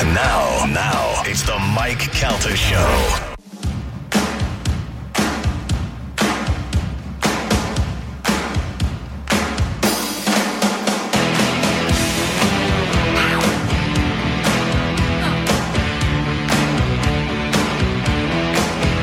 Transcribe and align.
And 0.00 0.14
now, 0.14 0.64
now, 0.66 1.22
it's 1.26 1.42
the 1.42 1.58
Mike 1.74 1.98
Calta 2.12 2.54
Show. 2.54 3.26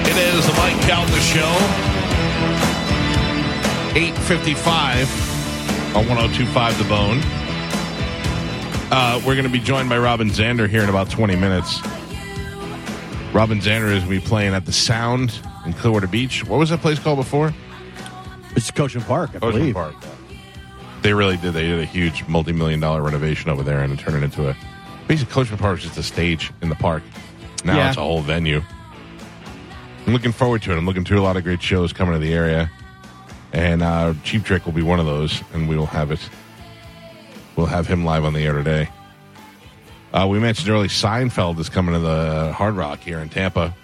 It 0.05 0.15
is 0.15 0.47
the 0.47 0.53
Mike 0.53 0.79
Calta 0.87 1.19
Show. 1.19 1.51
855 3.97 5.95
on 5.97 6.07
1025 6.07 6.77
The 6.77 6.83
Bone. 6.85 7.44
Uh, 8.91 9.19
we're 9.25 9.33
going 9.33 9.45
to 9.45 9.51
be 9.51 9.59
joined 9.59 9.89
by 9.89 9.97
Robin 9.97 10.29
Zander 10.29 10.69
here 10.69 10.83
in 10.83 10.89
about 10.89 11.09
20 11.09 11.35
minutes. 11.35 11.81
Robin 13.33 13.59
Zander 13.59 13.91
is 13.91 14.03
going 14.03 14.15
to 14.15 14.21
be 14.21 14.25
playing 14.25 14.53
at 14.53 14.65
the 14.65 14.71
Sound 14.71 15.39
in 15.65 15.73
Clearwater 15.73 16.07
Beach. 16.07 16.45
What 16.45 16.59
was 16.59 16.69
that 16.69 16.81
place 16.81 16.99
called 16.99 17.17
before? 17.17 17.53
It's 18.55 18.71
Coachman 18.71 19.03
Park, 19.03 19.31
I 19.35 19.39
believe. 19.39 19.73
Park. 19.73 19.95
They 21.01 21.13
really 21.13 21.37
did. 21.37 21.53
They 21.53 21.63
did 21.63 21.79
a 21.79 21.85
huge 21.85 22.25
multi-million 22.27 22.79
dollar 22.79 23.01
renovation 23.01 23.49
over 23.49 23.63
there 23.63 23.81
and 23.81 23.97
turned 23.99 24.17
it 24.17 24.23
into 24.23 24.49
a 24.49 24.55
basically 25.07 25.33
Coachman 25.33 25.59
Park 25.59 25.79
is 25.79 25.85
just 25.85 25.97
a 25.97 26.03
stage 26.03 26.51
in 26.61 26.69
the 26.69 26.75
park. 26.75 27.03
Now 27.63 27.75
Yeah. 27.75 27.89
it's 27.89 27.97
a 27.97 28.01
whole 28.01 28.21
venue. 28.21 28.61
I'm 30.07 30.13
looking 30.13 30.31
forward 30.31 30.61
to 30.63 30.71
it. 30.71 30.77
I'm 30.77 30.85
looking 30.85 31.03
to 31.05 31.17
a 31.17 31.21
lot 31.21 31.35
of 31.35 31.43
great 31.43 31.61
shows 31.61 31.91
coming 31.91 32.13
to 32.13 32.19
the 32.19 32.33
area, 32.33 32.71
and 33.51 33.81
uh, 33.81 34.13
Cheap 34.23 34.43
Trick 34.45 34.65
will 34.65 34.73
be 34.73 34.83
one 34.83 34.99
of 34.99 35.07
those, 35.07 35.41
and 35.53 35.67
we 35.67 35.75
will 35.75 35.87
have 35.87 36.11
it. 36.11 36.19
We'll 37.55 37.67
have 37.67 37.87
him 37.87 38.03
live 38.03 38.25
on 38.25 38.33
the 38.33 38.41
air 38.41 38.53
today. 38.53 38.89
Uh, 40.13 40.27
we 40.27 40.39
mentioned 40.39 40.69
early 40.69 40.87
Seinfeld 40.87 41.59
is 41.59 41.69
coming 41.69 41.93
to 41.93 41.99
the 41.99 42.53
Hard 42.53 42.75
Rock 42.75 42.99
here 42.99 43.19
in 43.19 43.29
Tampa. 43.29 43.75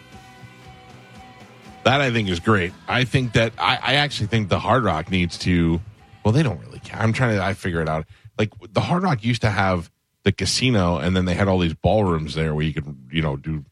That 1.83 1.99
I 1.99 2.11
think 2.11 2.29
is 2.29 2.39
great. 2.39 2.73
I 2.87 3.05
think 3.05 3.33
that 3.33 3.53
I, 3.57 3.79
I 3.81 3.93
actually 3.95 4.27
think 4.27 4.49
the 4.49 4.59
Hard 4.59 4.83
Rock 4.83 5.09
needs 5.09 5.37
to. 5.39 5.81
Well, 6.23 6.31
they 6.31 6.43
don't 6.43 6.59
really 6.61 6.79
care. 6.79 7.01
I'm 7.01 7.11
trying 7.11 7.35
to. 7.35 7.43
I 7.43 7.53
figure 7.53 7.81
it 7.81 7.89
out. 7.89 8.05
Like 8.37 8.51
the 8.71 8.81
Hard 8.81 9.03
Rock 9.03 9.23
used 9.23 9.41
to 9.41 9.49
have 9.49 9.89
the 10.23 10.31
casino, 10.31 10.97
and 10.97 11.15
then 11.15 11.25
they 11.25 11.33
had 11.33 11.47
all 11.47 11.59
these 11.59 11.73
ballrooms 11.73 12.35
there 12.35 12.53
where 12.53 12.63
you 12.63 12.73
could, 12.73 12.95
you 13.11 13.21
know, 13.21 13.35
do 13.35 13.65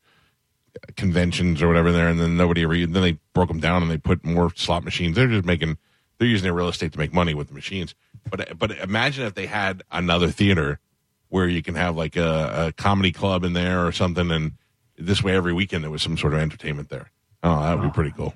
conventions 0.95 1.61
or 1.61 1.67
whatever 1.67 1.91
there, 1.91 2.07
and 2.07 2.19
then 2.19 2.35
nobody 2.35 2.63
ever. 2.63 2.73
Then 2.73 2.93
they 2.93 3.19
broke 3.33 3.49
them 3.49 3.59
down 3.59 3.83
and 3.83 3.91
they 3.91 3.97
put 3.97 4.25
more 4.25 4.51
slot 4.55 4.83
machines. 4.83 5.15
They're 5.15 5.27
just 5.27 5.45
making. 5.45 5.77
They're 6.17 6.27
using 6.27 6.43
their 6.43 6.53
real 6.53 6.67
estate 6.67 6.91
to 6.93 6.99
make 6.99 7.13
money 7.13 7.33
with 7.33 7.47
the 7.47 7.53
machines. 7.53 7.95
But 8.29 8.57
but 8.57 8.71
imagine 8.71 9.25
if 9.25 9.33
they 9.35 9.45
had 9.45 9.83
another 9.91 10.29
theater 10.29 10.79
where 11.29 11.47
you 11.47 11.61
can 11.61 11.75
have 11.75 11.95
like 11.95 12.15
a, 12.15 12.67
a 12.67 12.71
comedy 12.73 13.11
club 13.11 13.43
in 13.43 13.53
there 13.53 13.85
or 13.85 13.91
something, 13.91 14.31
and 14.31 14.53
this 14.97 15.23
way 15.23 15.35
every 15.35 15.53
weekend 15.53 15.83
there 15.83 15.91
was 15.91 16.01
some 16.01 16.17
sort 16.17 16.33
of 16.33 16.39
entertainment 16.39 16.89
there. 16.89 17.11
Oh, 17.43 17.61
that 17.61 17.77
would 17.79 17.83
be 17.85 17.91
pretty 17.93 18.11
cool. 18.11 18.33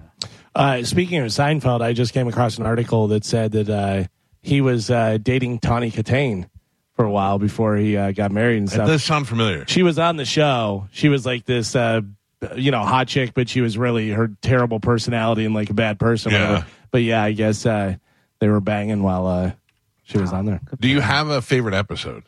Uh, 0.55 0.83
speaking 0.83 1.19
of 1.19 1.27
Seinfeld, 1.27 1.81
I 1.81 1.93
just 1.93 2.13
came 2.13 2.27
across 2.27 2.57
an 2.57 2.65
article 2.65 3.07
that 3.07 3.25
said 3.25 3.51
that 3.53 3.69
uh, 3.69 4.03
he 4.41 4.61
was 4.61 4.89
uh, 4.91 5.17
dating 5.21 5.59
Tawny 5.59 5.89
Kitaen 5.91 6.47
for 6.95 7.03
a 7.05 7.11
while 7.11 7.39
before 7.39 7.75
he 7.75 7.97
uh, 7.97 8.11
got 8.11 8.31
married 8.31 8.57
and 8.59 8.67
That 8.67 8.73
stuff. 8.75 8.87
does 8.87 9.03
sound 9.03 9.27
familiar. 9.27 9.65
She 9.67 9.81
was 9.81 9.97
on 9.97 10.15
the 10.15 10.25
show. 10.25 10.87
She 10.91 11.09
was 11.09 11.25
like 11.25 11.45
this, 11.45 11.75
uh, 11.75 12.01
you 12.55 12.69
know, 12.69 12.83
hot 12.83 13.07
chick, 13.07 13.33
but 13.33 13.49
she 13.49 13.61
was 13.61 13.77
really 13.79 14.11
her 14.11 14.29
terrible 14.41 14.79
personality 14.79 15.43
and 15.43 15.55
like 15.55 15.71
a 15.71 15.73
bad 15.73 15.99
person. 15.99 16.31
Yeah. 16.31 16.65
But 16.91 17.01
yeah, 17.01 17.23
I 17.23 17.31
guess 17.31 17.65
uh, 17.65 17.95
they 18.39 18.47
were 18.47 18.61
banging 18.61 19.01
while 19.01 19.25
uh, 19.25 19.51
she 20.13 20.19
was 20.21 20.31
on 20.33 20.45
there. 20.45 20.61
Do 20.79 20.87
you 20.87 21.01
have 21.01 21.27
a 21.29 21.41
favorite 21.41 21.73
episode? 21.73 22.23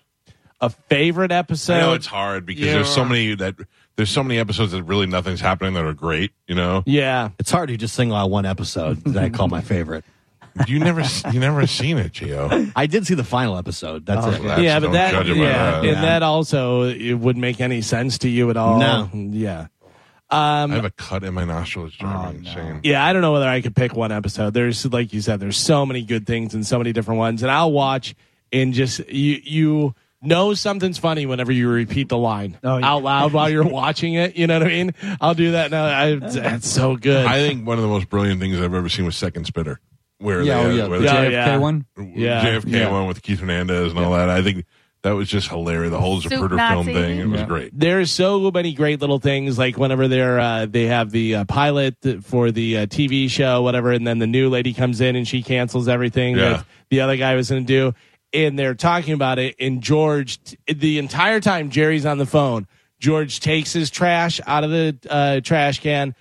A 0.62 0.70
favorite 0.70 1.32
episode? 1.32 1.74
I 1.76 1.80
know 1.82 1.94
it's 1.94 2.06
hard 2.08 2.46
because 2.46 2.66
there's 2.66 2.90
so 2.90 3.06
many 3.06 3.36
that 3.36 3.56
there's 3.98 4.10
so 4.10 4.24
many 4.24 4.40
episodes 4.40 4.72
that 4.74 4.84
really 4.84 5.06
nothing's 5.06 5.40
happening 5.42 5.74
that 5.76 5.86
are 5.86 5.94
great. 5.94 6.32
You 6.48 6.56
know, 6.56 6.84
Yeah. 6.86 7.30
It's 7.40 7.52
hard 7.52 7.70
to 7.70 7.78
just 7.78 7.96
single 7.96 8.18
out 8.18 8.30
one 8.30 8.46
episode 8.46 8.98
that 9.06 9.24
I 9.24 9.30
call 9.30 9.48
my 9.48 9.62
favorite. 9.62 10.04
you 10.68 10.80
never 10.80 11.04
you 11.34 11.40
never 11.42 11.68
seen 11.68 11.98
it, 11.98 12.14
Gio. 12.14 12.72
I 12.76 12.86
did 12.88 13.06
see 13.06 13.14
the 13.14 13.26
final 13.26 13.58
episode. 13.58 14.06
That's 14.06 14.26
Oh, 14.26 14.30
it. 14.30 14.42
That's- 14.42 14.62
yeah, 14.62 14.80
but 14.80 14.84
don't 14.86 14.94
that, 14.94 15.12
judge 15.12 15.30
it 15.30 15.34
by 15.36 15.40
yeah, 15.42 15.52
that. 15.54 15.76
and 15.80 15.86
Yeah. 15.88 16.02
that 16.02 16.24
also 16.24 16.84
it 16.84 17.14
wouldn't 17.16 17.42
make 17.42 17.60
any 17.60 17.82
sense 17.82 18.18
to 18.20 18.30
you 18.30 18.50
at 18.50 18.56
all. 18.58 18.80
No. 18.80 19.10
Yeah. 19.14 19.68
I 20.30 20.64
Um, 20.64 20.72
have 20.72 20.86
a 20.86 20.92
cut 20.92 21.24
in 21.24 21.34
my 21.34 21.46
nostril. 21.46 21.86
It's 21.86 21.96
driving 21.96 22.42
me 22.42 22.48
insane. 22.50 22.80
Yeah, 22.84 23.06
I 23.06 23.14
don't 23.14 23.22
know 23.22 23.32
whether 23.34 23.48
I 23.48 23.62
could 23.62 23.76
pick 23.76 23.96
one 23.96 24.12
episode. 24.12 24.54
There's 24.54 24.86
like 24.92 25.14
you 25.14 25.22
said, 25.22 25.40
there's 25.40 25.58
so 25.58 25.86
many 25.86 26.02
good 26.04 26.26
things 26.26 26.54
and 26.54 26.66
so 26.66 26.78
many 26.78 26.94
different 26.94 27.20
ones, 27.20 27.44
and 27.44 27.52
I'll 27.52 27.72
watch 27.72 28.16
and 28.52 28.74
just 28.74 29.08
you 29.10 29.40
you 29.44 29.96
know 30.22 30.56
something's 30.56 30.98
funny 30.98 31.28
whenever 31.28 31.52
you 31.52 31.70
repeat 31.70 32.10
the 32.10 32.18
line 32.18 32.58
Oh, 32.64 32.78
yeah. 32.78 32.88
out 32.88 33.04
loud 33.04 33.34
while 33.34 33.48
you're 33.50 33.64
watching 33.68 34.16
it. 34.16 34.36
You 34.36 34.48
know 34.48 34.58
what 34.58 34.68
I 34.68 34.70
mean? 34.72 34.94
I'll 35.22 35.36
do 35.36 35.52
that 35.52 35.70
now. 35.70 35.86
I, 35.86 36.18
it's 36.22 36.68
so 36.68 36.96
good. 36.96 37.28
I 37.28 37.48
think 37.48 37.68
one 37.68 37.78
of 37.78 37.84
the 37.84 37.90
most 37.90 38.10
brilliant 38.10 38.40
things 38.42 38.58
I've 38.58 38.74
ever 38.74 38.90
seen 38.90 39.06
was 39.06 39.16
Second 39.16 39.46
Spitter, 39.46 39.80
where 40.18 40.42
Yeah, 40.42 40.64
they, 40.64 40.70
oh, 40.70 40.76
yeah. 40.76 40.88
where 40.88 41.00
The 41.00 41.06
Yeah, 41.06 41.26
JFK 41.26 41.32
yeah. 41.32 41.58
one. 41.58 41.86
Yeah, 42.16 42.44
JFK 42.46 42.72
yeah. 42.72 42.92
one 42.92 43.06
with 43.08 43.22
Keith 43.22 43.40
Hernandez 43.42 43.92
and 43.92 44.00
all 44.00 44.14
that. 44.14 44.30
I 44.32 44.42
think 44.42 44.66
that 45.06 45.12
was 45.16 45.30
just 45.30 45.50
hilarious. 45.50 45.92
The 45.92 46.00
whole 46.00 46.20
Soup 46.20 46.32
Zapruder 46.32 46.50
film 46.50 46.58
Nazi. 46.88 46.94
thing. 46.94 47.20
It 47.20 47.28
was 47.28 47.40
Yeah. 47.42 47.46
great. 47.46 47.70
There's 47.78 48.10
so 48.12 48.50
many 48.50 48.74
great 48.74 49.00
little 49.02 49.20
things 49.20 49.56
like 49.58 49.78
whenever 49.78 50.08
they're 50.08 50.40
uh, 50.40 50.66
they 50.66 50.88
have 50.88 51.12
the 51.12 51.36
uh, 51.36 51.46
pilot 51.46 51.96
for 52.24 52.50
the 52.50 52.80
uh, 52.80 52.86
TV 52.88 53.30
show, 53.30 53.62
whatever, 53.62 53.92
and 53.92 54.06
then 54.08 54.18
the 54.18 54.26
new 54.26 54.50
lady 54.50 54.74
comes 54.74 55.02
in 55.02 55.16
and 55.16 55.28
she 55.28 55.44
cancels 55.44 55.88
everything 55.88 56.36
Yeah. 56.36 56.50
that 56.50 56.66
the 56.90 57.02
other 57.02 57.18
guy 57.18 57.36
was 57.36 57.52
going 57.52 57.64
to 57.66 57.68
do, 57.68 57.94
and 58.34 58.58
they're 58.58 58.74
talking 58.74 59.14
about 59.14 59.38
it. 59.38 59.56
And 59.60 59.82
George, 59.82 60.40
the 60.68 60.98
entire 60.98 61.40
time 61.40 61.70
Jerry's 61.70 62.06
on 62.08 62.18
the 62.18 62.26
phone, 62.26 62.66
George 63.00 63.40
takes 63.40 63.74
his 63.74 63.92
trash 63.92 64.42
out 64.48 64.64
of 64.64 64.72
the 64.72 64.98
uh, 65.08 65.40
trash 65.42 65.82
can, 65.82 66.16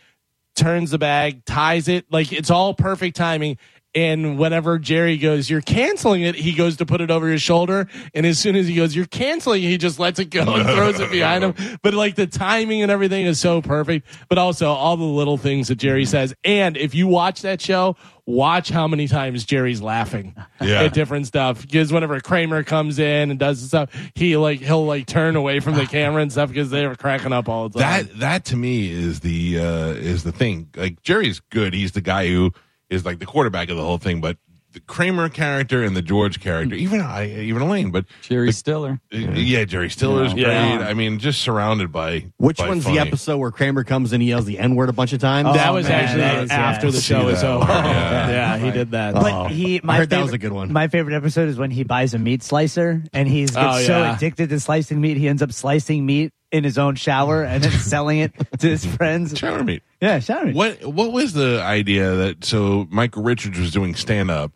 turns 0.56 0.90
the 0.90 0.98
bag, 0.98 1.44
ties 1.46 1.88
it 1.88 2.04
like 2.12 2.32
it's 2.32 2.50
all 2.50 2.74
perfect 2.74 3.16
timing. 3.16 3.56
And 3.94 4.38
whenever 4.38 4.78
Jerry 4.78 5.16
goes, 5.16 5.48
you're 5.48 5.60
canceling 5.60 6.22
it, 6.22 6.34
he 6.34 6.52
goes 6.52 6.78
to 6.78 6.86
put 6.86 7.00
it 7.00 7.10
over 7.10 7.28
his 7.28 7.40
shoulder. 7.42 7.86
And 8.12 8.26
as 8.26 8.38
soon 8.38 8.56
as 8.56 8.66
he 8.66 8.74
goes, 8.74 8.94
you're 8.96 9.06
canceling 9.06 9.62
it, 9.62 9.68
he 9.68 9.78
just 9.78 9.98
lets 10.00 10.18
it 10.18 10.30
go 10.30 10.42
and 10.54 10.64
throws 10.68 10.98
it 11.00 11.10
behind 11.10 11.44
him. 11.44 11.78
But 11.82 11.94
like 11.94 12.14
the 12.16 12.26
timing 12.26 12.82
and 12.82 12.90
everything 12.90 13.26
is 13.26 13.38
so 13.38 13.62
perfect. 13.62 14.06
But 14.28 14.38
also 14.38 14.68
all 14.68 14.96
the 14.96 15.04
little 15.04 15.36
things 15.36 15.68
that 15.68 15.76
Jerry 15.76 16.04
says. 16.06 16.34
And 16.44 16.76
if 16.76 16.94
you 16.94 17.06
watch 17.06 17.42
that 17.42 17.60
show, 17.60 17.96
watch 18.26 18.68
how 18.70 18.88
many 18.88 19.06
times 19.06 19.44
Jerry's 19.44 19.80
laughing 19.82 20.34
Yeah. 20.60 20.84
at 20.84 20.94
different 20.94 21.26
stuff. 21.26 21.62
Because 21.62 21.92
whenever 21.92 22.18
Kramer 22.20 22.64
comes 22.64 22.98
in 22.98 23.30
and 23.30 23.38
does 23.38 23.60
stuff, 23.60 23.90
he 24.14 24.36
like, 24.36 24.60
he'll 24.60 24.86
like 24.86 25.06
turn 25.06 25.36
away 25.36 25.60
from 25.60 25.74
the 25.74 25.86
camera 25.86 26.22
and 26.22 26.32
stuff 26.32 26.48
because 26.48 26.70
they 26.70 26.86
were 26.86 26.96
cracking 26.96 27.32
up 27.32 27.48
all 27.48 27.68
the 27.68 27.78
time. 27.78 28.06
That 28.06 28.18
that 28.18 28.44
to 28.46 28.56
me 28.56 28.90
is 28.90 29.20
the 29.20 29.60
uh, 29.60 29.86
is 29.92 30.24
the 30.24 30.32
thing. 30.32 30.70
Like 30.74 31.02
Jerry's 31.02 31.40
good. 31.40 31.74
He's 31.74 31.92
the 31.92 32.00
guy 32.00 32.26
who 32.28 32.52
is 32.94 33.04
like 33.04 33.18
the 33.18 33.26
quarterback 33.26 33.68
of 33.70 33.76
the 33.76 33.84
whole 33.84 33.98
thing. 33.98 34.20
But 34.20 34.38
the 34.72 34.80
Kramer 34.80 35.28
character 35.28 35.84
and 35.84 35.94
the 35.94 36.02
George 36.02 36.40
character, 36.40 36.74
even 36.74 37.00
I, 37.00 37.30
even 37.42 37.62
Elaine, 37.62 37.92
but 37.92 38.06
Jerry 38.22 38.46
the- 38.48 38.52
Stiller. 38.52 39.00
uh, 39.14 39.16
yeah, 39.16 39.64
Jerry 39.64 39.88
Stiller 39.88 40.24
is 40.24 40.32
great. 40.34 40.48
Yeah. 40.48 40.84
I 40.88 40.94
mean, 40.94 41.20
just 41.20 41.42
surrounded 41.42 41.92
by 41.92 42.32
Which 42.38 42.56
by 42.58 42.66
one's 42.66 42.82
funny. 42.82 42.96
the 42.98 43.02
episode 43.06 43.36
where 43.38 43.52
Kramer 43.52 43.84
comes 43.84 44.12
and 44.12 44.20
he 44.20 44.30
yells 44.30 44.46
the 44.46 44.58
N 44.58 44.74
word 44.74 44.88
a 44.88 44.92
bunch 44.92 45.12
of 45.12 45.20
times? 45.20 45.54
that 45.54 45.68
Oh, 45.68 45.74
was 45.74 45.88
man, 45.88 46.00
actually 46.04 46.20
that 46.22 46.40
was- 46.40 46.50
yeah. 46.50 46.56
after 46.70 46.90
the 46.90 47.00
show 47.00 47.24
was 47.26 47.44
over. 47.44 47.60
one, 47.60 47.68
yeah. 47.68 48.28
yeah, 48.30 48.58
he 48.58 48.72
did 48.72 48.90
that. 48.90 49.14
But 49.14 49.52
he, 49.52 49.80
my 49.84 49.94
I 49.94 49.98
heard 49.98 50.10
that 50.10 50.22
was 50.24 50.32
a 50.32 50.38
good 50.38 50.52
one. 50.52 50.72
My 50.72 50.88
favorite 50.88 51.14
episode 51.14 51.48
is 51.48 51.56
when 51.56 51.70
he 51.70 51.84
buys 51.84 52.12
a 52.14 52.18
meat 52.18 52.42
slicer 52.42 53.00
and 53.12 53.28
he's 53.28 53.52
gets 53.52 53.76
Oh, 53.76 53.80
so 53.86 54.12
addicted 54.12 54.48
to 54.48 54.58
slicing 54.58 55.00
meat, 55.00 55.18
he 55.18 55.28
ends 55.28 55.40
up 55.40 55.52
slicing 55.52 56.04
meat 56.04 56.32
in 56.54 56.62
his 56.62 56.78
own 56.78 56.94
shower 56.94 57.42
and 57.42 57.64
then 57.64 57.72
selling 57.80 58.20
it 58.20 58.32
to 58.60 58.68
his 58.68 58.86
friends. 58.86 59.36
Shower 59.36 59.64
meat. 59.64 59.82
Yeah, 60.00 60.20
shower 60.20 60.46
meat. 60.46 60.54
What 60.54 60.84
what 60.84 61.10
was 61.10 61.32
the 61.32 61.60
idea 61.60 62.14
that 62.14 62.44
so 62.44 62.86
Michael 62.90 63.24
Richards 63.24 63.58
was 63.58 63.72
doing 63.72 63.96
stand 63.96 64.30
up 64.30 64.52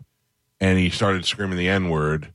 and 0.61 0.79
he 0.79 0.91
started 0.91 1.25
screaming 1.25 1.59
the 1.59 1.69
N 1.69 1.91
word 1.91 2.33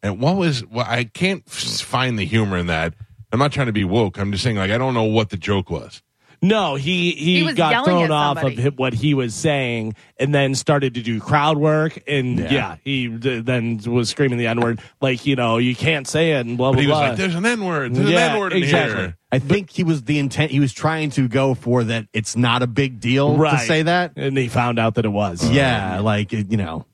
and 0.00 0.20
what 0.20 0.36
was 0.36 0.64
well, 0.64 0.86
I 0.88 1.04
can't 1.04 1.44
find 1.50 2.18
the 2.18 2.24
humor 2.24 2.56
in 2.56 2.66
that. 2.68 2.94
I'm 3.32 3.40
not 3.40 3.50
trying 3.50 3.66
to 3.66 3.72
be 3.72 3.84
woke. 3.84 4.16
I'm 4.16 4.30
just 4.30 4.44
saying 4.44 4.56
like 4.56 4.70
I 4.70 4.78
don't 4.78 4.94
know 4.94 5.04
what 5.04 5.30
the 5.30 5.36
joke 5.36 5.70
was. 5.70 6.02
No, 6.42 6.74
he 6.74 7.12
he, 7.12 7.44
He 7.44 7.52
got 7.52 7.84
thrown 7.84 8.10
off 8.10 8.42
of 8.42 8.78
what 8.78 8.94
he 8.94 9.12
was 9.12 9.34
saying, 9.34 9.94
and 10.18 10.34
then 10.34 10.54
started 10.54 10.94
to 10.94 11.02
do 11.02 11.20
crowd 11.20 11.58
work, 11.58 12.02
and 12.08 12.38
yeah, 12.38 12.50
Yeah. 12.52 12.76
he 12.82 13.08
d- 13.08 13.40
then 13.40 13.78
was 13.86 14.08
screaming 14.08 14.38
the 14.38 14.46
n 14.46 14.58
word, 14.60 14.80
like 15.02 15.26
you 15.26 15.36
know 15.36 15.58
you 15.58 15.74
can't 15.76 16.08
say 16.08 16.32
it, 16.32 16.46
and 16.46 16.56
blah 16.56 16.70
But 16.70 16.76
blah 16.76 16.80
he 16.80 16.86
was 16.88 16.96
blah. 16.98 17.08
like, 17.08 17.16
"There's 17.18 17.34
an 17.34 17.44
N 17.44 17.64
word. 17.64 17.94
There's 17.94 18.08
Yeah, 18.08 18.26
an 18.26 18.32
N 18.32 18.38
word 18.38 18.52
in 18.54 18.62
exactly. 18.62 18.96
here." 18.98 19.16
I 19.30 19.38
think 19.38 19.70
he 19.70 19.84
was 19.84 20.02
the 20.04 20.18
intent. 20.18 20.50
He 20.50 20.60
was 20.60 20.72
trying 20.72 21.10
to 21.10 21.28
go 21.28 21.54
for 21.54 21.84
that. 21.84 22.06
It's 22.14 22.34
not 22.36 22.62
a 22.62 22.66
big 22.66 23.00
deal 23.00 23.36
right. 23.36 23.60
to 23.60 23.66
say 23.66 23.82
that. 23.82 24.12
and 24.16 24.36
he 24.38 24.48
found 24.48 24.78
out 24.78 24.94
that 24.94 25.04
it 25.04 25.10
was. 25.12 25.46
yeah, 25.50 26.00
like 26.00 26.32
you 26.32 26.56
know. 26.56 26.86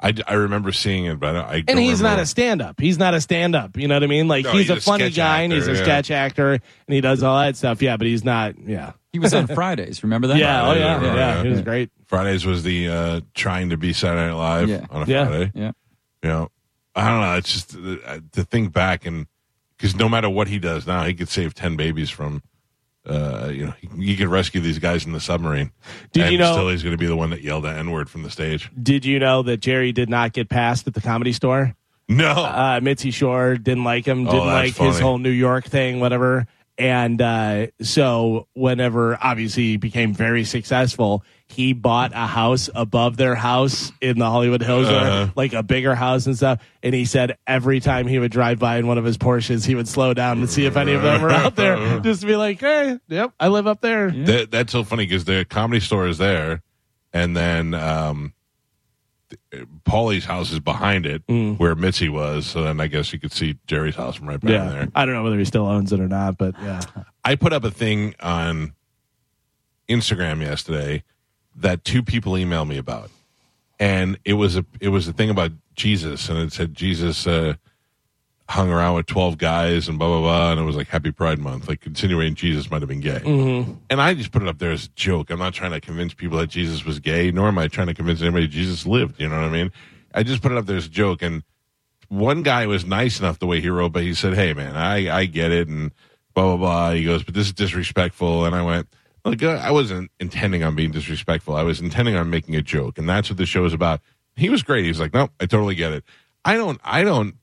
I, 0.00 0.14
I 0.28 0.34
remember 0.34 0.70
seeing 0.70 1.06
it, 1.06 1.18
but 1.18 1.34
I, 1.34 1.40
I 1.40 1.54
And 1.56 1.66
don't 1.66 1.78
he's 1.78 2.00
not 2.00 2.18
a 2.20 2.26
stand 2.26 2.62
up. 2.62 2.78
He's 2.80 2.98
not 2.98 3.14
a 3.14 3.20
stand 3.20 3.56
up. 3.56 3.76
You 3.76 3.88
know 3.88 3.96
what 3.96 4.04
I 4.04 4.06
mean? 4.06 4.28
Like 4.28 4.44
No, 4.44 4.52
he's, 4.52 4.62
he's 4.62 4.70
a 4.70 4.74
a 4.74 4.80
funny 4.80 5.04
sketch 5.06 5.16
guy 5.16 5.42
and 5.42 5.52
he's 5.52 5.66
a 5.66 5.74
yeah. 5.74 5.82
sketch 5.82 6.10
actor 6.12 6.52
and 6.52 6.60
he 6.86 7.00
does 7.00 7.22
all 7.24 7.38
that 7.40 7.56
stuff. 7.56 7.82
Yeah, 7.82 7.96
but 7.96 8.06
he's 8.06 8.24
not. 8.24 8.54
Yeah. 8.64 8.92
He 9.12 9.18
was 9.18 9.34
on 9.34 9.46
Fridays. 9.48 10.02
Remember 10.04 10.28
that? 10.28 10.36
Yeah. 10.36 10.68
Oh 10.68 10.74
yeah. 10.74 11.00
yeah, 11.00 11.02
Yeah. 11.02 11.14
yeah. 11.16 11.42
He 11.42 11.48
was 11.48 11.62
great. 11.62 11.90
Fridays 12.06 12.46
was 12.46 12.62
the 12.62 12.88
uh, 12.88 13.20
trying 13.34 13.70
to 13.70 13.76
be 13.76 13.92
Saturday 13.92 14.28
Night 14.28 14.34
Live 14.38 14.68
Yeah. 14.68 14.86
on 14.90 15.02
a 15.02 15.06
Yeah. 15.06 15.26
Friday. 15.26 15.52
Yeah. 15.54 15.72
You 16.22 16.28
know, 16.28 16.48
I 16.94 17.08
don't 17.08 17.20
know. 17.20 17.34
It's 17.36 17.52
just 17.52 17.74
uh, 17.76 18.20
to 18.32 18.44
think 18.44 18.72
back 18.72 19.04
and 19.04 19.26
because 19.76 19.96
no 19.96 20.08
matter 20.08 20.28
what 20.28 20.46
he 20.48 20.58
does 20.60 20.86
now, 20.86 21.04
he 21.04 21.14
could 21.14 21.28
save 21.28 21.54
ten 21.54 21.76
babies 21.76 22.10
from. 22.10 22.42
Uh, 23.08 23.48
you 23.52 23.66
know, 23.66 23.74
he, 23.80 24.04
he 24.06 24.16
could 24.16 24.28
rescue 24.28 24.60
these 24.60 24.78
guys 24.78 25.06
in 25.06 25.12
the 25.12 25.20
submarine. 25.20 25.72
Did 26.12 26.24
and 26.24 26.32
you 26.32 26.38
know- 26.38 26.52
Still, 26.52 26.68
he's 26.68 26.82
going 26.82 26.92
to 26.94 26.98
be 26.98 27.06
the 27.06 27.16
one 27.16 27.30
that 27.30 27.42
yelled 27.42 27.64
the 27.64 27.70
N 27.70 27.90
word 27.90 28.10
from 28.10 28.22
the 28.22 28.30
stage. 28.30 28.70
Did 28.80 29.04
you 29.04 29.18
know 29.18 29.42
that 29.42 29.58
Jerry 29.58 29.92
did 29.92 30.08
not 30.08 30.32
get 30.32 30.48
passed 30.48 30.86
at 30.86 30.94
the 30.94 31.00
comedy 31.00 31.32
store? 31.32 31.74
No, 32.10 32.30
Uh, 32.30 32.80
Mitzi 32.82 33.10
Shore 33.10 33.56
didn't 33.56 33.84
like 33.84 34.06
him, 34.06 34.26
Oh, 34.26 34.32
didn't 34.32 34.46
that's 34.46 34.78
like 34.80 34.88
his 34.88 34.98
whole 35.00 35.18
New 35.18 35.28
York 35.30 35.64
thing, 35.66 36.00
whatever. 36.00 36.46
And 36.78 37.20
uh, 37.20 37.66
so, 37.82 38.46
whenever 38.54 39.18
obviously 39.20 39.64
he 39.64 39.76
became 39.78 40.14
very 40.14 40.44
successful, 40.44 41.24
he 41.48 41.72
bought 41.72 42.12
a 42.14 42.26
house 42.26 42.68
above 42.74 43.16
their 43.16 43.34
house 43.34 43.90
in 44.00 44.18
the 44.18 44.26
Hollywood 44.30 44.62
Hills, 44.62 44.88
or 44.88 44.92
Uh-huh. 44.94 45.28
like 45.34 45.54
a 45.54 45.62
bigger 45.62 45.94
house 45.94 46.26
and 46.26 46.36
stuff. 46.36 46.62
And 46.82 46.94
he 46.94 47.04
said 47.06 47.36
every 47.46 47.80
time 47.80 48.06
he 48.06 48.18
would 48.18 48.30
drive 48.30 48.58
by 48.58 48.76
in 48.76 48.86
one 48.86 48.98
of 48.98 49.04
his 49.04 49.16
Porsches, 49.18 49.66
he 49.66 49.74
would 49.74 49.88
slow 49.88 50.12
down 50.14 50.38
and 50.38 50.48
see 50.50 50.66
if 50.66 50.76
any 50.76 50.92
of 50.92 51.02
them 51.02 51.22
were 51.22 51.30
out 51.30 51.56
there, 51.56 52.00
just 52.02 52.20
to 52.20 52.26
be 52.26 52.36
like, 52.36 52.60
"Hey, 52.60 52.98
yep, 53.08 53.32
I 53.40 53.48
live 53.48 53.66
up 53.66 53.80
there." 53.80 54.10
That, 54.10 54.50
that's 54.50 54.72
so 54.72 54.84
funny 54.84 55.04
because 55.06 55.24
the 55.24 55.44
comedy 55.48 55.80
store 55.80 56.06
is 56.06 56.18
there, 56.18 56.62
and 57.12 57.34
then 57.36 57.72
um, 57.74 58.34
Pauly's 59.84 60.24
house 60.26 60.52
is 60.52 60.60
behind 60.60 61.06
it, 61.06 61.22
where 61.26 61.74
Mitzi 61.74 62.08
was. 62.08 62.46
So 62.46 62.62
then 62.62 62.78
I 62.80 62.86
guess 62.88 63.12
you 63.12 63.18
could 63.18 63.32
see 63.32 63.56
Jerry's 63.66 63.96
house 63.96 64.16
from 64.16 64.28
right 64.28 64.40
back 64.40 64.50
Yeah, 64.50 64.68
there. 64.68 64.88
I 64.94 65.04
don't 65.06 65.14
know 65.14 65.22
whether 65.22 65.38
he 65.38 65.44
still 65.44 65.66
owns 65.66 65.92
it 65.92 66.00
or 66.00 66.08
not, 66.08 66.36
but 66.38 66.54
yeah. 66.62 66.80
I 67.24 67.34
put 67.36 67.52
up 67.52 67.64
a 67.64 67.70
thing 67.70 68.14
on 68.20 68.74
Instagram 69.88 70.40
yesterday 70.42 71.02
that 71.60 71.84
two 71.84 72.02
people 72.02 72.32
emailed 72.32 72.68
me 72.68 72.78
about, 72.78 73.10
and 73.78 74.18
it 74.24 74.34
was 74.34 74.56
a 74.56 74.64
it 74.80 74.88
was 74.88 75.08
a 75.08 75.12
thing 75.12 75.30
about 75.30 75.52
Jesus, 75.74 76.28
and 76.28 76.38
it 76.38 76.52
said 76.52 76.74
Jesus 76.74 77.26
uh, 77.26 77.54
hung 78.48 78.70
around 78.70 78.94
with 78.96 79.06
twelve 79.06 79.38
guys 79.38 79.88
and 79.88 79.98
blah 79.98 80.08
blah 80.08 80.20
blah, 80.20 80.52
and 80.52 80.60
it 80.60 80.64
was 80.64 80.76
like 80.76 80.88
Happy 80.88 81.10
Pride 81.10 81.38
Month, 81.38 81.68
like 81.68 81.84
insinuating 81.86 82.34
Jesus 82.34 82.70
might 82.70 82.82
have 82.82 82.88
been 82.88 83.00
gay. 83.00 83.20
And 83.90 84.00
I 84.00 84.14
just 84.14 84.32
put 84.32 84.42
it 84.42 84.48
up 84.48 84.58
there 84.58 84.70
as 84.72 84.86
a 84.86 84.90
joke. 84.90 85.30
I'm 85.30 85.38
not 85.38 85.54
trying 85.54 85.72
to 85.72 85.80
convince 85.80 86.14
people 86.14 86.38
that 86.38 86.48
Jesus 86.48 86.84
was 86.84 86.98
gay, 87.00 87.30
nor 87.30 87.48
am 87.48 87.58
I 87.58 87.68
trying 87.68 87.88
to 87.88 87.94
convince 87.94 88.22
anybody 88.22 88.46
Jesus 88.48 88.86
lived. 88.86 89.20
You 89.20 89.28
know 89.28 89.36
what 89.36 89.44
I 89.44 89.50
mean? 89.50 89.72
I 90.14 90.22
just 90.22 90.42
put 90.42 90.52
it 90.52 90.58
up 90.58 90.66
there 90.66 90.76
as 90.78 90.86
a 90.86 90.90
joke, 90.90 91.22
and 91.22 91.42
one 92.08 92.42
guy 92.42 92.66
was 92.66 92.84
nice 92.86 93.20
enough 93.20 93.38
the 93.38 93.46
way 93.46 93.60
he 93.60 93.68
wrote, 93.68 93.92
but 93.92 94.02
he 94.02 94.14
said, 94.14 94.34
"Hey, 94.34 94.54
man, 94.54 94.76
I 94.76 95.14
I 95.14 95.24
get 95.26 95.52
it," 95.52 95.68
and 95.68 95.92
blah 96.34 96.56
blah 96.56 96.56
blah. 96.56 96.90
He 96.92 97.04
goes, 97.04 97.22
"But 97.22 97.34
this 97.34 97.46
is 97.46 97.52
disrespectful," 97.52 98.44
and 98.46 98.54
I 98.54 98.62
went. 98.62 98.88
Look, 99.24 99.42
uh, 99.42 99.60
I 99.62 99.70
wasn't 99.70 100.10
intending 100.20 100.62
on 100.62 100.74
being 100.74 100.90
disrespectful. 100.90 101.56
I 101.56 101.62
was 101.62 101.80
intending 101.80 102.16
on 102.16 102.30
making 102.30 102.56
a 102.56 102.62
joke, 102.62 102.98
and 102.98 103.08
that's 103.08 103.28
what 103.30 103.36
the 103.36 103.46
show 103.46 103.64
is 103.64 103.72
about. 103.72 104.00
He 104.36 104.48
was 104.48 104.62
great. 104.62 104.84
He 104.84 104.88
was 104.88 105.00
like, 105.00 105.12
"Nope, 105.12 105.32
I 105.40 105.46
totally 105.46 105.74
get 105.74 105.92
it." 105.92 106.04
I 106.44 106.54
don't. 106.56 106.80
I 106.84 107.02
don't. 107.02 107.34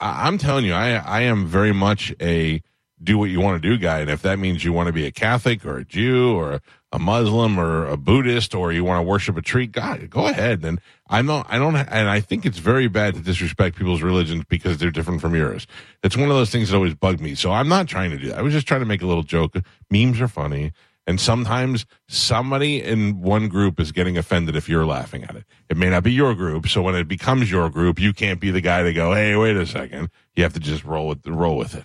I, 0.00 0.26
I'm 0.26 0.38
telling 0.38 0.64
you, 0.64 0.72
I 0.72 0.92
I 0.94 1.20
am 1.22 1.46
very 1.46 1.72
much 1.72 2.14
a 2.20 2.62
do 3.02 3.16
what 3.18 3.30
you 3.30 3.40
want 3.40 3.62
to 3.62 3.68
do 3.68 3.78
guy, 3.78 4.00
and 4.00 4.10
if 4.10 4.22
that 4.22 4.38
means 4.38 4.64
you 4.64 4.72
want 4.72 4.88
to 4.88 4.92
be 4.92 5.06
a 5.06 5.12
Catholic 5.12 5.64
or 5.64 5.78
a 5.78 5.84
Jew 5.84 6.34
or 6.34 6.60
a 6.90 6.98
Muslim 6.98 7.58
or 7.60 7.86
a 7.86 7.96
Buddhist 7.96 8.54
or 8.54 8.72
you 8.72 8.82
want 8.82 8.98
to 8.98 9.02
worship 9.02 9.36
a 9.36 9.42
tree, 9.42 9.66
God, 9.66 10.08
go 10.08 10.26
ahead. 10.26 10.64
And 10.64 10.80
I'm 11.08 11.26
not. 11.26 11.46
I 11.48 11.58
don't. 11.58 11.76
And 11.76 12.08
I 12.08 12.20
think 12.20 12.46
it's 12.46 12.58
very 12.58 12.88
bad 12.88 13.14
to 13.14 13.20
disrespect 13.20 13.76
people's 13.76 14.02
religions 14.02 14.44
because 14.48 14.78
they're 14.78 14.90
different 14.90 15.20
from 15.20 15.34
yours. 15.34 15.66
It's 16.02 16.16
one 16.16 16.30
of 16.30 16.36
those 16.36 16.50
things 16.50 16.70
that 16.70 16.76
always 16.76 16.94
bugged 16.94 17.20
me. 17.20 17.34
So 17.34 17.52
I'm 17.52 17.68
not 17.68 17.88
trying 17.88 18.10
to 18.10 18.18
do 18.18 18.28
that. 18.28 18.38
I 18.38 18.42
was 18.42 18.54
just 18.54 18.66
trying 18.66 18.80
to 18.80 18.86
make 18.86 19.02
a 19.02 19.06
little 19.06 19.22
joke. 19.22 19.56
Memes 19.90 20.20
are 20.20 20.28
funny. 20.28 20.72
And 21.08 21.18
sometimes 21.18 21.86
somebody 22.06 22.82
in 22.82 23.22
one 23.22 23.48
group 23.48 23.80
is 23.80 23.92
getting 23.92 24.18
offended 24.18 24.54
if 24.56 24.68
you're 24.68 24.84
laughing 24.84 25.24
at 25.24 25.34
it. 25.36 25.44
It 25.70 25.78
may 25.78 25.88
not 25.88 26.02
be 26.02 26.12
your 26.12 26.34
group. 26.34 26.68
So 26.68 26.82
when 26.82 26.94
it 26.94 27.08
becomes 27.08 27.50
your 27.50 27.70
group, 27.70 27.98
you 27.98 28.12
can't 28.12 28.38
be 28.38 28.50
the 28.50 28.60
guy 28.60 28.82
to 28.82 28.92
go, 28.92 29.14
Hey, 29.14 29.34
wait 29.34 29.56
a 29.56 29.66
second. 29.66 30.10
You 30.36 30.42
have 30.42 30.52
to 30.52 30.60
just 30.60 30.84
roll 30.84 31.08
with 31.08 31.26
roll 31.26 31.56
with 31.56 31.74
it. 31.74 31.84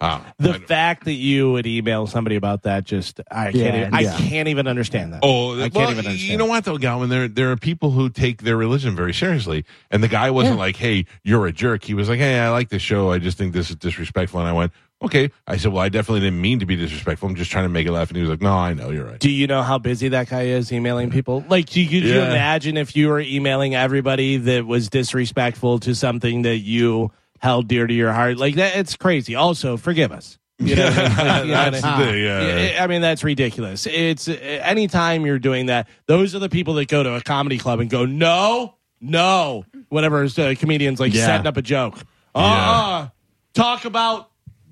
Uh, 0.00 0.20
The 0.38 0.54
I- 0.54 0.58
fact 0.58 1.04
that 1.04 1.12
you 1.14 1.52
would 1.52 1.66
email 1.68 2.06
somebody 2.08 2.34
about 2.36 2.62
that 2.64 2.82
just 2.84 3.20
I 3.30 3.44
can't 3.52 3.54
Yeah, 3.56 3.80
even, 3.82 3.94
I 3.94 4.00
yeah. 4.00 4.16
can't 4.16 4.48
even 4.48 4.66
understand 4.66 5.12
that. 5.12 5.20
Oh, 5.22 5.54
I 5.54 5.62
can't 5.62 5.74
well, 5.76 5.90
even 5.92 6.06
understand. 6.06 6.30
You 6.30 6.36
know 6.36 6.46
what 6.46 6.64
though, 6.64 6.78
Galvin? 6.78 7.08
There 7.10 7.28
there 7.28 7.52
are 7.52 7.56
people 7.56 7.92
who 7.92 8.08
take 8.10 8.42
their 8.42 8.56
religion 8.56 8.94
very 8.96 9.14
seriously, 9.14 9.64
and 9.90 10.02
the 10.02 10.08
guy 10.08 10.30
wasn't 10.32 10.58
like, 10.58 10.76
"Hey, 10.76 11.06
you're 11.22 11.46
a 11.46 11.52
jerk." 11.52 11.84
He 11.84 11.94
was 11.94 12.08
like, 12.08 12.18
"Hey, 12.18 12.38
I 12.40 12.50
like 12.50 12.68
this 12.70 12.82
show. 12.82 13.10
I 13.12 13.18
just 13.18 13.38
think 13.38 13.52
this 13.54 13.70
is 13.70 13.76
disrespectful." 13.76 14.38
And 14.40 14.48
I 14.48 14.52
went, 14.52 14.72
"Okay." 15.02 15.30
I 15.46 15.56
said, 15.56 15.72
"Well, 15.72 15.82
I 15.82 15.88
definitely 15.88 16.20
didn't 16.20 16.40
mean 16.40 16.58
to 16.60 16.66
be 16.66 16.76
disrespectful. 16.76 17.28
I'm 17.28 17.34
just 17.34 17.50
trying 17.50 17.64
to 17.64 17.68
make 17.68 17.86
it 17.86 17.92
laugh." 17.92 18.08
And 18.08 18.16
he 18.16 18.22
was 18.22 18.30
like, 18.30 18.42
"No, 18.42 18.52
I 18.52 18.74
know. 18.74 18.90
You're 18.90 19.04
right." 19.06 19.18
Do 19.18 19.30
you 19.30 19.46
know 19.46 19.62
how 19.62 19.78
busy 19.78 20.08
that 20.08 20.28
guy 20.28 20.42
is 20.42 20.72
emailing 20.72 21.10
people? 21.10 21.44
Like, 21.48 21.66
do 21.70 21.80
you, 21.80 21.86
could 21.88 22.08
you 22.08 22.14
Yeah. 22.16 22.30
imagine 22.30 22.76
if 22.76 22.96
you 22.96 23.08
were 23.08 23.20
emailing 23.20 23.74
everybody 23.74 24.36
that 24.38 24.66
was 24.66 24.88
disrespectful 24.88 25.78
to 25.80 25.94
something 25.94 26.42
that 26.42 26.58
you 26.58 27.10
held 27.40 27.68
dear 27.68 27.86
to 27.86 27.94
your 27.94 28.12
heart? 28.12 28.38
Like 28.38 28.56
that, 28.56 28.76
it's 28.76 28.96
crazy. 28.96 29.34
Also, 29.34 29.76
forgive 29.76 30.10
us. 30.12 30.38
You 30.60 30.74
know, 30.74 30.86
what 30.86 30.98
I 30.98 31.02
mean? 31.02 31.08
You 31.48 31.54
know 31.54 31.62
what 31.62 31.70
That's 31.72 31.84
I 31.84 31.98
the 32.00 32.04
thing, 32.12 32.22
yeah. 32.24 32.70
Yeah, 32.72 32.82
I 32.84 32.86
mean, 32.88 33.00
that's 33.00 33.22
ridiculous. 33.22 33.86
It's 33.86 34.26
uh, 34.28 34.32
anytime 34.32 35.24
you're 35.24 35.38
doing 35.38 35.66
that, 35.66 35.86
those 36.06 36.34
are 36.34 36.40
the 36.40 36.48
people 36.48 36.74
that 36.74 36.88
go 36.88 37.04
to 37.04 37.14
a 37.14 37.20
comedy 37.20 37.58
club 37.58 37.78
and 37.78 37.88
go, 37.88 38.04
no, 38.04 38.74
no, 39.00 39.64
whatever 39.88 40.24
uh, 40.24 40.54
comedians 40.58 40.98
like 40.98 41.14
Yeah. 41.14 41.26
setting 41.26 41.46
up 41.46 41.56
a 41.56 41.62
joke. 41.62 41.98
Uh, 42.34 43.06
talk 43.54 43.84
about 43.84 44.27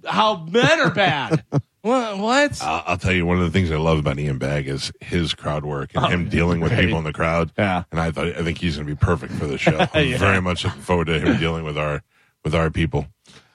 how 0.06 0.46
men 0.50 0.80
are 0.80 0.90
bad. 0.90 1.44
what? 1.82 2.18
What? 2.18 2.62
I'll, 2.62 2.82
I'll 2.86 2.98
tell 2.98 3.12
you 3.12 3.26
one 3.26 3.38
of 3.38 3.44
the 3.44 3.50
things 3.50 3.70
I 3.70 3.76
love 3.76 3.98
about 3.98 4.18
Ian 4.18 4.38
Bagg 4.38 4.68
is 4.68 4.92
his 5.00 5.34
crowd 5.34 5.64
work 5.64 5.90
and 5.94 6.06
him 6.06 6.28
dealing 6.28 6.60
with 6.60 6.72
Oh, 6.72 6.76
great. 6.76 6.84
people 6.86 6.98
in 6.98 7.04
the 7.04 7.12
crowd. 7.12 7.52
Yeah. 7.58 7.84
and 7.90 8.00
I 8.00 8.10
thought 8.10 8.28
I 8.28 8.42
think 8.42 8.58
he's 8.58 8.76
going 8.76 8.86
to 8.88 8.94
be 8.94 8.98
perfect 8.98 9.32
for 9.34 9.46
the 9.46 9.58
show. 9.58 9.86
I'm 9.94 10.08
Yeah. 10.08 10.18
very 10.18 10.40
much 10.40 10.64
looking 10.64 10.82
forward 10.82 11.06
to 11.06 11.18
him 11.20 11.36
dealing 11.40 11.64
with 11.64 11.76
our 11.78 12.02
with 12.44 12.54
our 12.54 12.70
people. 12.70 13.06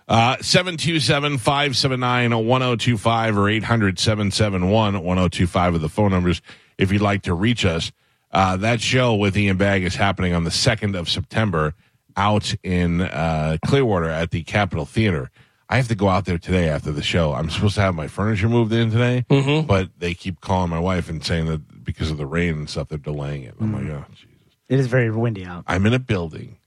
Uh, 0.08 0.36
727-579-1025 0.38 3.38
or 3.38 3.62
800-771-1025 3.62 5.76
are 5.76 5.78
the 5.78 5.90
phone 5.90 6.12
numbers 6.12 6.42
if 6.78 6.92
you'd 6.92 7.02
like 7.02 7.22
to 7.24 7.34
reach 7.34 7.66
us. 7.66 7.92
Uh, 8.32 8.58
that 8.58 8.82
show 8.82 9.16
with 9.16 9.38
Ian 9.38 9.58
Bagg 9.58 9.84
is 9.84 9.96
happening 9.96 10.34
on 10.34 10.44
the 10.44 10.50
2nd 10.50 10.98
of 10.98 11.10
September 11.10 11.74
out 12.18 12.54
in 12.64 13.02
uh, 13.02 13.58
Clearwater 13.66 14.10
at 14.10 14.32
the 14.32 14.44
Capitol 14.44 14.86
Theater. 14.86 15.30
I 15.72 15.78
have 15.78 15.88
to 15.88 15.96
go 15.96 16.10
out 16.10 16.26
there 16.26 16.38
today 16.38 16.68
after 16.68 16.92
the 16.92 17.02
show. 17.02 17.34
I'm 17.34 17.50
supposed 17.50 17.76
to 17.76 17.82
have 17.82 17.96
my 17.96 18.08
furniture 18.08 18.50
moved 18.50 18.74
in 18.74 18.92
today, 18.92 19.26
mm-hmm. 19.30 19.66
but 19.66 19.90
they 19.98 20.14
keep 20.14 20.42
calling 20.42 20.70
my 20.70 20.80
wife 20.80 21.10
and 21.10 21.24
saying 21.24 21.46
that 21.46 21.86
because 21.86 22.12
of 22.12 22.18
the 22.18 22.26
rain 22.26 22.56
and 22.56 22.70
stuff, 22.70 22.90
they're 22.90 22.98
delaying 22.98 23.44
it. 23.44 23.56
I'm 23.58 23.72
like, 23.72 23.84
mm-hmm. 23.84 23.94
oh, 23.94 24.06
Jesus. 24.14 24.28
It 24.68 24.80
is 24.80 24.88
very 24.88 25.10
windy 25.10 25.46
out. 25.46 25.64
I'm 25.68 25.86
in 25.86 25.94
a 25.94 26.00
building 26.00 26.58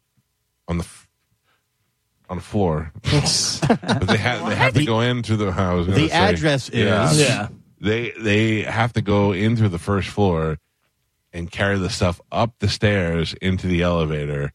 on 0.66 0.78
the 0.78 0.84
f- 0.84 1.06
on 2.30 2.38
the 2.38 2.42
floor, 2.42 2.92
but 3.02 4.06
they 4.06 4.16
have 4.16 4.48
they 4.48 4.54
have 4.54 4.72
to 4.72 4.86
go 4.86 5.00
in 5.00 5.22
through 5.22 5.36
the 5.36 5.52
house. 5.52 5.86
The 5.86 6.10
address 6.10 6.70
is 6.70 6.86
Yeah. 6.86 7.12
Yeah. 7.14 7.48
they 7.80 8.12
they 8.18 8.62
have 8.62 8.94
to 8.94 9.02
go 9.02 9.32
in 9.32 9.54
through 9.56 9.68
the 9.68 9.78
first 9.78 10.08
floor 10.08 10.58
and 11.30 11.50
carry 11.50 11.78
the 11.78 11.90
stuff 11.90 12.22
up 12.32 12.54
the 12.60 12.68
stairs 12.68 13.34
into 13.42 13.66
the 13.66 13.82
elevator. 13.82 14.54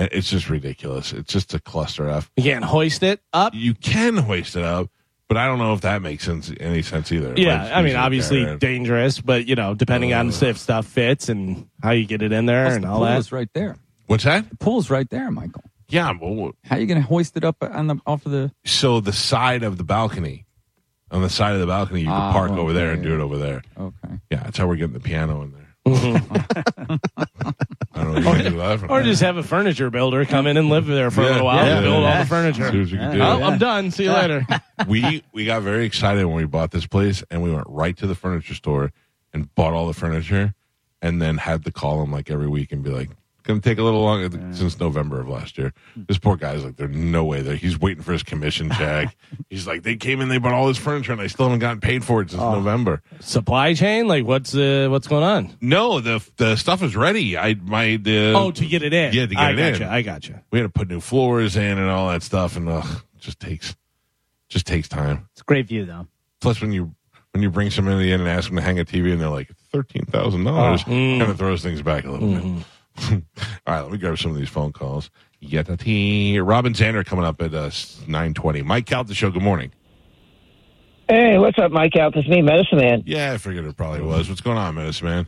And 0.00 0.08
It's 0.12 0.30
just 0.30 0.48
ridiculous. 0.48 1.12
It's 1.12 1.30
just 1.32 1.52
a 1.54 1.60
cluster 1.60 2.08
F. 2.08 2.30
You 2.36 2.42
can't 2.44 2.64
hoist 2.64 3.02
it 3.02 3.20
up. 3.34 3.54
You 3.54 3.74
can 3.74 4.16
hoist 4.16 4.56
it 4.56 4.62
up, 4.64 4.88
but 5.28 5.36
I 5.36 5.44
don't 5.46 5.58
know 5.58 5.74
if 5.74 5.82
that 5.82 6.00
makes 6.00 6.24
sense 6.24 6.50
any 6.58 6.80
sense 6.82 7.12
either. 7.12 7.34
Yeah, 7.36 7.58
just 7.58 7.72
I 7.76 7.82
mean, 7.82 7.96
obviously 7.96 8.40
carry 8.42 8.54
it. 8.54 8.60
dangerous, 8.60 9.20
but 9.20 9.46
you 9.46 9.54
know, 9.56 9.74
depending 9.74 10.14
on 10.14 10.30
if 10.30 10.56
stuff 10.58 10.86
fits 10.86 11.28
and 11.28 11.68
how 11.82 11.90
you 11.90 12.06
get 12.06 12.22
it 12.22 12.32
in 12.32 12.46
there 12.46 12.64
Plus, 12.64 12.74
and 12.76 12.84
the 12.84 12.88
all 12.88 12.96
pool 13.00 13.04
that. 13.06 13.18
is 13.18 13.30
right 13.30 13.48
there. 13.52 13.76
What's 14.06 14.24
that? 14.24 14.48
The 14.48 14.56
pool's 14.56 14.88
right 14.90 15.08
there, 15.10 15.30
Michael. 15.30 15.62
Yeah, 15.90 16.12
well, 16.20 16.52
How 16.64 16.76
are 16.76 16.80
you 16.80 16.86
going 16.86 17.00
to 17.02 17.06
hoist 17.06 17.36
it 17.36 17.44
up 17.44 17.56
on 17.60 17.86
the 17.88 17.96
off 18.06 18.24
of 18.24 18.32
the? 18.32 18.52
so 18.64 19.00
the 19.00 19.12
side 19.12 19.62
of 19.64 19.76
the 19.76 19.84
balcony, 19.84 20.46
on 21.10 21.20
the 21.20 21.28
side 21.28 21.52
of 21.54 21.60
the 21.60 21.66
balcony, 21.66 22.00
you 22.00 22.06
can 22.06 22.14
Ah, 22.14 22.32
park 22.32 22.52
okay, 22.52 22.60
over 22.60 22.72
there 22.72 22.92
and 22.92 23.02
do 23.02 23.12
it 23.14 23.20
over 23.20 23.36
there. 23.36 23.62
Okay. 23.78 24.14
Yeah, 24.30 24.44
that's 24.44 24.56
how 24.56 24.66
we're 24.66 24.76
getting 24.76 24.94
the 24.94 25.00
piano 25.00 25.42
in 25.42 25.52
there. 25.52 25.66
I 27.92 28.04
don't 28.04 28.14
know 28.14 28.28
what 28.28 28.36
you 28.38 28.44
can 28.44 28.52
do 28.52 28.58
that. 28.58 28.88
Or 28.90 29.02
just 29.02 29.20
have 29.22 29.36
a 29.36 29.42
furniture 29.42 29.90
builder 29.90 30.24
come 30.24 30.46
in 30.46 30.56
and 30.56 30.68
live 30.68 30.86
there 30.86 31.10
for 31.10 31.22
a 31.22 31.24
Yeah, 31.24 31.30
little 31.32 31.46
while 31.46 31.66
yeah, 31.66 31.76
and 31.78 31.84
build 31.84 32.02
yeah. 32.02 32.08
all 32.08 32.14
the 32.18 32.22
See 32.24 32.28
furniture. 32.28 32.64
what 32.64 32.74
you 32.74 32.96
can 32.98 33.12
do. 33.16 33.20
Oh, 33.22 33.42
I'm 33.42 33.58
done. 33.58 33.90
See 33.90 34.04
you 34.04 34.12
later. 34.12 34.46
we 34.86 35.24
we 35.32 35.44
got 35.44 35.62
very 35.62 35.84
excited 35.86 36.24
when 36.24 36.36
we 36.36 36.44
bought 36.46 36.70
this 36.70 36.86
place 36.86 37.24
and 37.30 37.42
we 37.42 37.50
went 37.52 37.66
right 37.68 37.96
to 37.96 38.06
the 38.06 38.14
furniture 38.14 38.54
store 38.54 38.92
and 39.32 39.52
bought 39.56 39.72
all 39.74 39.86
the 39.88 39.94
furniture 39.94 40.54
and 41.02 41.20
then 41.20 41.36
had 41.38 41.64
to 41.64 41.72
call 41.72 42.00
them 42.00 42.12
like 42.12 42.30
every 42.30 42.46
week 42.48 42.70
and 42.72 42.82
be 42.84 42.90
like 42.90 43.10
gonna 43.42 43.60
take 43.60 43.78
a 43.78 43.82
little 43.82 44.02
longer 44.02 44.30
since 44.54 44.78
november 44.78 45.20
of 45.20 45.28
last 45.28 45.56
year 45.58 45.72
this 45.96 46.18
poor 46.18 46.36
guy's 46.36 46.64
like 46.64 46.76
there's 46.76 46.94
no 46.94 47.24
way 47.24 47.40
that 47.40 47.56
he's 47.56 47.78
waiting 47.78 48.02
for 48.02 48.12
his 48.12 48.22
commission 48.22 48.70
check 48.78 49.16
he's 49.48 49.66
like 49.66 49.82
they 49.82 49.96
came 49.96 50.20
in 50.20 50.28
they 50.28 50.38
bought 50.38 50.52
all 50.52 50.66
this 50.68 50.76
furniture 50.78 51.12
and 51.12 51.20
i 51.20 51.26
still 51.26 51.46
haven't 51.46 51.58
gotten 51.58 51.80
paid 51.80 52.04
for 52.04 52.20
it 52.22 52.30
since 52.30 52.40
november 52.42 53.02
Supply 53.20 53.74
chain? 53.74 54.06
Like 54.08 54.24
what's 54.24 54.54
uh, 54.54 54.88
what's 54.90 55.06
going 55.08 55.24
on? 55.24 55.56
no 55.60 56.00
the 56.00 56.24
the 56.36 56.56
stuff 56.56 56.82
is 56.82 56.94
ready 56.96 57.36
i 57.38 57.54
my 57.54 57.96
the 57.96 58.32
Oh, 58.36 58.50
to 58.50 58.66
get 58.66 58.82
it 58.82 58.92
in. 58.92 59.12
yeah 59.12 59.22
to 59.26 59.34
get 59.34 59.38
I 59.38 59.50
it 59.52 59.56
gotcha. 59.72 59.84
in 59.84 59.88
I 59.90 60.02
gotcha. 60.02 60.42
we 60.50 60.58
had 60.58 60.64
to 60.64 60.68
put 60.70 60.88
new 60.88 61.00
floors 61.00 61.56
in 61.56 61.78
and 61.78 61.88
all 61.90 62.08
that 62.08 62.22
stuff 62.22 62.56
and 62.56 62.68
ugh, 62.68 63.02
just 63.18 63.40
takes 63.40 63.74
just 64.48 64.66
takes 64.66 64.88
time 64.88 65.28
It's 65.32 65.40
a 65.42 65.44
great 65.44 65.66
view 65.66 65.84
though. 65.84 66.06
Plus, 66.40 66.60
when 66.60 66.72
you 66.72 66.94
when 67.32 67.42
you 67.42 67.50
bring 67.50 67.70
somebody 67.70 68.10
in 68.10 68.18
and 68.20 68.28
ask 68.28 68.48
them 68.48 68.56
to 68.56 68.62
hang 68.62 68.80
a 68.80 68.84
TV, 68.84 69.12
and 69.12 69.20
they're 69.20 69.28
like 69.28 69.50
thirteen 69.70 70.04
thousand 70.06 70.42
dollars, 70.42 70.82
kind 70.82 71.22
of 71.22 71.38
throws 71.38 71.62
things 71.62 71.82
back 71.82 72.04
a 72.04 72.10
little 72.10 72.28
bit. 72.32 72.64
All 73.10 73.74
right, 73.74 73.80
let 73.82 73.92
me 73.92 73.98
grab 73.98 74.18
some 74.18 74.30
of 74.30 74.36
these 74.36 74.48
phone 74.48 74.72
calls. 74.72 75.10
Yetati, 75.42 76.40
Robin 76.46 76.74
Zander 76.74 77.04
coming 77.04 77.24
up 77.24 77.40
at 77.40 77.54
uh, 77.54 77.70
nine 78.06 78.34
twenty. 78.34 78.62
Mike 78.62 78.86
Calta 78.86 79.14
show. 79.14 79.30
Good 79.30 79.42
morning. 79.42 79.72
Hey, 81.08 81.38
what's 81.38 81.58
up, 81.58 81.72
Mike? 81.72 81.96
Out, 81.96 82.14
it's 82.16 82.28
me, 82.28 82.40
Medicine 82.40 82.78
Man. 82.78 83.02
Yeah, 83.04 83.32
I 83.32 83.38
figured 83.38 83.64
it 83.64 83.76
probably 83.76 84.02
was. 84.02 84.28
What's 84.28 84.40
going 84.40 84.58
on, 84.58 84.74
Medicine 84.76 85.06
Man? 85.06 85.26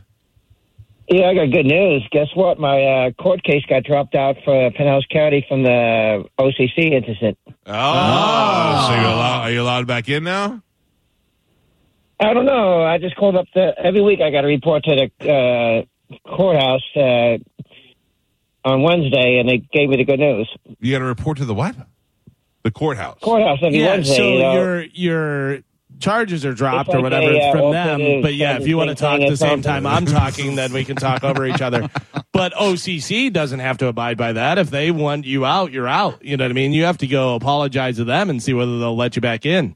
Yeah, 1.09 1.27
I 1.27 1.33
got 1.33 1.51
good 1.51 1.65
news. 1.65 2.07
Guess 2.11 2.27
what? 2.35 2.57
My 2.57 2.81
uh, 2.81 3.11
court 3.11 3.43
case 3.43 3.65
got 3.65 3.83
dropped 3.83 4.15
out 4.15 4.37
for 4.45 4.71
Pinellas 4.71 5.07
County 5.09 5.45
from 5.49 5.63
the 5.63 6.23
OCC 6.39 6.93
incident. 6.93 7.37
Oh, 7.65 8.87
so 8.87 8.95
you 8.95 9.07
allow, 9.07 9.41
are 9.41 9.51
you 9.51 9.61
allowed 9.61 9.85
back 9.85 10.07
in 10.07 10.23
now? 10.23 10.61
I 12.19 12.33
don't 12.33 12.45
know. 12.45 12.83
I 12.83 12.99
just 12.99 13.17
called 13.17 13.35
up 13.35 13.47
the 13.53 13.73
every 13.77 14.01
week. 14.01 14.21
I 14.21 14.31
got 14.31 14.41
to 14.41 14.47
report 14.47 14.85
to 14.85 15.09
the 15.19 15.29
uh, 15.29 15.83
courthouse 16.25 16.81
uh, 16.95 17.37
on 18.65 18.81
Wednesday, 18.81 19.39
and 19.39 19.47
they 19.49 19.57
gave 19.57 19.89
me 19.89 19.97
the 19.97 20.05
good 20.05 20.19
news. 20.19 20.49
You 20.79 20.91
got 20.91 20.99
to 20.99 21.05
report 21.05 21.37
to 21.37 21.45
the 21.45 21.53
what? 21.53 21.75
The 22.63 22.71
courthouse. 22.71 23.19
Courthouse 23.21 23.59
every 23.61 23.79
Yeah, 23.79 23.87
Wednesday. 23.91 24.15
so 24.15 24.23
you 24.33 24.39
know. 24.39 24.53
your 24.53 24.83
your 24.83 25.59
charges 25.99 26.45
are 26.45 26.53
dropped 26.53 26.89
It's 26.89 26.95
or 26.95 27.01
whatever 27.01 27.31
a, 27.31 27.37
uh, 27.37 27.51
from 27.51 27.61
alternative 27.61 28.07
them. 28.15 28.21
But 28.21 28.35
yeah, 28.35 28.57
if 28.57 28.67
you 28.67 28.77
want 28.77 28.89
to 28.89 28.95
talk 28.95 29.21
at 29.21 29.29
the 29.29 29.37
same 29.37 29.61
time 29.61 29.85
I'm 29.85 30.05
talking, 30.05 30.55
then 30.55 30.73
we 30.73 30.83
can 30.85 30.95
talk 30.95 31.23
over 31.23 31.45
each 31.45 31.61
other. 31.61 31.89
But 32.33 32.51
OCC 32.53 33.31
doesn't 33.31 33.59
have 33.59 33.77
to 33.77 33.87
abide 33.87 34.17
by 34.17 34.33
that. 34.33 34.57
If 34.57 34.71
they 34.71 34.89
want 34.89 35.25
you 35.25 35.45
out, 35.45 35.71
you're 35.71 35.87
out. 35.87 36.25
You 36.25 36.35
know 36.35 36.45
what 36.45 36.49
I 36.49 36.53
mean? 36.55 36.73
You 36.73 36.85
have 36.85 36.97
to 36.97 37.07
go 37.07 37.35
apologize 37.35 37.97
to 37.97 38.05
them 38.05 38.27
and 38.31 38.41
see 38.41 38.53
whether 38.55 38.79
they'll 38.79 38.95
let 38.95 39.15
you 39.15 39.21
back 39.21 39.45
in. 39.45 39.75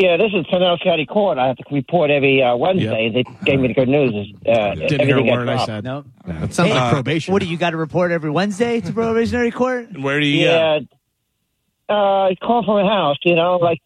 Yeah, 0.00 0.16
this 0.16 0.30
is 0.32 0.46
Pinellas 0.46 0.82
County 0.82 1.04
Court. 1.04 1.36
I 1.36 1.48
have 1.48 1.56
to 1.58 1.64
report 1.70 2.10
every 2.10 2.42
uh, 2.42 2.56
Wednesday. 2.56 3.10
They 3.12 3.22
gave 3.44 3.60
me 3.60 3.68
the 3.68 3.74
good 3.74 3.88
news. 3.88 4.14
Uh, 4.46 4.74
Didn't 4.74 5.06
hear 5.06 5.16
a 5.18 5.20
everything 5.20 5.26
got 5.26 5.38
word 5.38 5.48
I 5.50 5.66
said. 5.66 5.84
No. 5.84 6.04
That 6.24 6.54
sounds 6.54 6.70
like 6.70 6.92
probation. 6.92 7.32
What 7.32 7.42
do 7.42 7.48
you 7.48 7.58
got 7.58 7.70
to 7.70 7.76
report 7.76 8.10
every 8.10 8.30
Wednesday 8.30 8.80
to 8.80 8.92
probationary 8.94 9.50
court? 9.50 9.88
Where 10.00 10.18
do 10.18 10.24
you 10.26 10.46
go? 10.46 10.50
Yeah. 11.88 11.94
Uh, 11.94 12.34
call 12.40 12.64
from 12.64 12.78
a 12.78 12.88
house, 12.88 13.18
you 13.24 13.34
know, 13.34 13.56
like 13.56 13.80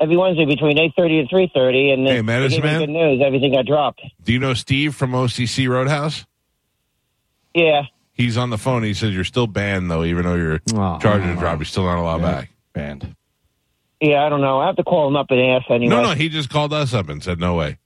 every 0.00 0.16
Wednesday 0.16 0.46
between 0.46 0.78
8.30 0.78 1.20
and 1.20 1.30
3.30. 1.30 1.92
And 1.94 2.06
Hey, 2.08 2.14
then 2.16 2.24
Medicine 2.26 2.60
they 2.62 2.68
gave 2.68 2.78
Man? 2.78 2.80
good 2.80 2.90
news. 2.92 3.22
Everything 3.24 3.52
got 3.52 3.66
dropped. 3.66 4.00
Do 4.24 4.32
you 4.32 4.38
know 4.40 4.54
Steve 4.54 4.94
from 4.96 5.12
OCC 5.12 5.68
Roadhouse? 5.68 6.24
Yeah. 7.54 7.82
He's 8.14 8.36
on 8.36 8.50
the 8.50 8.58
phone. 8.58 8.82
He 8.82 8.94
says 8.94 9.14
you're 9.14 9.24
still 9.24 9.46
banned 9.46 9.90
though, 9.90 10.02
even 10.04 10.24
though 10.24 10.34
your 10.34 10.60
Aw. 10.74 10.98
charges 10.98 11.28
are 11.28 11.34
dropped. 11.38 11.58
You're 11.60 11.66
still 11.66 11.84
not 11.84 11.98
allowed 11.98 12.22
back. 12.22 12.50
Banned. 12.72 13.14
Yeah, 14.02 14.24
I 14.26 14.28
don't 14.28 14.40
know. 14.40 14.58
I 14.58 14.66
have 14.66 14.74
to 14.76 14.82
call 14.82 15.06
him 15.06 15.14
up 15.14 15.30
and 15.30 15.40
ask 15.40 15.70
anyway. 15.70 15.94
No, 15.94 16.02
no, 16.02 16.10
he 16.10 16.28
just 16.28 16.50
called 16.50 16.72
us 16.72 16.92
up 16.92 17.08
and 17.08 17.22
said 17.22 17.38
no 17.38 17.54
way. 17.54 17.78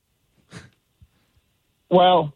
Well, 1.91 2.33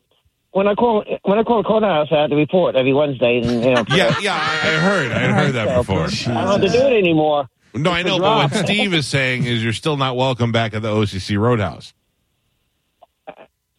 when 0.52 0.68
I 0.68 0.74
call 0.74 1.02
when 1.22 1.38
I 1.38 1.42
call 1.44 1.62
the 1.62 1.66
courthouse, 1.66 2.08
I 2.12 2.20
have 2.20 2.30
to 2.30 2.36
report 2.36 2.76
every 2.76 2.92
Wednesday. 2.92 3.38
And, 3.38 3.64
you 3.64 3.70
know, 3.74 3.84
Yeah, 3.90 4.14
yeah, 4.20 4.34
I 4.34 4.76
heard. 4.78 5.10
I 5.12 5.32
heard 5.32 5.52
that 5.54 5.78
before. 5.78 6.04
I 6.04 6.44
don't 6.44 6.60
have 6.60 6.60
to 6.60 6.68
do 6.68 6.86
it 6.86 6.92
anymore. 6.98 7.48
No, 7.72 7.90
I 7.90 8.02
know, 8.02 8.18
but 8.18 8.52
what 8.52 8.64
Steve 8.66 8.92
is 8.92 9.06
saying 9.06 9.44
is 9.44 9.64
you're 9.64 9.72
still 9.72 9.96
not 9.96 10.14
welcome 10.14 10.52
back 10.52 10.74
at 10.74 10.82
the 10.82 10.90
OCC 10.90 11.38
Roadhouse. 11.38 11.94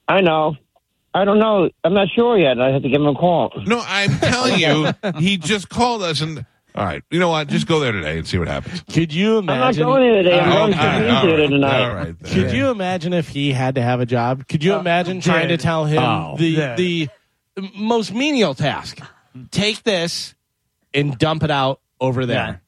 I 0.08 0.22
know. 0.22 0.55
I 1.13 1.25
don't 1.25 1.38
know. 1.38 1.70
I'm 1.84 1.93
not 1.93 2.08
sure 2.15 2.39
yet. 2.39 2.60
I 2.60 2.72
have 2.72 2.81
to 2.81 2.89
give 2.89 3.01
him 3.01 3.08
a 3.08 3.13
call. 3.13 3.51
No, 3.67 3.84
I'm 3.86 4.17
telling 4.17 4.60
you, 4.60 4.93
he 5.20 5.38
just 5.38 5.70
called 5.70 6.01
us 6.01 6.22
and. 6.22 6.43
All 6.73 6.85
right, 6.85 7.03
you 7.11 7.19
know 7.19 7.29
what? 7.29 7.47
Just 7.49 7.67
go 7.67 7.79
there 7.81 7.91
today 7.91 8.17
and 8.17 8.25
see 8.27 8.37
what 8.37 8.47
happens. 8.47 8.81
Could 8.91 9.13
you 9.13 9.39
imagine? 9.39 9.83
I'm 9.83 9.89
not 9.89 9.95
going 9.99 10.09
in 10.09 10.23
today. 10.23 10.39
I'm 10.39 10.49
going 10.49 10.73
all 10.73 10.79
right, 10.85 10.99
to 11.01 11.09
all 11.15 11.25
the 11.25 11.37
right, 11.37 11.49
tonight. 11.49 11.83
all 11.89 11.95
right, 11.95 12.19
then. 12.19 12.33
Could 12.33 12.53
you 12.53 12.69
imagine 12.69 13.11
if 13.13 13.27
he 13.27 13.51
had 13.51 13.75
to 13.75 13.81
have 13.81 13.99
a 13.99 14.05
job? 14.05 14.47
Could 14.47 14.63
you 14.63 14.75
uh, 14.75 14.79
imagine 14.79 15.19
trying 15.19 15.49
to 15.49 15.57
tell 15.57 15.83
him 15.85 16.01
Oh. 16.01 16.35
the 16.37 16.47
Yeah. 16.47 16.75
the 16.75 17.09
most 17.75 18.13
menial 18.13 18.53
task? 18.53 18.99
Take 19.51 19.83
this 19.83 20.33
and 20.93 21.17
dump 21.17 21.43
it 21.43 21.51
out 21.51 21.81
over 21.99 22.25
there. 22.25 22.61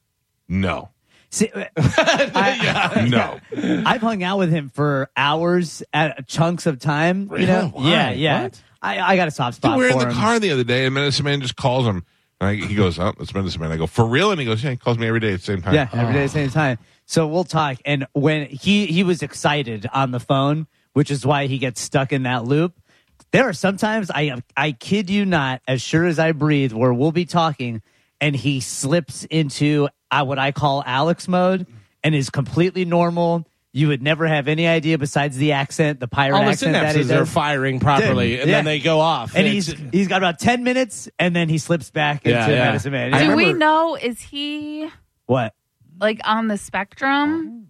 No, 0.48 0.90
See, 1.30 1.48
uh, 1.54 1.64
I, 1.76 3.08
no. 3.10 3.40
I've 3.86 4.00
hung 4.02 4.22
out 4.22 4.38
with 4.38 4.50
him 4.50 4.68
for 4.68 5.08
hours 5.16 5.82
at 5.92 6.28
chunks 6.28 6.66
of 6.66 6.78
time. 6.78 7.30
You 7.36 7.46
know? 7.46 7.72
Really? 7.74 7.90
Yeah, 7.90 8.10
yeah. 8.12 8.42
What? 8.44 8.62
I, 8.80 9.00
I 9.00 9.16
got 9.16 9.28
a 9.28 9.30
soft 9.30 9.56
spot 9.56 9.72
Dude, 9.72 9.78
we 9.78 9.84
were 9.86 9.90
in 9.92 9.98
the 9.98 10.08
him. 10.08 10.12
car 10.14 10.38
the 10.38 10.50
other 10.52 10.62
day, 10.64 10.84
and 10.84 10.94
Medicine 10.94 11.24
Man 11.24 11.40
just 11.40 11.56
calls 11.56 11.86
him. 11.86 12.04
And 12.40 12.50
I, 12.50 12.54
he 12.54 12.74
goes, 12.74 12.98
"Oh, 12.98 13.12
it's 13.18 13.32
this 13.32 13.58
Man." 13.58 13.72
I 13.72 13.76
go, 13.76 13.86
"For 13.86 14.04
real?" 14.04 14.30
And 14.30 14.40
he 14.40 14.46
goes, 14.46 14.62
"Yeah." 14.62 14.70
He 14.70 14.76
calls 14.76 14.98
me 14.98 15.06
every 15.06 15.20
day 15.20 15.32
at 15.32 15.40
the 15.40 15.44
same 15.44 15.62
time. 15.62 15.74
Yeah, 15.74 15.88
every 15.92 16.14
day 16.14 16.24
at 16.24 16.26
the 16.26 16.28
same 16.28 16.50
time. 16.50 16.78
So 17.06 17.26
we'll 17.26 17.44
talk. 17.44 17.78
And 17.84 18.06
when 18.12 18.46
he 18.46 18.86
he 18.86 19.02
was 19.02 19.22
excited 19.22 19.86
on 19.92 20.10
the 20.10 20.20
phone, 20.20 20.66
which 20.92 21.10
is 21.10 21.24
why 21.24 21.46
he 21.46 21.58
gets 21.58 21.80
stuck 21.80 22.12
in 22.12 22.24
that 22.24 22.44
loop. 22.44 22.74
There 23.30 23.48
are 23.48 23.52
sometimes 23.52 24.10
I 24.10 24.42
I 24.56 24.72
kid 24.72 25.10
you 25.10 25.24
not, 25.24 25.60
as 25.66 25.82
sure 25.82 26.04
as 26.04 26.18
I 26.18 26.32
breathe, 26.32 26.72
where 26.72 26.92
we'll 26.92 27.12
be 27.12 27.24
talking 27.24 27.82
and 28.20 28.34
he 28.34 28.60
slips 28.60 29.24
into 29.24 29.88
uh, 30.10 30.24
what 30.24 30.38
I 30.38 30.52
call 30.52 30.82
Alex 30.86 31.28
mode 31.28 31.66
and 32.02 32.14
is 32.14 32.30
completely 32.30 32.84
normal. 32.84 33.46
You 33.76 33.88
would 33.88 34.02
never 34.02 34.24
have 34.28 34.46
any 34.46 34.68
idea 34.68 34.98
besides 34.98 35.36
the 35.36 35.50
accent, 35.50 35.98
the 35.98 36.06
pirate 36.06 36.36
All 36.36 36.44
the 36.44 36.50
accent 36.52 36.74
that 36.74 36.94
he 36.94 37.02
synapses 37.02 37.20
are 37.20 37.26
firing 37.26 37.80
properly, 37.80 38.30
Dude, 38.30 38.40
and 38.42 38.48
yeah. 38.50 38.56
then 38.58 38.64
they 38.66 38.78
go 38.78 39.00
off. 39.00 39.34
and 39.34 39.48
It's- 39.48 39.66
he's 39.66 39.76
he's 39.92 40.06
got 40.08 40.18
about 40.18 40.38
ten 40.38 40.62
minutes, 40.62 41.08
and 41.18 41.34
then 41.34 41.48
he 41.48 41.58
slips 41.58 41.90
back 41.90 42.24
into 42.24 42.38
Yeah, 42.38 42.48
yeah. 42.48 42.64
Medicine 42.66 42.92
Man. 42.92 43.12
I 43.12 43.22
Yeah. 43.22 43.30
Do 43.30 43.36
we 43.36 43.52
know 43.52 43.96
is 44.00 44.20
he 44.20 44.88
what? 45.26 45.54
like 46.00 46.20
on 46.24 46.46
the 46.46 46.56
spectrum? 46.56 47.66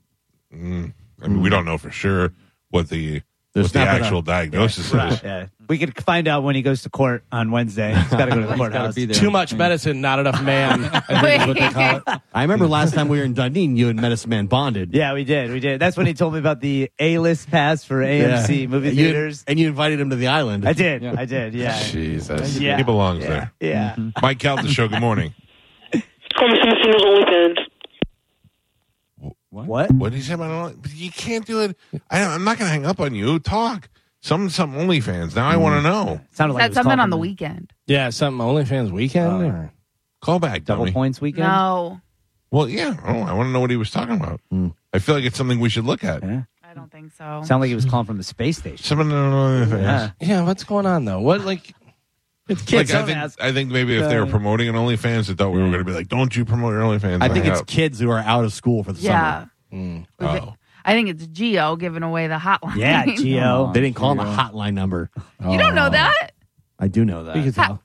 Mm. 0.54 0.92
I 1.22 1.28
mean, 1.28 1.40
we 1.40 1.48
don't 1.48 1.64
know 1.64 1.78
for 1.78 1.90
sure 1.90 2.34
what 2.68 2.90
the 2.90 3.22
There's 3.54 3.66
what 3.66 3.72
the 3.72 3.78
not 3.84 3.92
been 3.92 4.02
a- 4.02 4.04
actual 4.04 4.22
diagnosis 4.22 4.86
is. 4.92 5.22
Yeah, 5.22 5.46
we 5.68 5.78
could 5.78 5.96
find 6.02 6.26
out 6.26 6.42
when 6.42 6.56
he 6.56 6.62
goes 6.62 6.82
to 6.82 6.90
court 6.90 7.22
on 7.30 7.52
Wednesday. 7.52 7.94
He's 7.94 8.10
got 8.10 8.24
to 8.24 8.30
go 8.32 8.40
to 8.40 8.40
the 8.42 8.46
gotta 8.48 8.58
courthouse. 8.58 8.94
be 8.96 9.04
there. 9.06 9.14
too 9.14 9.30
much 9.30 9.54
medicine, 9.54 10.00
not 10.00 10.18
enough 10.18 10.42
man. 10.42 10.84
I 11.08 11.20
think 11.20 11.42
is 11.42 11.46
what 11.46 11.56
they 11.58 11.68
call 11.70 11.96
it. 11.98 12.20
I 12.34 12.42
remember 12.42 12.66
last 12.66 12.94
time 12.94 13.06
we 13.06 13.18
were 13.18 13.24
in 13.24 13.32
Dundee, 13.34 13.66
you 13.66 13.88
and 13.90 14.00
Medicine 14.00 14.30
Man 14.30 14.46
bonded. 14.46 14.92
Yeah, 14.92 15.14
we 15.14 15.22
did. 15.22 15.52
We 15.52 15.60
did. 15.60 15.80
That's 15.80 15.96
when 15.96 16.06
he 16.06 16.14
told 16.14 16.32
me 16.32 16.40
about 16.40 16.60
the 16.60 16.90
A 16.98 17.18
list 17.18 17.48
pass 17.48 17.84
for 17.84 18.02
AMC 18.02 18.60
Yeah. 18.62 18.66
movie 18.66 18.88
And 18.88 18.96
you- 18.96 19.04
theaters. 19.04 19.44
and 19.46 19.58
you 19.60 19.68
invited 19.68 20.00
him 20.00 20.10
to 20.10 20.16
the 20.16 20.26
island. 20.26 20.66
I 20.66 20.72
did. 20.72 21.04
I 21.04 21.24
did. 21.24 21.54
Yeah. 21.54 21.80
Jesus, 21.80 22.58
Yeah. 22.58 22.76
he 22.76 22.82
belongs 22.82 23.24
there. 23.24 23.52
Yeah. 23.60 23.92
Mm-hmm. 23.92 24.08
Mike 24.20 24.40
Calta 24.40 24.66
show. 24.66 24.88
Good 24.88 25.00
morning. 25.00 25.32
What? 29.54 29.90
What 29.92 30.10
did 30.10 30.16
he 30.16 30.22
say 30.22 30.34
about 30.34 30.50
only? 30.50 30.74
But 30.74 30.94
you 30.94 31.10
can't 31.10 31.46
do 31.46 31.60
it. 31.60 31.76
I, 32.10 32.22
I'm 32.24 32.44
not 32.44 32.58
going 32.58 32.68
to 32.68 32.72
hang 32.72 32.86
up 32.86 33.00
on 33.00 33.14
you. 33.14 33.38
Talk. 33.38 33.88
Some 34.20 34.48
some 34.48 34.72
OnlyFans. 34.72 35.36
Now 35.36 35.48
I 35.48 35.56
want 35.56 35.82
to 35.82 35.86
mm. 35.86 35.92
know. 35.92 36.20
Sounded 36.32 36.54
like 36.54 36.70
it 36.70 36.74
something 36.74 36.98
on 36.98 37.10
the 37.10 37.16
weekend. 37.18 37.72
Yeah, 37.86 38.08
something 38.08 38.40
OnlyFans 38.40 38.90
weekend. 38.90 39.32
Uh, 39.32 39.46
or? 39.46 39.72
Call 40.22 40.38
back, 40.38 40.64
Double 40.64 40.84
dummy. 40.84 40.92
points 40.92 41.20
weekend. 41.20 41.46
No, 41.46 42.00
Well, 42.50 42.66
yeah. 42.68 42.96
Oh, 43.04 43.20
I 43.20 43.34
want 43.34 43.48
to 43.48 43.50
know 43.52 43.60
what 43.60 43.68
he 43.70 43.76
was 43.76 43.90
talking 43.90 44.16
about. 44.16 44.40
Mm. 44.50 44.74
I 44.94 44.98
feel 44.98 45.14
like 45.14 45.24
it's 45.24 45.36
something 45.36 45.60
we 45.60 45.68
should 45.68 45.84
look 45.84 46.02
at. 46.02 46.22
Yeah. 46.22 46.44
I 46.62 46.72
don't 46.72 46.90
think 46.90 47.12
so. 47.12 47.42
Sound 47.44 47.60
like 47.60 47.68
he 47.68 47.74
was 47.74 47.84
calling 47.84 48.06
from 48.06 48.16
the 48.16 48.24
space 48.24 48.56
station. 48.56 48.78
Something 48.78 49.12
on 49.12 49.66
OnlyFans. 49.68 49.82
Yeah. 49.82 50.10
Yeah, 50.20 50.42
what's 50.44 50.64
going 50.64 50.86
on 50.86 51.04
though? 51.04 51.20
What 51.20 51.42
like? 51.42 51.74
It's 52.48 52.70
Like. 52.70 52.90
I 52.90 53.02
think 53.04 53.16
ask. 53.16 53.40
I 53.42 53.52
think 53.52 53.70
maybe 53.70 53.96
if 53.96 54.08
they 54.08 54.18
were 54.18 54.26
promoting 54.26 54.68
an 54.68 54.74
OnlyFans, 54.74 55.28
they 55.28 55.34
thought 55.34 55.50
we 55.50 55.62
were 55.62 55.68
going 55.68 55.78
to 55.78 55.84
be 55.84 55.92
like, 55.92 56.08
"Don't 56.08 56.36
you 56.36 56.44
promote 56.44 56.72
your 56.72 56.82
OnlyFans?" 56.82 57.22
I 57.22 57.28
think 57.28 57.44
Hang 57.44 57.52
it's 57.52 57.60
up. 57.62 57.66
kids 57.66 57.98
who 57.98 58.10
are 58.10 58.18
out 58.18 58.44
of 58.44 58.52
school 58.52 58.84
for 58.84 58.92
the 58.92 59.00
yeah, 59.00 59.40
summer. 59.40 59.50
Mm. 59.72 60.06
Oh. 60.20 60.54
I 60.84 60.92
think 60.92 61.08
it's 61.08 61.26
Geo 61.26 61.76
giving 61.76 62.02
away 62.02 62.26
the 62.26 62.36
hotline. 62.36 62.76
Yeah, 62.76 63.06
Geo. 63.16 63.72
They 63.72 63.80
didn't 63.80 63.96
call 63.96 64.12
him 64.12 64.20
a 64.20 64.24
hotline 64.24 64.74
number. 64.74 65.10
you 65.48 65.58
don't 65.58 65.74
know 65.74 65.86
oh. 65.86 65.90
that? 65.90 66.32
I 66.78 66.88
do 66.88 67.04
know 67.04 67.24
that. 67.24 67.36
You 67.36 67.44
can 67.44 67.52
tell 67.52 67.82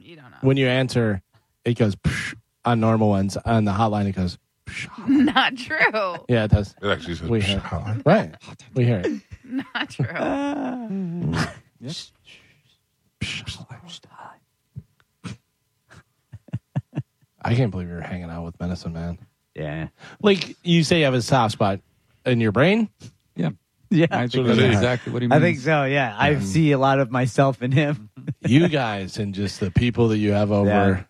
You 0.00 0.16
don't 0.16 0.30
know. 0.30 0.38
when 0.40 0.56
you 0.56 0.66
answer, 0.66 1.20
it 1.66 1.76
goes 1.76 1.94
psh, 1.96 2.34
on 2.64 2.80
normal 2.80 3.10
ones. 3.10 3.36
On 3.44 3.64
the 3.64 3.72
hotline, 3.72 4.06
it 4.08 4.12
goes. 4.16 4.38
Not 5.08 5.56
true. 5.56 6.14
Yeah, 6.28 6.44
it 6.44 6.50
does. 6.52 6.74
It 6.80 6.88
actually 6.88 7.16
says 7.16 7.28
We 7.28 7.40
"Psh, 7.40 7.44
hear 7.44 7.58
hotline." 7.58 8.06
right. 8.06 8.34
We 8.72 8.84
hear 8.84 9.02
it. 9.04 9.20
Not 9.74 9.90
true. 9.90 11.34
I 17.42 17.54
can't 17.54 17.70
believe 17.70 17.88
you're 17.88 18.00
hanging 18.00 18.30
out 18.30 18.44
with 18.44 18.58
Medicine 18.60 18.92
Man. 18.92 19.18
Yeah. 19.54 19.88
Like 20.22 20.56
you 20.62 20.84
say, 20.84 20.98
you 21.00 21.04
have 21.06 21.14
a 21.14 21.22
soft 21.22 21.52
spot 21.52 21.80
in 22.26 22.40
your 22.40 22.52
brain. 22.52 22.90
Yeah. 23.34 23.50
Yeah. 23.88 24.06
I 24.10 24.26
think 24.28 24.46
what 24.46 24.52
it 24.52 24.56
that's 24.56 24.68
is. 24.72 24.74
exactly 24.76 25.12
what 25.12 25.22
he 25.22 25.28
means. 25.28 25.38
I 25.38 25.44
think 25.44 25.58
so. 25.58 25.84
Yeah. 25.84 26.14
I 26.18 26.38
see 26.40 26.72
a 26.72 26.78
lot 26.78 27.00
of 27.00 27.10
myself 27.10 27.62
in 27.62 27.72
him. 27.72 28.10
You 28.42 28.68
guys 28.68 29.18
and 29.18 29.34
just 29.34 29.60
the 29.60 29.70
people 29.70 30.08
that 30.08 30.16
you 30.18 30.32
have 30.32 30.50
over. 30.50 30.68
Yeah. 30.68 31.02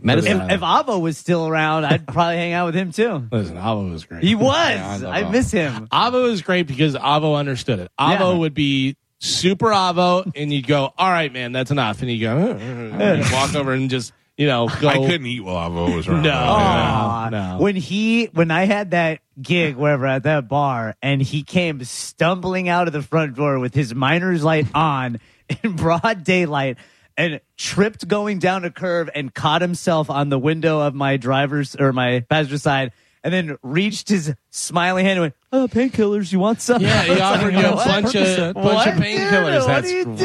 Medicine. 0.00 0.40
If, 0.42 0.52
if 0.52 0.60
Avo 0.60 0.98
was 0.98 1.18
still 1.18 1.46
around, 1.46 1.84
I'd 1.84 2.06
probably 2.06 2.36
hang 2.36 2.54
out 2.54 2.66
with 2.66 2.74
him 2.74 2.90
too. 2.90 3.28
Listen, 3.30 3.56
Avo 3.56 3.90
was 3.92 4.04
great. 4.04 4.22
He 4.24 4.34
was. 4.34 4.54
I 4.56 4.96
love 4.96 5.04
I 5.04 5.22
Avo. 5.24 5.30
miss 5.30 5.50
him. 5.50 5.88
Avo 5.88 6.30
is 6.30 6.40
great 6.40 6.66
because 6.66 6.94
Avo 6.94 7.36
understood 7.36 7.80
it. 7.80 7.90
Avo 8.00 8.18
Yeah. 8.32 8.38
would 8.38 8.54
be 8.54 8.96
super 9.20 9.66
Avo, 9.66 10.30
and 10.34 10.52
you'd 10.52 10.66
go, 10.66 10.92
"All 10.98 11.10
right, 11.10 11.32
man, 11.32 11.52
that's 11.52 11.70
enough," 11.70 12.02
and 12.02 12.10
you 12.10 12.20
go, 12.20 12.36
uh, 12.36 12.40
uh, 12.40 12.46
uh, 12.48 12.56
and 12.56 13.22
you'd 13.22 13.32
walk 13.32 13.54
over 13.54 13.72
and 13.72 13.88
just 13.88 14.12
you 14.36 14.46
know 14.46 14.68
go. 14.80 14.88
I 14.88 14.96
couldn't 14.96 15.26
eat 15.26 15.40
while 15.40 15.70
Avo 15.70 15.94
was 15.94 16.08
around. 16.08 16.22
No. 16.22 16.30
Yeah. 16.30 16.50
Oh, 16.50 16.52
Aw. 16.52 17.28
no. 17.30 17.58
When 17.60 17.76
he, 17.76 18.26
when 18.26 18.50
I 18.50 18.64
had 18.64 18.90
that 18.92 19.20
gig, 19.40 19.76
wherever 19.76 20.06
at 20.06 20.24
that 20.24 20.48
bar, 20.48 20.96
and 21.02 21.22
he 21.22 21.42
came 21.42 21.84
stumbling 21.84 22.68
out 22.68 22.86
of 22.86 22.92
the 22.92 23.02
front 23.02 23.36
door 23.36 23.58
with 23.58 23.74
his 23.74 23.94
miner's 23.94 24.42
light 24.42 24.66
on 24.74 25.20
in 25.62 25.76
broad 25.76 26.24
daylight, 26.24 26.78
and 27.16 27.40
tripped 27.56 28.08
going 28.08 28.38
down 28.38 28.64
a 28.64 28.70
curve 28.70 29.10
and 29.14 29.32
caught 29.34 29.60
himself 29.60 30.08
on 30.10 30.30
the 30.30 30.38
window 30.38 30.80
of 30.80 30.94
my 30.94 31.16
driver's 31.18 31.76
or 31.76 31.92
my 31.92 32.20
passenger 32.28 32.58
side. 32.58 32.92
And 33.22 33.34
then 33.34 33.56
reached 33.62 34.08
his 34.08 34.34
smiling 34.50 35.04
hand 35.04 35.18
and 35.18 35.20
went, 35.24 35.34
"Oh, 35.52 35.68
painkillers! 35.70 36.32
You 36.32 36.38
want 36.38 36.62
some?" 36.62 36.80
Yeah, 36.80 37.02
he 37.02 37.20
offered 37.20 37.52
you 37.52 37.58
a 37.66 37.74
bunch 37.74 38.14
of 38.14 38.54
bunch 38.54 38.64
What, 38.64 38.88
of 38.88 38.94
painkillers. 38.94 39.30
dude? 39.30 39.54
What 39.60 39.66
That's 39.66 39.90
are 39.92 39.94
you 39.96 40.04
great. 40.06 40.16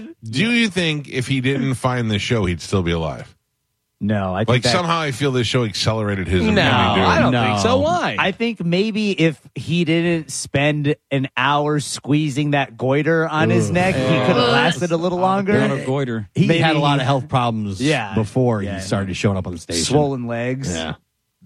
doing? 0.00 0.14
Do 0.22 0.50
you 0.52 0.68
think 0.68 1.08
if 1.08 1.26
he 1.26 1.40
didn't 1.40 1.74
find 1.74 2.08
the 2.10 2.20
show, 2.20 2.44
he'd 2.44 2.60
still 2.60 2.82
be 2.84 2.92
alive? 2.92 3.34
No, 4.00 4.34
I 4.34 4.40
think 4.40 4.48
Like 4.50 4.62
that- 4.64 4.72
somehow 4.72 5.00
I 5.00 5.12
feel 5.12 5.32
this 5.32 5.46
show 5.46 5.64
accelerated 5.64 6.28
his 6.28 6.42
No, 6.42 6.50
ability 6.50 6.60
to 6.68 6.94
do 6.96 7.00
it. 7.00 7.04
I 7.06 7.18
don't 7.20 7.32
No. 7.32 7.42
think 7.44 7.58
so. 7.60 7.78
Why? 7.78 8.16
I 8.18 8.32
think 8.32 8.62
maybe 8.62 9.12
if 9.12 9.40
he 9.54 9.84
didn't 9.84 10.30
spend 10.30 10.94
an 11.10 11.28
hour 11.38 11.80
squeezing 11.80 12.50
that 12.50 12.76
goiter 12.76 13.26
on 13.26 13.48
his 13.50 13.70
neck, 13.70 13.94
he 13.94 14.02
could 14.02 14.36
have 14.36 14.48
lasted 14.50 14.90
a 14.90 14.96
little 14.96 15.18
Going 15.18 15.30
longer. 15.30 15.68
to 15.78 15.84
goiter. 15.86 16.28
he 16.34 16.46
Maybe 16.46 16.60
had 16.60 16.76
a 16.76 16.80
lot 16.80 16.98
of 17.00 17.06
health 17.06 17.28
problems 17.28 17.80
Yeah. 17.80 18.14
before 18.14 18.62
Yeah. 18.62 18.74
he 18.76 18.80
started 18.82 19.16
showing 19.16 19.38
up 19.38 19.46
on 19.46 19.54
the 19.54 19.58
station. 19.58 19.84
Swollen 19.84 20.26
legs, 20.26 20.74
Yeah. 20.74 20.94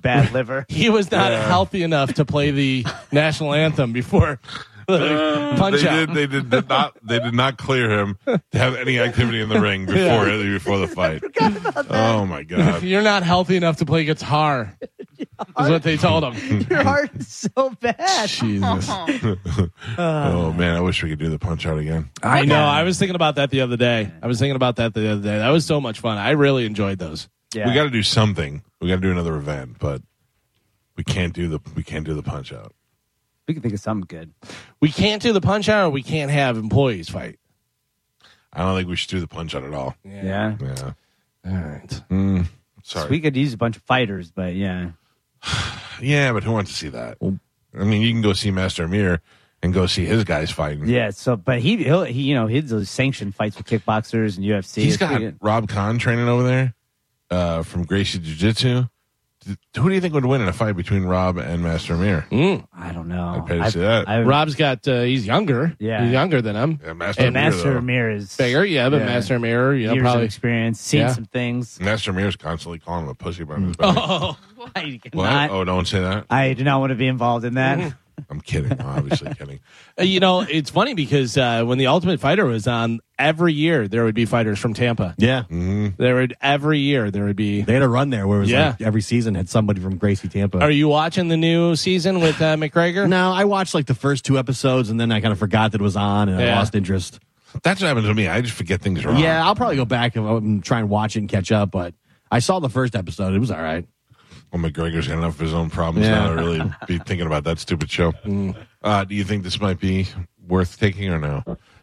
Bad 0.00 0.32
liver. 0.34 0.64
he 0.68 0.90
was 0.90 1.10
not 1.10 1.32
healthy 1.32 1.82
enough 1.82 2.14
to 2.14 2.24
play 2.24 2.50
the 2.50 2.86
national 3.12 3.54
anthem 3.54 3.92
before 3.92 4.40
the 4.88 4.94
uh, 4.94 5.56
punch 5.58 5.82
They 5.82 5.82
did, 5.82 6.14
they 6.14 6.26
did, 6.26 6.50
did 6.50 6.68
not. 6.68 6.96
They 7.02 7.18
did 7.18 7.34
not 7.34 7.58
clear 7.58 7.90
him 7.90 8.18
to 8.24 8.40
have 8.54 8.74
any 8.74 8.98
activity 8.98 9.40
in 9.40 9.50
the 9.50 9.60
ring 9.60 9.84
before 9.86 10.24
before 10.24 10.78
the 10.78 10.88
fight. 10.88 11.22
Oh 11.90 12.24
my 12.26 12.42
god! 12.42 12.82
You're 12.82 13.02
not 13.02 13.22
healthy 13.22 13.56
enough 13.56 13.76
to 13.78 13.86
play 13.86 14.04
guitar. 14.04 14.76
Is 15.20 15.68
what 15.68 15.82
they 15.82 15.96
told 15.96 16.24
him. 16.24 16.66
Your 16.70 16.82
heart 16.82 17.10
is 17.14 17.28
so 17.28 17.70
bad. 17.80 18.28
Jesus. 18.28 18.88
Oh 19.98 20.52
man, 20.52 20.76
I 20.76 20.80
wish 20.80 21.02
we 21.02 21.10
could 21.10 21.18
do 21.18 21.28
the 21.28 21.38
punch 21.38 21.66
out 21.66 21.78
again. 21.78 22.10
I 22.22 22.44
know. 22.44 22.62
I 22.62 22.82
was 22.82 22.98
thinking 22.98 23.14
about 23.16 23.36
that 23.36 23.50
the 23.50 23.60
other 23.60 23.76
day. 23.76 24.10
I 24.22 24.26
was 24.26 24.38
thinking 24.38 24.56
about 24.56 24.76
that 24.76 24.94
the 24.94 25.10
other 25.12 25.22
day. 25.22 25.38
That 25.38 25.50
was 25.50 25.66
so 25.66 25.80
much 25.80 26.00
fun. 26.00 26.18
I 26.18 26.30
really 26.30 26.64
enjoyed 26.66 26.98
those. 26.98 27.28
Yeah. 27.54 27.66
We 27.68 27.74
got 27.74 27.84
to 27.84 27.90
do 27.90 28.02
something. 28.02 28.62
We 28.80 28.88
got 28.88 28.96
to 28.96 29.00
do 29.00 29.10
another 29.10 29.36
event, 29.36 29.76
but 29.78 30.02
we 30.96 31.04
can't 31.04 31.32
do 31.32 31.48
the 31.48 31.60
we 31.74 31.82
can't 31.82 32.04
do 32.04 32.14
the 32.14 32.22
punch 32.22 32.52
out. 32.52 32.74
we 33.46 33.54
can 33.54 33.62
think 33.62 33.74
of 33.74 33.80
something 33.80 34.06
good. 34.08 34.32
We 34.80 34.90
can't 34.90 35.22
do 35.22 35.32
the 35.32 35.40
punch 35.40 35.68
out 35.68 35.86
or 35.86 35.90
we 35.90 36.02
can't 36.02 36.30
have 36.30 36.56
employees 36.58 37.08
fight. 37.08 37.38
I 38.52 38.62
don't 38.62 38.76
think 38.76 38.88
we 38.88 38.96
should 38.96 39.10
do 39.10 39.20
the 39.20 39.26
punch 39.28 39.54
out 39.54 39.62
at 39.64 39.72
all. 39.74 39.94
Yeah. 40.04 40.56
Yeah. 40.60 40.92
All 41.46 41.52
right. 41.56 42.02
Mm, 42.10 42.46
So 42.82 43.00
sorry. 43.00 43.10
we 43.10 43.20
could 43.20 43.36
use 43.36 43.52
a 43.52 43.56
bunch 43.56 43.76
of 43.76 43.82
fighters, 43.82 44.30
but 44.30 44.54
yeah. 44.54 44.90
yeah, 46.00 46.32
but 46.32 46.42
who 46.44 46.52
wants 46.52 46.70
to 46.72 46.76
see 46.76 46.88
that? 46.88 47.18
I 47.22 47.84
mean, 47.84 48.02
you 48.02 48.12
can 48.12 48.22
go 48.22 48.32
see 48.32 48.50
Master 48.50 48.84
Amir 48.84 49.20
and 49.62 49.72
go 49.72 49.86
see 49.86 50.04
his 50.04 50.24
guys 50.24 50.50
fighting. 50.50 50.88
Yeah, 50.88 51.10
so 51.10 51.36
but 51.36 51.60
he 51.60 51.76
he'll, 51.78 52.04
he 52.04 52.22
you 52.22 52.34
know 52.34 52.46
he's 52.46 52.70
those 52.70 52.90
sanctioned 52.90 53.34
fights 53.34 53.56
with 53.56 53.66
kickboxers 53.66 54.36
and 54.36 54.44
UFC. 54.46 54.82
He's 54.82 54.94
It's 54.94 54.96
got 54.96 55.16
pretty. 55.16 55.36
Rob 55.40 55.68
Kahn 55.68 55.98
training 55.98 56.28
over 56.28 56.42
there 56.42 56.74
uh, 57.30 57.62
from 57.62 57.84
Gracie 57.84 58.18
Jiu 58.18 58.34
Jitsu. 58.34 58.84
Who 59.78 59.88
do 59.88 59.94
you 59.94 60.00
think 60.02 60.12
would 60.12 60.26
win 60.26 60.42
in 60.42 60.48
a 60.48 60.52
fight 60.52 60.76
between 60.76 61.04
Rob 61.04 61.38
and 61.38 61.62
Master 61.62 61.94
Amir? 61.94 62.26
I 62.30 62.92
don't 62.92 63.08
know. 63.08 63.28
I'd 63.40 63.46
pay 63.46 63.56
to 63.56 63.62
I- 63.64 63.68
see 63.70 63.80
that. 63.80 64.06
I- 64.06 64.20
Rob's 64.22 64.54
got, 64.56 64.86
uh, 64.86 65.02
he's 65.02 65.26
younger. 65.26 65.74
Yeah. 65.78 66.02
He's 66.02 66.12
younger 66.12 66.42
than 66.42 66.54
him. 66.54 66.80
Yeah, 66.84 66.92
Master 66.92 67.22
and 67.22 67.34
Amir, 67.36 67.50
Master 67.50 67.70
though. 67.72 67.78
Amir 67.78 68.10
is 68.10 68.36
Bigger, 68.36 68.64
yeah, 68.66 68.90
but 68.90 68.98
Yeah. 68.98 69.06
Master 69.06 69.36
Amir, 69.36 69.74
you 69.74 69.86
know, 69.86 69.94
years 69.94 70.02
of 70.02 70.04
probably. 70.04 70.24
experience, 70.26 70.80
seen 70.80 71.00
Yeah. 71.00 71.12
some 71.14 71.24
things. 71.26 71.80
Master 71.80 72.10
Amir's 72.10 72.36
constantly 72.36 72.78
calling 72.80 73.04
him 73.04 73.10
a 73.10 73.14
pussy 73.14 73.44
behind 73.44 73.68
his 73.68 73.76
back. 73.78 73.94
Oh, 73.96 74.36
I, 74.76 75.00
What? 75.12 75.12
cannot- 75.12 75.50
oh, 75.50 75.64
don't 75.64 75.86
say 75.88 76.00
that. 76.00 76.26
I 76.28 76.52
do 76.52 76.64
not 76.64 76.80
want 76.80 76.90
to 76.90 76.96
be 76.96 77.06
involved 77.06 77.46
in 77.46 77.54
that. 77.54 77.94
Mm-hmm. 78.18 78.32
I'm 78.32 78.40
kidding. 78.40 78.72
I'm 78.80 78.86
obviously 78.86 79.34
kidding. 79.34 79.60
Uh, 79.98 80.02
You 80.04 80.20
know, 80.20 80.40
it's 80.40 80.70
funny 80.70 80.94
because 80.94 81.36
uh, 81.36 81.64
when 81.64 81.78
the 81.78 81.86
Ultimate 81.86 82.20
Fighter 82.20 82.44
was 82.44 82.66
on, 82.66 83.00
every 83.18 83.52
year 83.52 83.88
there 83.88 84.04
would 84.04 84.14
be 84.14 84.24
fighters 84.24 84.58
from 84.58 84.74
Tampa. 84.74 85.14
Yeah. 85.18 85.44
There 85.50 86.14
would 86.16 86.34
every 86.40 86.78
year 86.80 87.10
there 87.10 87.24
would 87.24 87.36
be. 87.36 87.62
They 87.62 87.72
had 87.74 87.82
a 87.82 87.88
run 87.88 88.10
there 88.10 88.26
where 88.26 88.38
it 88.38 88.40
was 88.42 88.50
Yeah. 88.50 88.68
like 88.70 88.80
every 88.82 89.00
season 89.02 89.34
had 89.34 89.48
somebody 89.48 89.80
from 89.80 89.96
Gracie 89.96 90.28
Tampa. 90.28 90.60
Are 90.60 90.70
you 90.70 90.88
watching 90.88 91.28
the 91.28 91.36
new 91.36 91.76
season 91.76 92.20
with 92.20 92.40
uh, 92.42 92.56
McGregor? 92.56 93.08
no, 93.08 93.32
I 93.32 93.44
watched 93.44 93.74
like 93.74 93.86
the 93.86 93.94
first 93.94 94.24
two 94.24 94.38
episodes 94.38 94.90
and 94.90 94.98
then 95.00 95.10
I 95.12 95.20
kind 95.20 95.32
of 95.32 95.38
forgot 95.38 95.72
that 95.72 95.80
it 95.80 95.84
was 95.84 95.96
on 95.96 96.28
and 96.28 96.40
I 96.40 96.54
lost 96.54 96.74
interest. 96.74 97.18
That's 97.62 97.80
what 97.80 97.88
happens 97.88 98.06
to 98.06 98.14
me. 98.14 98.28
I 98.28 98.40
just 98.42 98.54
forget 98.54 98.82
things 98.82 99.04
wrong. 99.04 99.18
Yeah, 99.18 99.44
I'll 99.44 99.54
probably 99.56 99.76
go 99.76 99.86
back 99.86 100.16
and, 100.16 100.26
and 100.28 100.62
try 100.62 100.80
and 100.80 100.90
watch 100.90 101.16
it 101.16 101.20
and 101.20 101.28
catch 101.28 101.50
up, 101.50 101.70
but 101.70 101.94
I 102.30 102.40
saw 102.40 102.58
the 102.60 102.68
first 102.68 102.94
episode. 102.94 103.34
It 103.34 103.38
was 103.38 103.50
all 103.50 103.62
right. 103.62 103.86
Well, 104.52 104.62
McGregor's 104.62 105.08
got 105.08 105.18
enough 105.18 105.34
of 105.34 105.40
his 105.40 105.54
own 105.54 105.68
problems 105.70 106.06
Yeah. 106.06 106.14
now 106.20 106.28
to 106.30 106.34
really 106.36 106.62
be 106.86 106.98
thinking 107.06 107.26
about 107.26 107.44
that 107.44 107.58
stupid 107.58 107.90
show. 107.90 108.12
Uh, 108.82 109.04
do 109.04 109.14
you 109.14 109.24
think 109.24 109.44
this 109.44 109.60
might 109.60 109.78
be 109.78 110.06
worth 110.46 110.78
taking 110.78 111.08
or 111.10 111.18
no? 111.18 111.42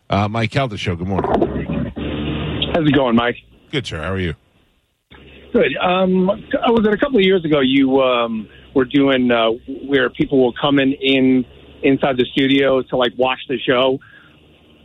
Uh, 0.10 0.28
Mike 0.28 0.51
Calta 0.51 0.78
show. 0.78 0.95
Good 0.95 1.08
morning. 1.08 1.30
How's 2.73 2.88
it 2.88 2.93
going, 2.95 3.15
Mike? 3.15 3.36
Good, 3.71 3.86
sir. 3.86 4.01
How 4.01 4.12
are 4.13 4.19
you? 4.19 4.34
Good. 5.54 5.75
Um, 5.78 6.30
I 6.30 6.69
was 6.71 6.86
it 6.86 6.93
a 6.93 6.97
couple 6.97 7.17
of 7.17 7.23
years 7.23 7.45
ago. 7.45 7.62
You 7.62 8.01
um, 8.01 8.49
were 8.73 8.86
doing 8.86 9.32
uh, 9.32 9.51
where 9.88 10.10
people 10.10 10.39
will 10.43 10.54
come 10.60 10.80
in, 10.80 10.93
in 10.93 11.45
inside 11.84 12.17
the 12.17 12.25
studio 12.34 12.82
to 12.82 12.97
like 12.97 13.13
watch 13.17 13.39
the 13.47 13.58
show. 13.60 13.99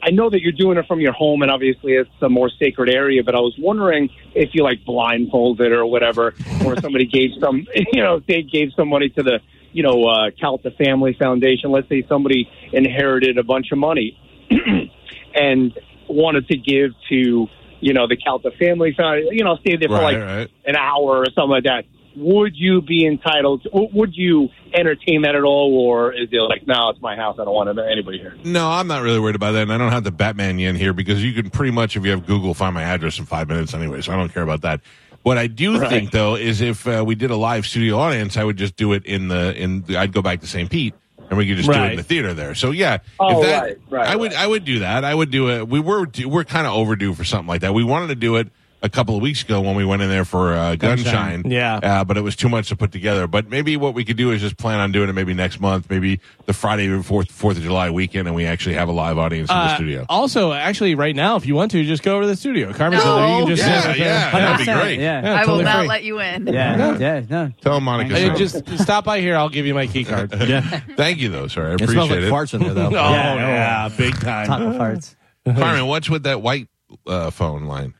I 0.02 0.10
know 0.10 0.30
that 0.30 0.40
you're 0.40 0.52
doing 0.52 0.78
it 0.78 0.86
from 0.86 1.00
your 1.00 1.12
home, 1.12 1.42
and 1.42 1.50
obviously 1.50 1.92
it's 1.92 2.10
a 2.22 2.28
more 2.28 2.50
sacred 2.58 2.88
area. 2.88 3.22
But 3.22 3.34
I 3.34 3.40
was 3.40 3.54
wondering 3.58 4.08
if 4.34 4.50
you 4.54 4.62
like 4.62 4.84
blindfolded 4.84 5.72
or 5.72 5.86
whatever, 5.86 6.34
or 6.64 6.80
somebody 6.80 7.06
gave 7.12 7.30
some, 7.40 7.66
you 7.92 8.02
know, 8.02 8.20
they 8.26 8.42
gave 8.42 8.72
some 8.76 8.88
money 8.88 9.08
to 9.10 9.22
the, 9.22 9.40
you 9.72 9.82
know, 9.82 10.06
uh, 10.06 10.30
Calta 10.40 10.70
Family 10.72 11.14
Foundation. 11.18 11.70
Let's 11.70 11.88
say 11.88 12.04
somebody 12.08 12.48
inherited 12.72 13.38
a 13.38 13.42
bunch 13.44 13.72
of 13.72 13.78
money 13.78 14.18
and 15.34 15.78
wanted 16.08 16.48
to 16.48 16.56
give 16.56 16.92
to, 17.08 17.46
you 17.80 17.92
know, 17.92 18.06
the 18.08 18.16
Calta 18.16 18.50
Family 18.58 18.94
Foundation. 18.96 19.36
You 19.36 19.44
know, 19.44 19.56
stay 19.56 19.76
there 19.76 19.88
for 19.88 19.94
Right, 19.94 20.16
like 20.16 20.22
right. 20.22 20.50
an 20.64 20.76
hour 20.76 21.18
or 21.18 21.26
something 21.34 21.50
like 21.50 21.64
that. 21.64 21.84
Would 22.20 22.54
you 22.54 22.82
be 22.82 23.06
entitled? 23.06 23.62
To, 23.64 23.70
would 23.92 24.14
you 24.14 24.48
entertain 24.74 25.22
that 25.22 25.34
at 25.34 25.42
all, 25.42 25.74
or 25.80 26.12
is 26.12 26.28
it 26.30 26.36
like, 26.42 26.66
no, 26.66 26.90
it's 26.90 27.00
my 27.00 27.16
house. 27.16 27.38
I 27.40 27.44
don't 27.44 27.54
want 27.54 27.76
anybody 27.78 28.18
here. 28.18 28.36
No, 28.44 28.70
I'm 28.70 28.86
not 28.86 29.02
really 29.02 29.18
worried 29.18 29.36
about 29.36 29.52
that, 29.52 29.62
and 29.62 29.72
I 29.72 29.78
don't 29.78 29.90
have 29.92 30.04
the 30.04 30.10
Batman 30.12 30.60
in 30.60 30.76
here 30.76 30.92
because 30.92 31.24
you 31.24 31.32
can 31.32 31.50
pretty 31.50 31.72
much, 31.72 31.96
if 31.96 32.04
you 32.04 32.10
have 32.10 32.26
Google, 32.26 32.52
find 32.54 32.74
my 32.74 32.82
address 32.82 33.18
in 33.18 33.24
five 33.24 33.48
minutes 33.48 33.72
anyway. 33.74 34.00
So 34.02 34.12
I 34.12 34.16
don't 34.16 34.32
care 34.32 34.42
about 34.42 34.60
that. 34.62 34.80
What 35.22 35.38
I 35.38 35.46
do 35.48 35.78
Right. 35.78 35.88
think 35.88 36.10
though 36.12 36.34
is 36.36 36.60
if 36.60 36.86
uh, 36.86 37.04
we 37.06 37.14
did 37.14 37.30
a 37.30 37.36
live 37.36 37.66
studio 37.66 37.98
audience, 37.98 38.36
I 38.36 38.44
would 38.44 38.56
just 38.56 38.76
do 38.76 38.92
it 38.92 39.04
in 39.06 39.28
the 39.28 39.54
in. 39.56 39.82
The, 39.82 39.96
I'd 39.96 40.12
go 40.12 40.22
back 40.22 40.40
to 40.40 40.46
St. 40.46 40.70
Pete. 40.70 40.94
And 41.28 41.38
we 41.38 41.46
could 41.46 41.58
just 41.58 41.70
do 41.70 41.78
it 41.78 41.90
in 41.92 41.96
the 41.96 42.02
theater 42.02 42.34
there. 42.34 42.56
So 42.56 42.72
yeah, 42.72 42.98
Oh, 43.20 43.40
if 43.40 43.46
that, 43.46 43.62
right, 43.62 43.78
right, 43.88 44.08
I 44.08 44.16
would 44.16 44.32
right. 44.32 44.40
I 44.42 44.46
would 44.48 44.64
do 44.64 44.80
that. 44.80 45.04
I 45.04 45.14
would 45.14 45.30
do 45.30 45.48
it. 45.48 45.68
We 45.68 45.78
were 45.78 46.08
we're 46.26 46.42
kind 46.42 46.66
of 46.66 46.72
overdue 46.72 47.14
for 47.14 47.22
something 47.22 47.46
like 47.46 47.60
that. 47.60 47.72
We 47.72 47.84
wanted 47.84 48.08
to 48.08 48.16
do 48.16 48.34
it 48.34 48.48
a 48.82 48.88
couple 48.88 49.14
of 49.16 49.20
weeks 49.22 49.42
ago 49.42 49.60
when 49.60 49.76
we 49.76 49.84
went 49.84 50.00
in 50.00 50.08
there 50.08 50.24
for 50.24 50.54
uh, 50.54 50.74
Gunshine. 50.76 51.50
Yeah. 51.50 51.76
uh, 51.82 52.04
but 52.04 52.16
it 52.16 52.22
was 52.22 52.34
too 52.34 52.48
much 52.48 52.68
to 52.70 52.76
put 52.76 52.92
together. 52.92 53.26
But 53.26 53.48
maybe 53.50 53.76
what 53.76 53.92
we 53.94 54.04
could 54.04 54.16
do 54.16 54.30
is 54.32 54.40
just 54.40 54.56
plan 54.56 54.80
on 54.80 54.90
doing 54.90 55.08
it 55.08 55.12
maybe 55.12 55.34
next 55.34 55.60
month, 55.60 55.90
maybe 55.90 56.18
the 56.46 56.52
Friday 56.54 56.88
before 56.88 57.24
Fourth 57.24 57.58
of 57.58 57.62
July 57.62 57.90
weekend, 57.90 58.26
and 58.26 58.34
we 58.34 58.46
actually 58.46 58.76
have 58.76 58.88
a 58.88 58.92
live 58.92 59.18
audience 59.18 59.50
in 59.50 59.56
the 59.56 59.62
Uh, 59.62 59.74
studio. 59.74 60.06
Also, 60.08 60.52
actually, 60.52 60.94
right 60.94 61.14
now, 61.14 61.36
if 61.36 61.44
you 61.46 61.54
want 61.54 61.70
to, 61.72 61.84
just 61.84 62.02
go 62.02 62.14
over 62.14 62.22
to 62.22 62.28
the 62.28 62.36
studio. 62.36 62.72
Carmen's 62.72 63.04
No. 63.04 63.12
over 63.12 63.20
there. 63.20 63.28
You 63.40 63.46
can 63.46 63.56
just 63.56 63.62
Yeah, 63.68 63.80
sit 63.82 63.90
up 63.90 63.96
yeah, 63.98 64.30
that'd 64.30 64.66
be 64.66 64.72
great. 64.72 64.98
Yeah. 65.00 65.22
Yeah, 65.22 65.32
I 65.34 65.40
will 65.40 65.46
totally 65.46 65.64
not 65.64 65.78
free. 65.80 65.88
let 65.88 66.04
you 66.04 66.20
in. 66.20 66.46
Yeah, 66.46 66.98
yeah, 66.98 67.22
no. 67.28 67.52
Tell 67.60 67.80
Monica. 67.80 68.14
Hey, 68.14 68.30
just 68.34 68.66
stop 68.78 69.04
by 69.04 69.20
here. 69.20 69.36
I'll 69.36 69.48
give 69.50 69.66
you 69.66 69.74
my 69.74 69.86
key 69.86 70.04
card. 70.04 70.32
Yeah. 70.50 70.62
Thank 70.96 71.18
you, 71.18 71.28
though, 71.28 71.46
sir. 71.48 71.68
I 71.68 71.70
It 71.72 71.74
appreciate 71.82 71.92
smells 71.94 72.10
like 72.10 72.20
it. 72.20 72.32
farts 72.32 72.54
in 72.54 72.60
there, 72.62 72.74
though. 72.74 72.86
Oh, 72.96 73.12
Yeah, 73.12 73.34
yeah, 73.36 73.88
big 73.96 74.18
time. 74.18 74.46
Taco 74.46 74.72
farts. 74.72 75.14
Carmen, 75.46 75.86
what's 75.86 76.08
with 76.10 76.22
that 76.24 76.40
white 76.42 76.68
uh, 77.06 77.30
phone 77.30 77.64
line? 77.64 77.94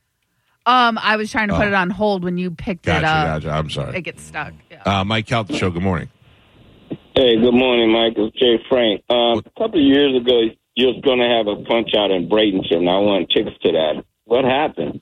Um, 0.67 0.99
I 1.03 1.17
was 1.17 1.31
trying 1.31 1.49
to 1.49 1.55
put 1.55 1.65
Oh. 1.65 1.69
it 1.69 1.75
on 1.75 1.91
hold 1.91 2.23
when 2.23 2.37
you 2.39 2.51
picked 2.51 2.85
Gotcha, 2.85 2.99
it 2.99 3.05
up. 3.05 3.43
gotcha. 3.43 3.51
I'm 3.51 3.71
sorry. 3.71 3.97
It 3.99 4.03
gets 4.03 4.23
stuck. 4.23 4.53
Yeah. 4.71 4.83
Uh, 4.85 5.05
Mike 5.05 5.27
Calta 5.27 5.55
show. 5.57 5.71
Good 5.71 5.83
morning. 5.83 6.09
Hey, 7.15 7.37
good 7.41 7.55
morning, 7.55 7.91
Mike. 7.93 8.15
It's 8.17 8.37
Jay 8.39 8.63
Frank. 8.69 9.03
Um, 9.11 9.39
a 9.39 9.43
couple 9.59 9.81
of 9.81 9.85
years 9.87 10.15
ago, 10.21 10.43
you 10.75 10.87
was 10.89 11.01
going 11.03 11.19
to 11.19 11.27
have 11.29 11.47
a 11.47 11.57
punch 11.65 11.91
out 11.97 12.11
in 12.11 12.29
Bradenton, 12.29 12.89
I 12.89 12.99
wanted 12.99 13.31
tickets 13.31 13.57
to 13.63 13.73
that. 13.73 14.05
What 14.25 14.45
happened? 14.45 15.01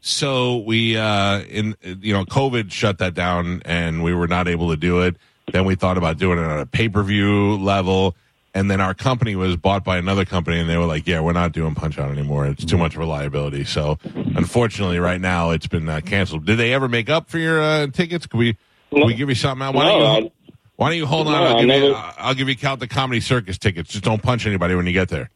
So 0.00 0.58
we, 0.58 0.96
uh, 0.96 1.40
in 1.40 1.74
you 1.82 2.12
know, 2.14 2.24
COVID 2.24 2.70
shut 2.72 2.98
that 2.98 3.14
down, 3.14 3.62
and 3.64 4.02
we 4.02 4.14
were 4.14 4.28
not 4.28 4.48
able 4.48 4.70
to 4.70 4.76
do 4.76 5.00
it. 5.02 5.16
Then 5.52 5.64
we 5.64 5.74
thought 5.74 5.98
about 5.98 6.16
doing 6.18 6.38
it 6.38 6.44
on 6.44 6.60
a 6.60 6.66
pay 6.66 6.88
per 6.88 7.02
view 7.02 7.56
level, 7.56 8.16
and 8.54 8.70
then 8.70 8.80
our 8.80 8.94
company 8.94 9.36
was 9.36 9.56
bought 9.56 9.84
by 9.84 9.96
another 9.98 10.24
company, 10.24 10.58
and 10.58 10.68
they 10.68 10.76
were 10.76 10.86
like, 10.86 11.06
"Yeah, 11.06 11.20
we're 11.20 11.32
not 11.32 11.52
doing 11.52 11.74
Punch 11.74 11.98
Out 11.98 12.10
anymore. 12.10 12.46
It's 12.46 12.64
too 12.64 12.76
much 12.78 12.94
of 12.94 13.00
a 13.00 13.06
liability." 13.06 13.64
So, 13.64 13.98
unfortunately, 14.14 14.98
right 14.98 15.20
now 15.20 15.50
it's 15.50 15.66
been 15.66 15.88
uh, 15.88 16.00
canceled. 16.00 16.46
Did 16.46 16.58
they 16.58 16.72
ever 16.74 16.88
make 16.88 17.08
up 17.08 17.28
for 17.30 17.38
your 17.38 17.60
uh, 17.62 17.86
tickets? 17.88 18.26
Could 18.26 18.38
we? 18.38 18.56
Can 18.92 19.06
we 19.06 19.14
give 19.14 19.28
you 19.28 19.34
something 19.36 19.64
out? 19.66 19.74
Why 19.74 19.84
No, 19.84 19.98
don't 20.00 20.24
you? 20.24 20.30
Why 20.76 20.88
don't 20.88 20.96
you 20.98 21.06
hold 21.06 21.28
on? 21.28 21.34
I'll 21.34 21.58
I 21.58 21.64
give, 21.64 21.82
you, 21.82 21.94
I'll 21.94 22.34
give 22.34 22.48
you 22.48 22.56
count 22.56 22.80
the 22.80 22.88
comedy 22.88 23.20
circus 23.20 23.58
tickets. 23.58 23.90
Just 23.90 24.02
don't 24.02 24.22
punch 24.22 24.46
anybody 24.46 24.74
when 24.74 24.86
you 24.86 24.92
get 24.92 25.10
there. 25.10 25.30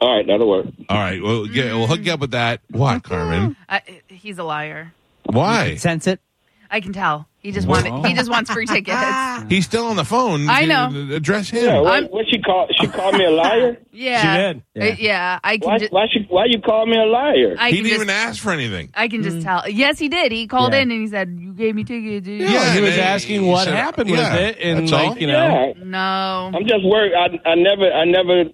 All 0.00 0.14
right, 0.14 0.24
that'll 0.24 0.48
work. 0.48 0.66
All 0.88 0.96
right, 0.96 1.20
we'll 1.20 1.46
get, 1.46 1.74
we'll 1.74 1.88
hook 1.88 2.00
you 2.04 2.12
up 2.12 2.20
with 2.20 2.30
that. 2.30 2.60
What, 2.70 3.02
Carmen? 3.02 3.56
I, 3.68 3.82
he's 4.06 4.38
a 4.38 4.44
liar. 4.44 4.92
Why? 5.24 5.74
Sense 5.74 6.06
it. 6.06 6.20
I 6.70 6.80
can 6.80 6.92
tell. 6.92 7.26
He 7.40 7.52
just 7.52 7.66
wanted. 7.68 8.04
He 8.06 8.14
just 8.14 8.28
wants 8.28 8.50
free 8.50 8.66
tickets. 8.66 8.98
He's 9.48 9.64
still 9.64 9.86
on 9.86 9.96
the 9.96 10.04
phone. 10.04 10.48
I 10.50 10.64
know. 10.66 11.14
Address 11.14 11.48
him. 11.50 11.64
Yeah, 11.64 11.80
what, 11.80 12.10
what 12.10 12.26
she 12.30 12.42
call? 12.42 12.66
She 12.80 12.88
called 12.88 13.14
me 13.14 13.24
a 13.24 13.30
liar. 13.30 13.78
Yeah. 13.92 14.52
did. 14.52 14.62
Uh, 14.80 14.94
Yeah. 14.98 15.38
I 15.42 15.58
can. 15.58 15.66
Why? 15.68 15.78
ju- 15.78 15.88
Why, 15.90 16.06
she, 16.12 16.26
why 16.28 16.44
you 16.46 16.60
call 16.60 16.86
me 16.86 16.96
a 16.96 17.04
liar? 17.06 17.56
I 17.58 17.70
he 17.70 17.76
can 17.76 17.84
didn't 17.84 17.86
just, 17.86 17.94
even 17.94 18.10
ask 18.10 18.42
for 18.42 18.52
anything. 18.52 18.90
I 18.94 19.08
can 19.08 19.22
just 19.22 19.40
tell. 19.42 19.68
Yes, 19.68 19.98
he 19.98 20.08
did. 20.08 20.30
He 20.32 20.46
called 20.46 20.72
Yeah. 20.72 20.80
in 20.80 20.90
and 20.90 21.00
he 21.00 21.06
said, 21.08 21.36
"You 21.40 21.52
gave 21.54 21.74
me 21.74 21.84
tickets." 21.84 22.26
dude." 22.26 22.40
Yeah, 22.42 22.74
he 22.74 22.80
was 22.80 22.92
and 22.92 23.00
asking 23.00 23.42
he 23.42 23.48
what 23.48 23.64
said- 23.64 23.74
happened 23.74 24.10
yeah, 24.10 24.32
with 24.34 24.40
it, 24.42 24.58
and 24.60 24.80
that's 24.80 24.92
like 24.92 25.08
all. 25.10 25.18
you 25.18 25.26
know, 25.28 25.72
yeah, 25.76 25.84
No. 25.84 26.50
I'm 26.54 26.66
just 26.66 26.84
worried. 26.84 27.12
I, 27.14 27.48
I 27.48 27.54
never, 27.54 27.90
I 27.92 28.04
never 28.04 28.50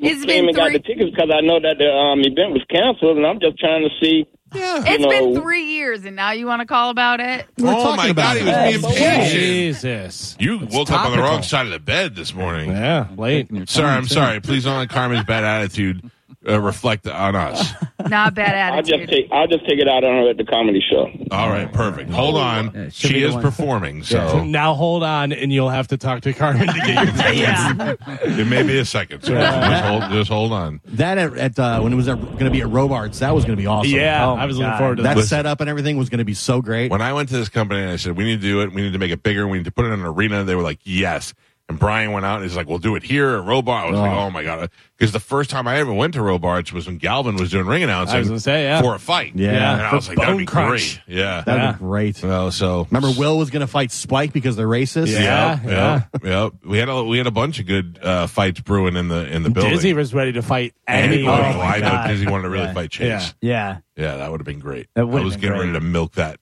It's 0.00 0.24
came 0.24 0.26
been 0.26 0.46
and 0.48 0.56
got 0.56 0.68
three. 0.70 0.78
the 0.78 0.82
tickets 0.84 1.10
because 1.10 1.30
I 1.34 1.40
know 1.40 1.60
that 1.60 1.76
the 1.78 1.90
um, 1.90 2.20
event 2.20 2.52
was 2.52 2.64
canceled, 2.70 3.16
and 3.18 3.26
I'm 3.26 3.40
just 3.40 3.58
trying 3.58 3.82
to 3.82 3.90
see. 4.02 4.26
Yeah. 4.54 4.84
It's 4.86 5.02
you 5.02 5.08
been 5.08 5.34
know- 5.34 5.40
three 5.40 5.64
years, 5.64 6.04
and 6.04 6.16
now 6.16 6.32
you 6.32 6.46
want 6.46 6.60
to 6.60 6.66
call 6.66 6.90
about 6.90 7.20
it? 7.20 7.46
oh 7.60 7.96
my 7.96 8.12
God, 8.12 8.36
he 8.36 8.44
was 8.44 8.82
being 8.82 8.94
patient. 8.94 9.40
Jesus. 9.40 10.36
You 10.38 10.58
woke 10.70 10.90
up 10.90 11.06
on 11.06 11.12
the 11.16 11.22
wrong 11.22 11.42
side 11.42 11.66
of 11.66 11.72
the 11.72 11.78
bed 11.78 12.14
this 12.16 12.34
morning. 12.34 12.70
Yeah, 12.70 13.08
late. 13.16 13.48
Sir, 13.68 13.84
I'm 13.84 14.06
sorry. 14.06 14.40
Please 14.40 14.64
don't 14.64 14.78
let 14.78 14.88
Carmen's 14.88 15.24
bad 15.24 15.44
attitude 15.44 16.10
uh, 16.48 16.60
reflect 16.60 17.06
on 17.06 17.36
us. 17.36 17.72
Not 18.08 18.34
bad 18.34 18.72
I'll 18.72 18.80
just 18.82 18.92
attitude. 18.92 19.10
take, 19.10 19.32
I'll 19.32 19.46
just 19.48 19.66
take 19.68 19.78
it 19.80 19.88
out 19.88 20.04
on 20.04 20.22
her 20.24 20.30
at 20.30 20.36
the 20.36 20.44
comedy 20.44 20.80
show. 20.88 21.10
All 21.32 21.50
right, 21.50 21.70
perfect. 21.72 22.10
Hold 22.10 22.36
on. 22.36 22.66
Yeah, 22.74 22.88
should 22.90 23.08
be 23.08 23.14
she 23.14 23.20
the 23.20 23.26
is 23.28 23.34
one. 23.34 23.42
performing, 23.42 24.02
so 24.04 24.44
Now 24.44 24.74
hold 24.74 25.02
on, 25.02 25.32
and 25.32 25.52
you'll 25.52 25.68
have 25.68 25.88
to 25.88 25.96
talk 25.96 26.22
to 26.22 26.32
Carmen 26.32 26.66
to 26.68 26.72
get 26.72 26.86
your 26.88 27.04
tickets. 27.06 27.38
yeah. 27.38 27.94
it 28.22 28.46
may 28.46 28.62
be 28.62 28.78
a 28.78 28.84
second. 28.84 29.22
Sir. 29.24 29.34
Just, 29.34 29.84
hold, 29.84 30.02
just 30.12 30.30
hold 30.30 30.52
on. 30.52 30.80
That 30.86 31.18
at, 31.18 31.36
at 31.36 31.58
uh, 31.58 31.80
when 31.80 31.92
it 31.92 31.96
was 31.96 32.06
going 32.06 32.38
to 32.38 32.50
be 32.50 32.60
at 32.60 32.68
Robarts, 32.68 33.18
that 33.18 33.34
was 33.34 33.44
going 33.44 33.56
to 33.56 33.60
be 33.62 33.66
awesome. 33.66 33.90
Yeah, 33.92 34.26
Oh, 34.26 34.34
I 34.36 34.46
was 34.46 34.58
my 34.58 34.64
looking 34.66 34.78
forward 34.78 34.96
to 34.98 35.02
that 35.02 35.16
that. 35.16 35.24
setup 35.24 35.60
and 35.60 35.68
everything 35.68 35.96
was 35.98 36.08
going 36.08 36.18
to 36.18 36.24
be 36.24 36.34
so 36.34 36.62
great. 36.62 36.90
When 36.90 37.02
I 37.02 37.12
went 37.12 37.28
to 37.30 37.36
this 37.36 37.48
company 37.48 37.80
and 37.82 37.90
I 37.90 37.96
said, 37.96 38.16
we 38.16 38.24
need 38.24 38.36
to 38.40 38.46
do 38.46 38.62
it, 38.62 38.72
we 38.72 38.82
need 38.82 38.92
to 38.92 38.98
make 38.98 39.10
it 39.10 39.22
bigger, 39.22 39.46
we 39.48 39.58
need 39.58 39.64
to 39.64 39.72
put 39.72 39.84
it 39.84 39.88
in 39.88 40.00
an 40.00 40.06
arena, 40.06 40.44
they 40.44 40.54
were 40.54 40.62
like, 40.62 40.78
yes. 40.84 41.34
And 41.70 41.78
Brian 41.78 42.12
went 42.12 42.24
out 42.24 42.36
and 42.36 42.44
he's 42.44 42.56
like, 42.56 42.66
we'll 42.66 42.78
do 42.78 42.96
it 42.96 43.02
here 43.02 43.36
at 43.36 43.44
Robar. 43.44 43.84
I 43.84 43.90
was 43.90 43.98
like, 44.00 44.10
oh 44.10 44.30
my 44.30 44.42
God. 44.42 44.70
Because 44.96 45.12
the 45.12 45.20
first 45.20 45.50
time 45.50 45.68
I 45.68 45.76
ever 45.76 45.92
went 45.92 46.14
to 46.14 46.22
Robarts 46.22 46.72
was 46.72 46.86
when 46.86 46.96
Galvin 46.96 47.36
was 47.36 47.50
doing 47.50 47.66
ring 47.66 47.82
announcing 47.82 48.16
I 48.16 48.20
was 48.20 48.28
gonna 48.28 48.40
say, 48.40 48.62
yeah. 48.62 48.80
for 48.80 48.94
a 48.94 48.98
fight. 48.98 49.32
Yeah. 49.34 49.74
And 49.74 49.82
I 49.82 49.94
was 49.94 50.08
like, 50.08 50.16
that'd 50.16 50.38
be 50.38 50.46
Crunch. 50.46 51.02
great. 51.04 51.16
Yeah. 51.18 51.42
That'd 51.42 51.62
Yeah. 51.62 51.72
be 51.72 51.78
great. 51.78 52.22
Well, 52.22 52.50
so 52.52 52.86
Remember, 52.90 53.10
Will 53.20 53.36
was 53.36 53.50
going 53.50 53.60
to 53.60 53.66
fight 53.66 53.92
Spike 53.92 54.32
because 54.32 54.56
they're 54.56 54.66
racist. 54.66 55.08
Yeah. 55.12 55.60
yeah, 55.62 56.02
yep. 56.24 56.54
We 56.64 56.78
had 56.78 56.88
a 56.88 57.04
we 57.04 57.18
had 57.18 57.26
a 57.26 57.30
bunch 57.30 57.60
of 57.60 57.66
good 57.66 57.98
uh, 58.02 58.28
fights 58.28 58.60
brewing 58.60 58.96
in 58.96 59.08
the 59.08 59.30
in 59.30 59.42
the 59.42 59.50
building. 59.50 59.72
Dizzy 59.72 59.92
was 59.92 60.14
ready 60.14 60.32
to 60.32 60.40
fight 60.42 60.72
Anybody. 60.86 61.18
anyone. 61.26 61.38
Oh, 61.54 61.58
my 61.58 61.64
I 61.76 61.78
know 61.80 61.88
God. 61.90 62.06
Dizzy 62.08 62.26
wanted 62.26 62.44
to 62.44 62.48
really 62.48 62.64
Yeah. 62.64 62.72
fight 62.72 62.90
Chase. 62.90 63.34
Yeah. 63.42 63.78
Yeah. 63.96 64.04
Yeah, 64.04 64.16
that 64.16 64.30
would 64.30 64.40
have 64.40 64.46
been 64.46 64.58
great. 64.60 64.86
That 64.94 65.02
I 65.02 65.04
was 65.04 65.36
getting 65.36 65.50
great. 65.50 65.66
ready 65.66 65.72
to 65.74 65.80
milk 65.80 66.14
that 66.14 66.40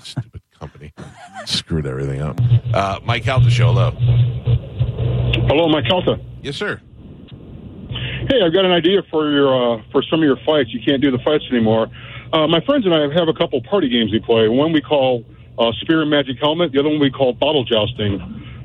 stupid 0.00 0.42
company. 0.58 0.92
Screwed 1.46 1.86
everything 1.86 2.20
up. 2.20 2.40
Uh, 2.72 3.00
Mike 3.04 3.24
Calta 3.24 3.50
show. 3.50 3.72
Hello. 3.72 3.90
Hello, 5.48 5.68
Mike 5.68 5.86
Calta. 5.86 6.20
Yes, 6.42 6.56
sir. 6.56 6.80
Hey, 8.28 8.42
I've 8.44 8.52
got 8.52 8.64
an 8.64 8.72
idea 8.72 9.02
for 9.10 9.30
your 9.30 9.48
uh, 9.48 9.82
for 9.92 10.02
some 10.02 10.20
of 10.20 10.24
your 10.24 10.36
fights. 10.44 10.70
You 10.72 10.80
can't 10.84 11.00
do 11.00 11.10
the 11.10 11.18
fights 11.24 11.44
anymore. 11.50 11.88
Uh, 12.32 12.46
my 12.46 12.60
friends 12.60 12.84
and 12.84 12.94
I 12.94 13.08
have 13.14 13.28
a 13.28 13.32
couple 13.32 13.62
party 13.62 13.88
games 13.88 14.12
we 14.12 14.20
play. 14.20 14.48
One 14.48 14.72
we 14.72 14.82
call 14.82 15.24
uh, 15.58 15.72
Spear 15.80 16.02
and 16.02 16.10
Magic 16.10 16.36
Helmet. 16.40 16.72
The 16.72 16.80
other 16.80 16.90
one 16.90 17.00
we 17.00 17.10
call 17.10 17.32
Bottle 17.32 17.64
Jousting. 17.64 18.20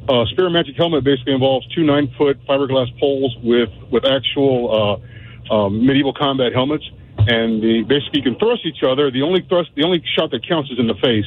Uh, 0.09 0.25
Spear 0.31 0.47
and 0.47 0.53
Magic 0.53 0.75
Helmet 0.75 1.05
basically 1.05 1.33
involves 1.33 1.65
two 1.73 1.83
nine 1.83 2.13
foot 2.17 2.37
fiberglass 2.45 2.91
poles 2.99 3.37
with 3.41 3.69
with 3.89 4.03
actual 4.03 5.01
uh, 5.49 5.53
um, 5.53 5.85
medieval 5.85 6.13
combat 6.13 6.51
helmets, 6.53 6.83
and 7.19 7.63
the, 7.63 7.83
basically 7.87 8.19
you 8.19 8.23
can 8.23 8.37
thrust 8.37 8.65
each 8.65 8.83
other. 8.83 9.11
The 9.11 9.21
only 9.21 9.45
thrust, 9.47 9.69
the 9.75 9.83
only 9.83 10.03
shot 10.17 10.31
that 10.31 10.45
counts 10.47 10.71
is 10.71 10.79
in 10.79 10.87
the 10.87 10.95
face, 10.95 11.25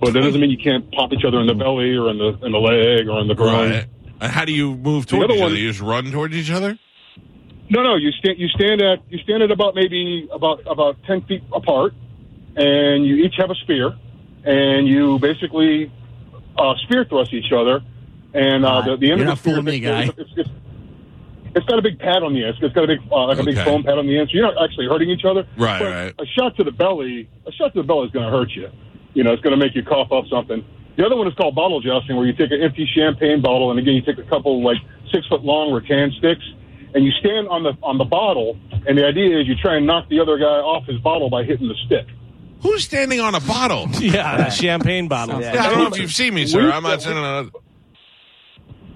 but 0.00 0.12
that 0.12 0.20
doesn't 0.20 0.40
mean 0.40 0.50
you 0.50 0.58
can't 0.58 0.90
pop 0.92 1.12
each 1.12 1.24
other 1.24 1.40
in 1.40 1.46
the 1.46 1.54
belly 1.54 1.94
or 1.96 2.10
in 2.10 2.18
the 2.18 2.38
in 2.44 2.52
the 2.52 2.58
leg 2.58 3.08
or 3.08 3.20
in 3.20 3.28
the 3.28 3.34
groin. 3.34 3.70
Right. 3.70 3.86
And 4.20 4.32
how 4.32 4.44
do 4.44 4.52
you 4.52 4.74
move 4.76 5.06
The 5.06 5.16
towards 5.16 5.34
each 5.34 5.40
one- 5.40 5.50
other? 5.52 5.58
You 5.60 5.68
just 5.70 5.80
run 5.80 6.10
towards 6.10 6.34
each 6.36 6.50
other? 6.50 6.78
No, 7.70 7.82
no. 7.82 7.96
You 7.96 8.10
stand. 8.12 8.38
You 8.38 8.48
stand 8.48 8.80
at. 8.80 9.00
You 9.10 9.18
stand 9.18 9.42
at 9.42 9.50
about 9.50 9.74
maybe 9.74 10.28
about 10.32 10.60
about 10.66 10.96
ten 11.06 11.20
feet 11.22 11.42
apart, 11.52 11.92
and 12.56 13.04
you 13.06 13.16
each 13.16 13.34
have 13.36 13.50
a 13.50 13.54
spear, 13.56 13.92
and 14.44 14.88
you 14.88 15.18
basically 15.18 15.92
uh, 16.58 16.74
spear 16.84 17.04
thrust 17.04 17.32
each 17.34 17.52
other. 17.52 17.80
And 18.34 18.64
uh, 18.64 18.82
the, 18.82 18.96
the 18.96 19.10
end 19.10 19.20
You're 19.20 19.20
of 19.20 19.26
not 19.26 19.36
the 19.36 19.40
spear, 19.42 19.54
fooling 19.56 19.64
me, 19.66 19.80
guy. 19.80 20.02
It's, 20.04 20.30
it's, 20.36 20.50
it's 21.54 21.66
got 21.66 21.78
a 21.78 21.82
big 21.82 21.98
pad 21.98 22.22
on 22.22 22.32
the 22.34 22.44
end. 22.44 22.56
It's 22.60 22.74
got 22.74 22.84
a 22.84 22.86
big 22.86 23.00
uh, 23.12 23.26
like 23.26 23.38
a 23.38 23.42
big 23.42 23.56
Okay. 23.58 23.64
foam 23.64 23.82
pad 23.82 23.98
on 23.98 24.06
the 24.06 24.18
end. 24.18 24.28
So 24.30 24.36
you're 24.38 24.52
not 24.52 24.62
actually 24.64 24.86
hurting 24.86 25.10
each 25.10 25.24
other. 25.24 25.46
Right, 25.56 25.78
But 25.78 25.84
right. 25.92 26.14
A 26.18 26.26
shot 26.38 26.56
to 26.56 26.64
the 26.64 26.72
belly. 26.72 27.28
A 27.46 27.52
shot 27.52 27.74
to 27.74 27.82
the 27.82 27.86
belly 27.86 28.06
is 28.06 28.12
going 28.12 28.24
to 28.24 28.30
hurt 28.30 28.50
you. 28.52 28.70
You 29.18 29.24
know, 29.24 29.32
it's 29.32 29.42
going 29.42 29.50
to 29.50 29.56
make 29.58 29.74
you 29.74 29.82
cough 29.82 30.12
up 30.12 30.26
something. 30.30 30.64
The 30.96 31.04
other 31.04 31.16
one 31.16 31.26
is 31.26 31.34
called 31.34 31.56
bottle 31.56 31.80
jousting, 31.80 32.14
where 32.14 32.24
you 32.24 32.32
take 32.32 32.52
an 32.52 32.62
empty 32.62 32.86
champagne 32.94 33.42
bottle, 33.42 33.72
and 33.72 33.80
again, 33.80 33.94
you 33.94 34.02
take 34.02 34.18
a 34.18 34.28
couple 34.30 34.62
like 34.62 34.76
six 35.12 35.26
foot 35.26 35.42
long 35.42 35.72
rattan 35.74 36.12
sticks, 36.18 36.44
and 36.94 37.04
you 37.04 37.10
stand 37.18 37.48
on 37.48 37.64
the 37.64 37.72
on 37.82 37.98
the 37.98 38.04
bottle, 38.04 38.56
and 38.86 38.96
the 38.96 39.04
idea 39.04 39.40
is 39.40 39.48
you 39.48 39.56
try 39.56 39.74
and 39.74 39.86
knock 39.88 40.08
the 40.08 40.20
other 40.20 40.38
guy 40.38 40.44
off 40.62 40.86
his 40.86 41.00
bottle 41.00 41.28
by 41.30 41.42
hitting 41.42 41.66
the 41.66 41.74
stick. 41.86 42.06
Who's 42.62 42.84
standing 42.84 43.18
on 43.18 43.34
a 43.34 43.40
bottle? 43.40 43.88
Yeah, 43.98 44.46
a 44.46 44.50
champagne 44.52 45.08
bottle. 45.08 45.40
Yeah, 45.40 45.64
I 45.64 45.68
don't 45.70 45.78
know 45.78 45.86
if 45.88 45.98
you've 45.98 46.12
seen 46.12 46.32
me, 46.34 46.46
sir. 46.46 46.70
I'm 46.70 46.84
not 46.84 47.00
standing 47.00 47.24
on 47.24 47.46
a. 47.46 47.50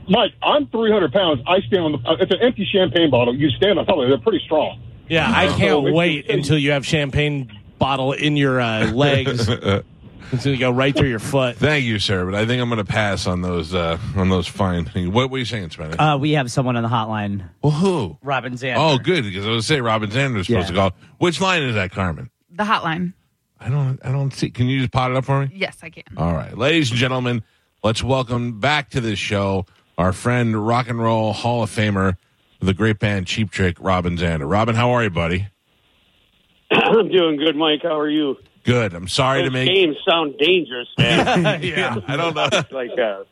Mike, 0.09 0.33
I'm 0.41 0.69
300 0.69 1.13
pounds. 1.13 1.41
I 1.49 1.61
stand 1.63 1.83
on 1.83 1.93
the. 1.93 1.99
uh, 2.09 2.17
It's 2.21 2.31
an 2.33 2.43
empty 2.43 2.65
champagne 2.73 3.11
bottle. 3.11 3.35
You 3.35 3.51
stand 3.51 3.77
on 3.81 3.87
top 3.87 3.99
of 3.99 4.05
it. 4.05 4.09
They're 4.09 4.19
pretty 4.19 4.43
strong. 4.45 4.81
Yeah, 5.09 5.29
I 5.29 5.47
can't 5.49 5.61
it's- 5.85 5.93
wait 5.95 6.31
until 6.31 6.59
you 6.59 6.71
have 6.71 6.87
champagne 6.87 7.51
bottle 7.81 8.13
in 8.13 8.37
your 8.37 8.61
uh, 8.61 8.93
legs. 8.93 9.49
until 10.33 10.53
you 10.53 10.59
go 10.59 10.71
right 10.71 10.97
through 10.97 11.09
your 11.09 11.19
foot. 11.19 11.57
Thank 11.57 11.85
you, 11.85 11.99
sir, 11.99 12.25
but 12.25 12.35
I 12.35 12.47
think 12.47 12.61
I'm 12.61 12.69
going 12.69 12.79
to 12.85 12.91
pass 12.91 13.27
on 13.27 13.43
those 13.43 13.75
uh, 13.75 13.99
on 14.17 14.29
those 14.29 14.47
fine 14.49 14.85
things. 14.87 15.09
What 15.09 15.31
were 15.31 15.39
you 15.39 15.45
saying, 15.45 15.71
Spencer? 15.71 16.01
Uh, 16.01 16.17
we 16.17 16.33
have 16.33 16.51
someone 16.51 16.77
on 16.77 16.83
the 16.83 16.89
hotline. 16.89 17.49
well, 17.63 17.73
who? 17.73 18.19
Robin 18.23 18.55
Zander. 18.55 18.77
Oh, 18.79 18.99
good 18.99 19.25
because 19.25 19.45
I 19.47 19.51
was 19.51 19.67
gonna 19.69 19.77
say 19.77 19.81
Robin 19.81 20.11
Sanders 20.11 20.47
supposed 20.47 20.71
Yeah. 20.71 20.75
to 20.87 20.91
call. 20.91 20.99
Which 21.19 21.41
line 21.41 21.63
is 21.63 21.75
that, 21.75 21.93
Carmen? 21.93 22.31
The 22.51 22.65
hotline. 22.65 23.13
I 23.61 23.69
don't. 23.69 24.01
I 24.05 24.11
don't 24.11 24.33
see. 24.33 24.51
Can 24.51 24.67
you 24.67 24.81
just 24.81 24.91
pot 24.93 25.11
it 25.13 25.17
up 25.17 25.25
for 25.25 25.43
me? 25.47 25.51
Yes, 25.55 25.79
I 25.83 25.91
can. 25.91 26.03
All 26.17 26.33
right, 26.33 26.57
ladies 26.59 26.91
and 26.91 26.99
gentlemen, 26.99 27.45
let's 27.85 28.03
welcome 28.03 28.59
back 28.59 28.91
to 28.91 29.01
this 29.01 29.19
show 29.21 29.67
our 29.99 30.13
friend, 30.13 30.67
rock 30.67 30.89
and 30.89 30.99
roll 31.01 31.33
Hall 31.33 31.63
of 31.63 31.71
Famer, 31.71 32.17
the 32.61 32.75
great 32.75 32.99
band 32.99 33.27
Cheap 33.27 33.51
Trick, 33.51 33.77
Robin 33.79 34.17
Zander. 34.17 34.51
Robin, 34.51 34.75
how 34.75 34.91
are 34.91 35.05
you, 35.05 35.11
buddy? 35.11 35.47
I'm 36.73 37.09
doing 37.09 37.37
good, 37.37 37.55
Mike. 37.55 37.81
How 37.83 37.99
are 37.99 38.09
you? 38.09 38.37
Good. 38.65 38.95
I'm 38.95 39.09
sorry 39.09 39.43
to 39.43 39.49
Those 39.51 39.53
make. 39.55 39.69
games 39.75 39.97
sound 40.09 40.37
dangerous, 40.39 40.89
man. 40.99 41.63
yeah, 41.63 41.97
I 42.07 42.17
don't 42.17 42.35
know. 42.35 42.49
Like, 42.71 42.99
uh, 42.99 43.25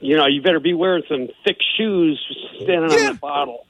you 0.00 0.16
know, 0.16 0.26
you 0.26 0.40
better 0.40 0.60
be 0.60 0.72
wearing 0.74 1.02
some 1.08 1.28
thick 1.44 1.58
shoes 1.76 2.18
standing 2.62 2.84
on 2.90 3.12
the 3.12 3.18
bottle. 3.20 3.66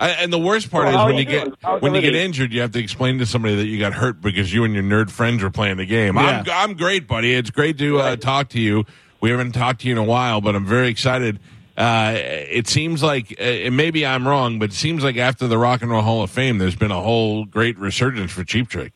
I, 0.00 0.08
and 0.10 0.32
the 0.32 0.38
worst 0.38 0.70
part 0.70 0.86
Well, 0.86 1.00
is 1.00 1.06
when 1.06 1.14
you 1.14 1.20
you 1.20 1.24
get? 1.46 1.54
How's 1.62 1.80
when 1.82 1.94
you 1.94 2.00
get 2.00 2.14
injured, 2.14 2.52
you 2.52 2.60
have 2.60 2.72
to 2.72 2.78
explain 2.80 3.18
to 3.18 3.26
somebody 3.26 3.56
that 3.56 3.66
you 3.66 3.78
got 3.78 3.94
hurt 3.94 4.20
because 4.20 4.52
you 4.52 4.64
and 4.64 4.74
your 4.74 4.82
nerd 4.82 5.10
friends 5.10 5.42
were 5.42 5.50
playing 5.50 5.76
the 5.78 5.86
game. 5.86 6.18
I'm 6.18 6.44
I'm 6.50 6.74
great, 6.74 7.06
buddy. 7.06 7.32
It's 7.34 7.50
great 7.50 7.78
to 7.78 7.98
uh, 8.00 8.16
talk 8.16 8.50
to 8.50 8.60
you. 8.60 8.84
We 9.20 9.30
haven't 9.30 9.52
talked 9.52 9.80
to 9.82 9.86
you 9.88 9.92
in 9.92 9.98
a 9.98 10.04
while, 10.04 10.40
but 10.40 10.54
I'm 10.54 10.66
very 10.66 10.88
excited. 10.88 11.38
Uh, 11.76 12.12
it 12.16 12.68
seems 12.68 13.02
like, 13.02 13.34
uh, 13.40 13.42
and 13.42 13.76
maybe 13.76 14.04
I'm 14.06 14.28
wrong, 14.28 14.58
but 14.60 14.70
it 14.70 14.74
seems 14.74 15.02
like 15.02 15.16
after 15.16 15.48
the 15.48 15.58
Rock 15.58 15.82
and 15.82 15.90
Roll 15.90 16.02
Hall 16.02 16.22
of 16.22 16.30
Fame, 16.30 16.58
there's 16.58 16.76
been 16.76 16.92
a 16.92 17.00
whole 17.00 17.44
great 17.44 17.76
resurgence 17.78 18.30
for 18.30 18.44
Cheap 18.44 18.68
Trick. 18.68 18.92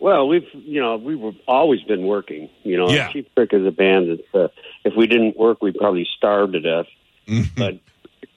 Well, 0.00 0.26
we've, 0.28 0.46
you 0.54 0.80
know, 0.80 0.96
we've 0.96 1.22
always 1.46 1.82
been 1.82 2.06
working. 2.06 2.48
You 2.62 2.78
know, 2.78 2.88
Yeah. 2.90 3.12
Cheap 3.12 3.32
Trick 3.34 3.52
is 3.52 3.66
a 3.66 3.70
band 3.70 4.18
that 4.32 4.40
uh, 4.44 4.48
if 4.84 4.94
we 4.96 5.06
didn't 5.06 5.36
work, 5.36 5.62
we'd 5.62 5.76
probably 5.76 6.06
starve 6.16 6.52
to 6.52 6.60
death. 6.60 6.86
but, 7.56 7.78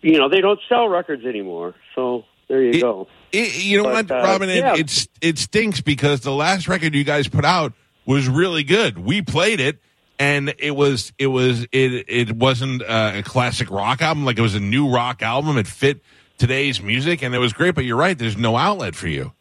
you 0.01 0.17
know, 0.17 0.27
they 0.29 0.41
don't 0.41 0.59
sell 0.67 0.87
records 0.89 1.25
anymore. 1.25 1.73
So 1.95 2.25
there 2.49 2.61
you 2.61 2.81
go. 2.81 3.07
It, 3.31 3.63
you 3.63 3.77
know 3.77 3.83
But, 3.85 4.09
what, 4.09 4.11
uh, 4.11 4.23
Robin? 4.23 4.49
It, 4.49 4.57
yeah. 4.57 4.75
it's 4.75 5.07
it 5.21 5.37
stinks 5.39 5.81
because 5.81 6.21
the 6.21 6.31
last 6.33 6.67
record 6.67 6.93
you 6.93 7.03
guys 7.03 7.27
put 7.27 7.45
out 7.45 7.73
was 8.05 8.27
really 8.27 8.63
good. 8.63 8.99
We 8.99 9.21
played 9.21 9.59
it, 9.61 9.79
and 10.19 10.53
it 10.59 10.71
was 10.75 11.13
it 11.17 11.27
was 11.27 11.63
it 11.71 12.05
it 12.07 12.35
wasn't 12.35 12.83
uh, 12.83 13.13
a 13.15 13.23
classic 13.23 13.71
rock 13.71 14.01
album 14.01 14.25
like 14.25 14.37
it 14.37 14.41
was 14.41 14.55
a 14.55 14.59
new 14.59 14.93
rock 14.93 15.21
album. 15.23 15.57
It 15.57 15.65
fit 15.65 16.01
today's 16.37 16.81
music, 16.81 17.23
and 17.23 17.33
it 17.33 17.39
was 17.39 17.53
great. 17.53 17.73
But 17.73 17.85
you're 17.85 17.97
right, 17.97 18.19
there's 18.19 18.37
no 18.37 18.57
outlet 18.57 18.93
for 18.95 19.07
you. 19.07 19.31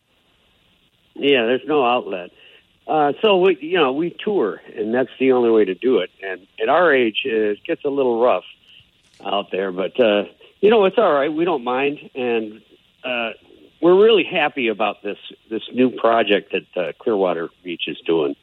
Yeah, 1.15 1.45
there's 1.47 1.67
no 1.67 1.85
outlet. 1.85 2.31
Uh, 2.87 3.13
so 3.23 3.39
we, 3.39 3.59
you 3.61 3.79
know, 3.79 3.93
we 3.93 4.11
tour, 4.25 4.61
and 4.77 4.93
that's 4.93 5.11
the 5.21 5.33
only 5.33 5.51
way 5.51 5.65
to 5.65 5.75
do 5.75 5.99
it. 5.99 6.11
And 6.23 6.47
at 6.61 6.69
our 6.69 6.93
age, 6.93 7.21
it 7.25 7.59
gets 7.65 7.85
a 7.85 7.89
little 7.89 8.21
rough 8.21 8.45
out 9.25 9.51
there, 9.53 9.71
but 9.71 9.99
uh, 10.01 10.25
you 10.61 10.71
know, 10.71 10.85
it's 10.85 10.99
all 10.99 11.13
right. 11.13 11.33
We 11.33 11.45
don't 11.45 11.63
mind, 11.65 11.99
and 12.15 12.61
uh, 13.05 13.31
we're 13.81 14.01
really 14.03 14.25
happy 14.25 14.69
about 14.69 15.03
this 15.03 15.19
this 15.51 15.63
new 15.73 15.91
project 15.91 16.53
that 16.53 16.81
uh, 16.81 16.93
Clearwater 17.01 17.51
Beach 17.63 17.85
is 17.87 17.99
doing. 18.05 18.35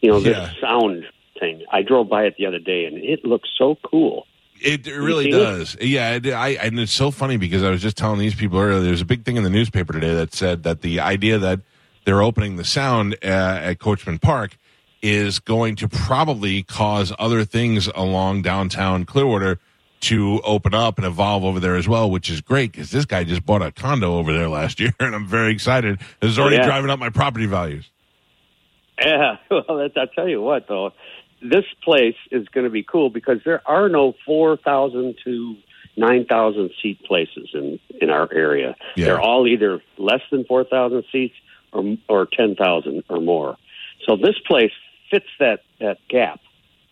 You 0.00 0.10
know, 0.10 0.20
this 0.20 0.36
Yeah. 0.36 0.50
sound 0.60 1.04
thing. 1.38 1.62
I 1.70 1.82
drove 1.82 2.08
by 2.08 2.24
it 2.24 2.36
the 2.38 2.46
other 2.46 2.58
day, 2.58 2.86
and 2.86 2.96
it 2.96 3.24
looks 3.24 3.48
so 3.58 3.76
cool. 3.84 4.26
It, 4.60 4.86
really 4.86 5.24
seen 5.24 5.34
it? 5.34 5.38
does. 5.38 5.76
Yeah, 5.80 6.10
it, 6.14 6.26
I 6.28 6.50
and 6.50 6.78
it's 6.78 6.92
so 6.92 7.10
funny 7.10 7.36
because 7.36 7.62
I 7.62 7.70
was 7.70 7.82
just 7.82 7.96
telling 7.98 8.20
these 8.20 8.34
people 8.34 8.58
earlier. 8.58 8.80
There's 8.80 9.00
a 9.02 9.06
big 9.06 9.24
thing 9.24 9.36
in 9.36 9.42
the 9.42 9.50
newspaper 9.50 9.92
today 9.92 10.14
that 10.14 10.34
said 10.34 10.62
that 10.62 10.80
the 10.82 11.00
idea 11.00 11.38
that 11.38 11.60
they're 12.04 12.22
opening 12.22 12.56
the 12.56 12.64
sound 12.64 13.14
uh, 13.22 13.26
at 13.26 13.78
Coachman 13.78 14.18
Park 14.20 14.56
is 15.02 15.38
going 15.40 15.76
to 15.76 15.88
probably 15.88 16.62
cause 16.62 17.12
other 17.18 17.44
things 17.44 17.88
along 17.94 18.42
downtown 18.42 19.04
Clearwater 19.04 19.58
to 20.00 20.40
open 20.44 20.74
up 20.74 20.96
and 20.98 21.06
evolve 21.06 21.44
over 21.44 21.60
there 21.60 21.76
as 21.76 21.88
well, 21.88 22.10
which 22.10 22.28
is 22.30 22.40
great 22.40 22.72
because 22.72 22.90
this 22.90 23.04
guy 23.04 23.22
just 23.24 23.44
bought 23.46 23.62
a 23.62 23.70
condo 23.72 24.16
over 24.18 24.32
there 24.32 24.48
last 24.48 24.80
year, 24.80 24.92
and 25.00 25.14
I'm 25.14 25.26
very 25.26 25.52
excited. 25.52 26.00
It's 26.20 26.38
already 26.38 26.56
Yeah. 26.56 26.66
driving 26.66 26.90
up 26.90 26.98
my 26.98 27.10
property 27.10 27.46
values. 27.46 27.88
Yeah, 29.04 29.36
well, 29.50 29.78
that's, 29.78 29.94
I'll 29.96 30.06
tell 30.08 30.28
you 30.28 30.40
what, 30.42 30.68
though, 30.68 30.92
this 31.40 31.64
place 31.82 32.14
is 32.30 32.46
going 32.48 32.64
to 32.64 32.70
be 32.70 32.84
cool 32.84 33.10
because 33.10 33.38
there 33.44 33.62
are 33.66 33.88
no 33.88 34.14
four 34.24 34.56
thousand 34.56 35.16
to 35.24 35.56
nine 35.96 36.24
thousand 36.26 36.70
seat 36.80 37.02
places 37.04 37.50
in 37.54 37.80
in 38.00 38.10
our 38.10 38.28
area. 38.32 38.76
Yeah. 38.94 39.06
They're 39.06 39.20
all 39.20 39.46
either 39.48 39.82
less 39.98 40.20
than 40.30 40.44
four 40.44 40.62
thousand 40.64 41.04
seats 41.10 41.34
or 41.72 41.96
or 42.08 42.26
ten 42.26 42.54
thousand 42.54 43.04
or 43.08 43.20
more. 43.20 43.56
So 44.06 44.16
this 44.16 44.38
place 44.46 44.72
fits 45.10 45.26
that 45.38 45.60
that 45.80 45.98
gap, 46.08 46.40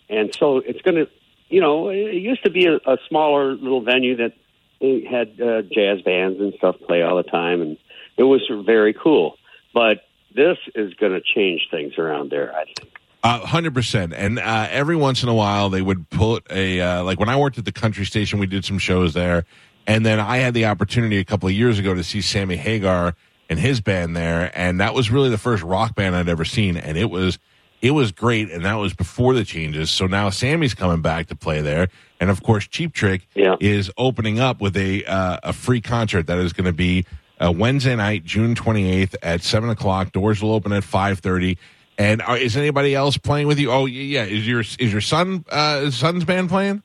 and 0.09 0.35
so 0.35 0.59
it's 0.59 0.81
going 0.83 0.97
to, 0.97 1.09
you 1.49 1.61
know, 1.61 1.89
it 1.89 2.15
used 2.15 2.45
to 2.45 2.51
be 2.51 2.67
a, 2.67 2.77
a 2.77 2.99
smaller 3.09 3.55
little 3.55 3.83
venue 3.83 4.17
that 4.17 4.33
had 4.81 5.41
uh, 5.41 5.63
jazz 5.63 6.01
bands 6.03 6.41
and 6.41 6.55
stuff 6.55 6.77
play 6.87 7.03
all 7.03 7.17
the 7.17 7.23
time, 7.23 7.61
and 7.61 7.77
it 8.17 8.25
was 8.25 8.41
very 8.65 8.95
cool. 8.95 9.37
But 9.75 10.05
this 10.35 10.59
is 10.75 10.95
going 10.95 11.13
to 11.13 11.21
change 11.21 11.69
things 11.71 11.99
around 11.99 12.31
there. 12.31 12.55
I 12.55 12.65
think. 12.65 12.99
hundred 13.23 13.75
percent. 13.75 14.13
And 14.15 14.39
uh, 14.39 14.69
every 14.71 14.97
once 14.97 15.23
in 15.23 15.29
a 15.29 15.35
while, 15.35 15.69
they 15.69 15.83
would 15.83 16.09
put 16.11 16.47
a 16.51 16.81
uh, 16.81 17.05
like 17.05 17.19
when 17.19 17.29
I 17.29 17.37
worked 17.37 17.59
at 17.59 17.65
the 17.65 17.73
country 17.73 18.05
station, 18.05 18.39
we 18.39 18.47
did 18.47 18.65
some 18.65 18.79
shows 18.79 19.15
there, 19.15 19.45
and 19.87 20.07
then 20.07 20.21
I 20.21 20.39
had 20.39 20.55
the 20.55 20.67
opportunity 20.67 21.19
a 21.19 21.25
couple 21.25 21.49
of 21.49 21.55
years 21.55 21.79
ago 21.79 21.95
to 21.95 22.05
see 22.05 22.21
Sammy 22.21 22.57
Hagar 22.57 23.15
and 23.51 23.59
his 23.59 23.83
band 23.83 24.17
there, 24.17 24.51
and 24.55 24.81
that 24.81 24.95
was 24.95 25.11
really 25.11 25.29
the 25.29 25.37
first 25.37 25.63
rock 25.63 25.95
band 25.95 26.17
I'd 26.17 26.31
ever 26.31 26.47
seen, 26.47 26.79
and 26.79 26.97
it 26.97 27.11
was 27.11 27.39
it 27.83 27.91
was 27.91 28.13
great, 28.13 28.51
and 28.51 28.65
that 28.65 28.77
was 28.77 28.95
before 28.95 29.35
the 29.35 29.45
changes. 29.45 29.91
So 29.91 30.07
now 30.07 30.31
Sammy's 30.31 30.73
coming 30.73 31.03
back 31.03 31.27
to 31.27 31.37
play 31.37 31.61
there, 31.61 31.89
and 32.19 32.31
of 32.31 32.43
course, 32.43 32.67
Cheap 32.67 32.95
Trick 32.95 33.29
is 33.61 33.91
opening 33.99 34.41
up 34.41 34.63
with 34.63 34.77
a 34.77 35.05
uh, 35.05 35.39
a 35.43 35.53
free 35.53 35.83
concert 35.83 36.27
that 36.29 36.39
is 36.39 36.55
going 36.55 36.67
to 36.67 36.73
be. 36.73 37.05
Uh, 37.43 37.51
Wednesday 37.51 37.97
night, 37.97 38.23
June 38.23 38.55
twenty 38.55 38.91
eighth 38.91 39.17
at 39.23 39.43
seven 39.43 39.71
o'clock. 39.71 40.13
Doors 40.13 40.43
will 40.43 40.53
open 40.53 40.73
at 40.73 40.85
five 40.85 41.21
thirty. 41.21 41.57
And 41.97 42.21
are, 42.23 42.37
is 42.37 42.55
anybody 42.57 42.95
else 42.95 43.17
playing 43.17 43.47
with 43.47 43.59
you? 43.59 43.71
Oh, 43.71 43.87
yeah. 43.87 44.25
Is 44.25 44.47
your 44.47 44.61
is 44.61 44.93
your 44.93 45.01
son 45.01 45.45
uh, 45.51 45.91
son's 45.91 46.25
band 46.25 46.51
playing? 46.51 46.83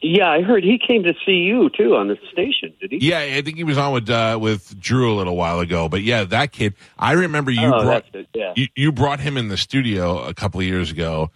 Yeah, 0.00 0.30
I 0.30 0.42
heard 0.42 0.62
he 0.62 0.78
came 0.78 1.02
to 1.02 1.14
see 1.26 1.32
you 1.38 1.70
too 1.70 1.96
on 1.96 2.06
the 2.06 2.16
station. 2.32 2.72
Did 2.80 2.92
he? 2.92 2.98
Yeah, 3.08 3.18
I 3.18 3.42
think 3.42 3.56
he 3.56 3.64
was 3.64 3.76
on 3.76 3.92
with 3.92 4.08
uh, 4.08 4.38
with 4.40 4.78
Drew 4.78 5.12
a 5.12 5.16
little 5.16 5.36
while 5.36 5.58
ago. 5.58 5.88
But 5.88 6.02
yeah, 6.02 6.22
that 6.24 6.52
kid. 6.52 6.74
I 6.96 7.12
remember 7.12 7.50
you 7.50 7.66
Oh, 7.66 7.82
brought 7.82 8.04
it, 8.14 8.28
yeah. 8.32 8.52
you, 8.54 8.68
you 8.76 8.92
brought 8.92 9.18
him 9.18 9.36
in 9.36 9.48
the 9.48 9.56
studio 9.56 10.22
a 10.22 10.34
couple 10.34 10.60
of 10.60 10.66
years 10.66 10.92
ago, 10.92 11.30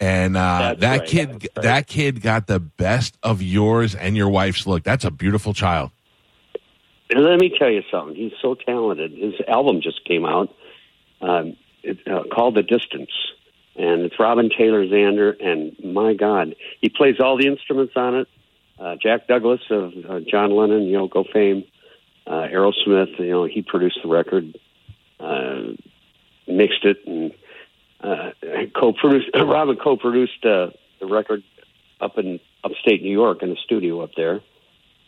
and 0.00 0.34
uh, 0.34 0.76
that 0.78 1.00
right, 1.00 1.08
kid 1.08 1.28
right. 1.28 1.48
that 1.56 1.86
kid 1.88 2.22
got 2.22 2.46
the 2.46 2.58
best 2.58 3.18
of 3.22 3.42
yours 3.42 3.94
and 3.94 4.16
your 4.16 4.30
wife's 4.30 4.66
look. 4.66 4.82
That's 4.82 5.04
a 5.04 5.10
beautiful 5.10 5.52
child. 5.52 5.90
And 7.10 7.22
let 7.22 7.38
me 7.38 7.52
tell 7.56 7.70
you 7.70 7.82
something. 7.90 8.16
He's 8.16 8.32
so 8.40 8.54
talented. 8.54 9.12
His 9.12 9.34
album 9.46 9.80
just 9.82 10.04
came 10.06 10.24
out, 10.24 10.48
um, 11.20 11.56
it, 11.82 11.98
uh, 12.06 12.22
called 12.34 12.54
"The 12.56 12.62
Distance," 12.62 13.10
and 13.78 14.02
it's 14.02 14.18
Robin 14.18 14.50
Taylor 14.56 14.86
Zander. 14.86 15.34
And 15.44 15.76
my 15.84 16.14
God, 16.14 16.54
he 16.80 16.88
plays 16.88 17.16
all 17.20 17.36
the 17.36 17.46
instruments 17.46 17.94
on 17.96 18.16
it. 18.16 18.28
Uh, 18.78 18.96
Jack 19.00 19.26
Douglas 19.26 19.60
of 19.70 19.92
uh, 20.08 20.20
John 20.20 20.54
Lennon, 20.54 20.82
Yoko 20.82 21.24
fame, 21.32 21.64
uh, 22.26 22.46
Aerosmith. 22.52 23.18
You 23.18 23.30
know, 23.30 23.44
he 23.44 23.62
produced 23.62 24.00
the 24.02 24.08
record, 24.08 24.58
uh, 25.18 25.72
mixed 26.46 26.84
it, 26.84 26.98
and 27.06 27.32
uh, 28.00 28.30
co-produced. 28.78 29.30
Robin 29.34 29.76
co-produced 29.76 30.44
uh, 30.44 30.68
the 31.00 31.06
record 31.06 31.42
up 32.00 32.18
in 32.18 32.38
upstate 32.62 33.02
New 33.02 33.12
York 33.12 33.42
in 33.42 33.50
the 33.50 33.56
studio 33.64 34.02
up 34.02 34.10
there 34.16 34.40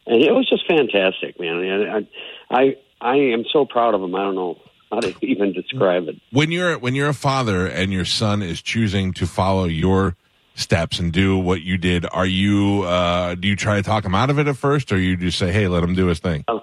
and 0.08 0.22
it 0.22 0.32
was 0.32 0.48
just 0.48 0.66
fantastic, 0.66 1.38
man. 1.38 2.08
I, 2.50 2.56
I, 2.56 2.76
I 3.00 3.16
am 3.16 3.44
so 3.52 3.66
proud 3.66 3.94
of 3.94 4.02
him. 4.02 4.14
I 4.14 4.22
don't 4.22 4.34
know 4.34 4.58
how 4.90 5.00
to 5.00 5.14
even 5.22 5.52
describe 5.52 6.08
it. 6.08 6.16
When 6.32 6.50
you're 6.50 6.78
when 6.78 6.94
you're 6.94 7.08
a 7.08 7.14
father 7.14 7.66
and 7.66 7.92
your 7.92 8.04
son 8.04 8.42
is 8.42 8.62
choosing 8.62 9.12
to 9.14 9.26
follow 9.26 9.64
your 9.64 10.16
steps 10.54 10.98
and 10.98 11.12
do 11.12 11.38
what 11.38 11.62
you 11.62 11.78
did, 11.78 12.06
are 12.12 12.26
you 12.26 12.82
uh, 12.82 13.34
do 13.34 13.48
you 13.48 13.56
try 13.56 13.76
to 13.76 13.82
talk 13.82 14.04
him 14.04 14.14
out 14.14 14.30
of 14.30 14.38
it 14.38 14.46
at 14.48 14.56
first, 14.56 14.90
or 14.92 14.98
you 14.98 15.16
just 15.16 15.38
say, 15.38 15.52
"Hey, 15.52 15.68
let 15.68 15.82
him 15.82 15.94
do 15.94 16.06
his 16.06 16.18
thing"? 16.18 16.44
Of, 16.48 16.62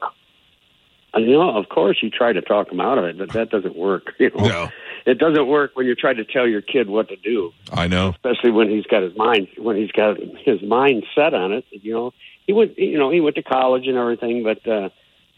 you 1.17 1.31
know, 1.33 1.57
of 1.57 1.69
course, 1.69 1.97
you 2.01 2.09
try 2.09 2.33
to 2.33 2.41
talk 2.41 2.69
him 2.71 2.81
out 2.81 2.97
of 2.97 3.05
it, 3.05 3.17
but 3.17 3.31
that 3.33 3.49
doesn't 3.49 3.75
work. 3.75 4.13
You 4.19 4.31
know, 4.35 4.47
No. 4.47 4.69
it 5.05 5.17
doesn't 5.17 5.47
work 5.47 5.71
when 5.75 5.85
you're 5.85 5.95
trying 5.95 6.17
to 6.17 6.25
tell 6.25 6.47
your 6.47 6.61
kid 6.61 6.89
what 6.89 7.07
to 7.09 7.15
do, 7.15 7.53
I 7.71 7.87
know. 7.87 8.09
especially 8.09 8.51
when 8.51 8.69
he's 8.69 8.85
got 8.85 9.03
his 9.03 9.15
mind 9.15 9.47
when 9.57 9.77
he's 9.77 9.91
got 9.91 10.17
his 10.43 10.61
mind 10.61 11.05
set 11.15 11.33
on 11.33 11.53
it. 11.53 11.63
You 11.71 11.93
know, 11.93 12.13
he 12.47 12.53
went, 12.53 12.77
you 12.77 12.97
know, 12.97 13.11
he 13.11 13.21
went 13.21 13.35
to 13.37 13.43
college 13.43 13.87
and 13.87 13.97
everything, 13.97 14.43
but 14.43 14.67
uh, 14.67 14.89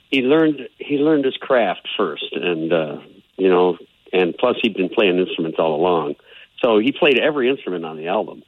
he 0.09 0.21
learned 0.21 0.67
he 0.77 0.97
learned 0.97 1.25
his 1.25 1.35
craft 1.37 1.87
first, 1.97 2.31
and 2.33 2.71
uh, 2.73 2.97
you 3.37 3.49
know, 3.49 3.77
and 4.13 4.35
plus 4.37 4.55
he'd 4.61 4.75
been 4.75 4.89
playing 4.89 5.17
instruments 5.19 5.57
all 5.59 5.75
along, 5.75 6.15
so 6.63 6.79
he 6.79 6.91
played 6.91 7.19
every 7.19 7.49
instrument 7.49 7.85
on 7.85 7.97
the 7.97 8.07
album. 8.07 8.43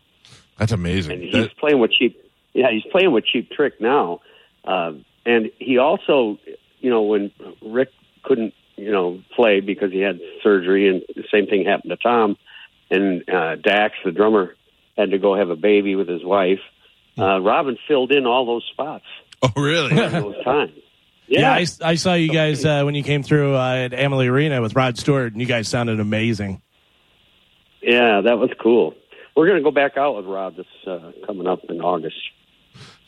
That's 0.57 0.71
amazing. 0.71 1.13
and 1.13 1.23
he's 1.23 1.33
That- 1.33 1.57
playing 1.57 1.79
with 1.79 1.91
cheap. 1.91 2.19
Yeah, 2.53 2.71
he's 2.71 2.83
playing 2.91 3.11
with 3.11 3.25
Cheap 3.25 3.51
Trick 3.51 3.79
now, 3.79 4.21
uh, 4.65 4.93
and 5.25 5.51
he 5.59 5.77
also, 5.77 6.39
you 6.79 6.89
know, 6.89 7.03
when 7.03 7.31
Rick 7.61 7.89
couldn't, 8.23 8.55
you 8.75 8.91
know, 8.91 9.21
play 9.35 9.59
because 9.59 9.91
he 9.91 9.99
had 9.99 10.19
surgery, 10.41 10.89
and 10.89 11.03
the 11.15 11.23
same 11.31 11.45
thing 11.45 11.63
happened 11.65 11.91
to 11.91 11.97
Tom, 11.97 12.37
and 12.89 13.23
uh, 13.29 13.55
Dax, 13.57 13.93
the 14.03 14.11
drummer, 14.11 14.55
had 14.97 15.11
to 15.11 15.19
go 15.19 15.35
have 15.35 15.51
a 15.51 15.55
baby 15.55 15.95
with 15.95 16.07
his 16.09 16.23
wife. 16.25 16.59
Uh, 17.17 17.39
Robin 17.39 17.77
filled 17.87 18.11
in 18.11 18.25
all 18.25 18.45
those 18.47 18.65
spots. 18.73 19.05
Oh, 19.43 19.51
really? 19.55 19.93
those 19.95 20.43
times. 20.43 20.71
Yeah, 21.29 21.57
Yeah, 21.57 21.65
I, 21.81 21.91
I 21.91 21.95
saw 21.95 22.15
you 22.15 22.29
guys 22.29 22.65
uh, 22.65 22.81
when 22.83 22.95
you 22.95 23.03
came 23.03 23.23
through 23.23 23.55
uh, 23.55 23.75
at 23.75 23.93
Amalie 23.93 24.27
Arena 24.27 24.61
with 24.61 24.75
Rod 24.75 24.97
Stewart, 24.97 25.31
and 25.31 25.39
you 25.41 25.47
guys 25.47 25.67
sounded 25.67 25.99
amazing. 25.99 26.61
yeah, 27.81 28.21
that 28.21 28.39
was 28.39 28.49
cool. 28.61 28.95
We're 29.35 29.45
going 29.47 29.59
to 29.59 29.63
go 29.63 29.71
back 29.71 29.95
out 29.95 30.17
with 30.17 30.25
Rod 30.25 30.57
this 30.57 30.65
uh, 30.85 31.11
coming 31.25 31.47
up 31.47 31.63
in 31.69 31.79
August. 31.79 32.17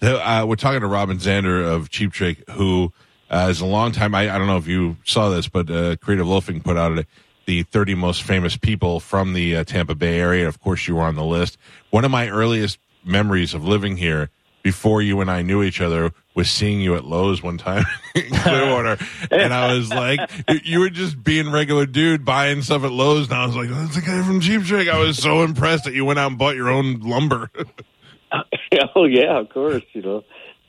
Uh, 0.02 0.46
we're 0.48 0.56
talking 0.56 0.82
to 0.82 0.88
Robin 0.88 1.18
Zander 1.18 1.64
of 1.64 1.90
Cheap 1.90 2.14
Trick, 2.14 2.48
who 2.52 2.94
uh, 3.30 3.48
is 3.50 3.60
a 3.60 3.66
long 3.66 3.92
time. 3.92 4.16
I, 4.16 4.34
I 4.34 4.38
don't 4.38 4.48
know 4.48 4.58
if 4.58 4.68
you 4.68 4.98
saw 5.04 5.30
this, 5.30 5.48
but 5.48 5.70
uh, 5.70 5.96
Creative 5.98 6.28
Loafing 6.28 6.62
put 6.62 6.78
out 6.78 6.98
a, 6.98 7.06
the 7.46 7.64
30 7.64 7.96
most 7.96 8.24
famous 8.24 8.56
people 8.56 9.00
from 9.00 9.34
the 9.34 9.58
uh, 9.58 9.64
Tampa 9.64 9.96
Bay 9.96 10.20
area. 10.20 10.48
Of 10.48 10.60
course, 10.60 10.88
you 10.88 10.96
were 10.96 11.04
on 11.04 11.16
the 11.16 11.24
list. 11.24 11.58
One 11.90 12.06
of 12.06 12.12
my 12.12 12.30
earliest 12.30 12.80
memories 13.04 13.54
of 13.54 13.66
living 13.66 13.98
here 13.98 14.30
before 14.64 15.02
you 15.02 15.22
and 15.22 15.30
I 15.30 15.42
knew 15.42 15.64
each 15.64 15.82
other 15.82 16.14
was 16.36 16.50
seeing 16.50 16.80
you 16.80 16.96
at 16.96 17.04
Lowe's 17.04 17.44
one 17.44 17.58
time 17.58 17.84
in 18.16 18.30
Clearwater. 18.30 18.98
and 19.32 19.54
I 19.54 19.74
was 19.74 19.90
like, 19.90 20.20
you 20.64 20.80
were 20.80 20.90
just 20.90 21.22
being 21.24 21.52
regular 21.52 21.86
dude 21.86 22.24
buying 22.24 22.62
stuff 22.62 22.84
at 22.84 22.92
Lowe's. 22.92 23.28
And 23.28 23.36
I 23.38 23.46
was 23.46 23.56
like, 23.56 23.70
that's 23.70 23.96
the 23.96 24.02
guy 24.02 24.24
from 24.24 24.40
Cheap 24.40 24.64
Trick. 24.64 24.88
I 24.88 25.00
was 25.00 25.18
so 25.18 25.44
impressed 25.44 25.86
that 25.86 25.94
you 25.94 26.06
went 26.06 26.20
out 26.20 26.32
and 26.32 26.40
bought 26.40 26.56
your 26.56 26.70
own 26.70 27.00
lumber. 27.02 27.50
oh 28.96 29.06
yeah, 29.06 29.40
of 29.40 29.50
course. 29.50 29.84
You 29.94 30.02
know, 30.02 30.24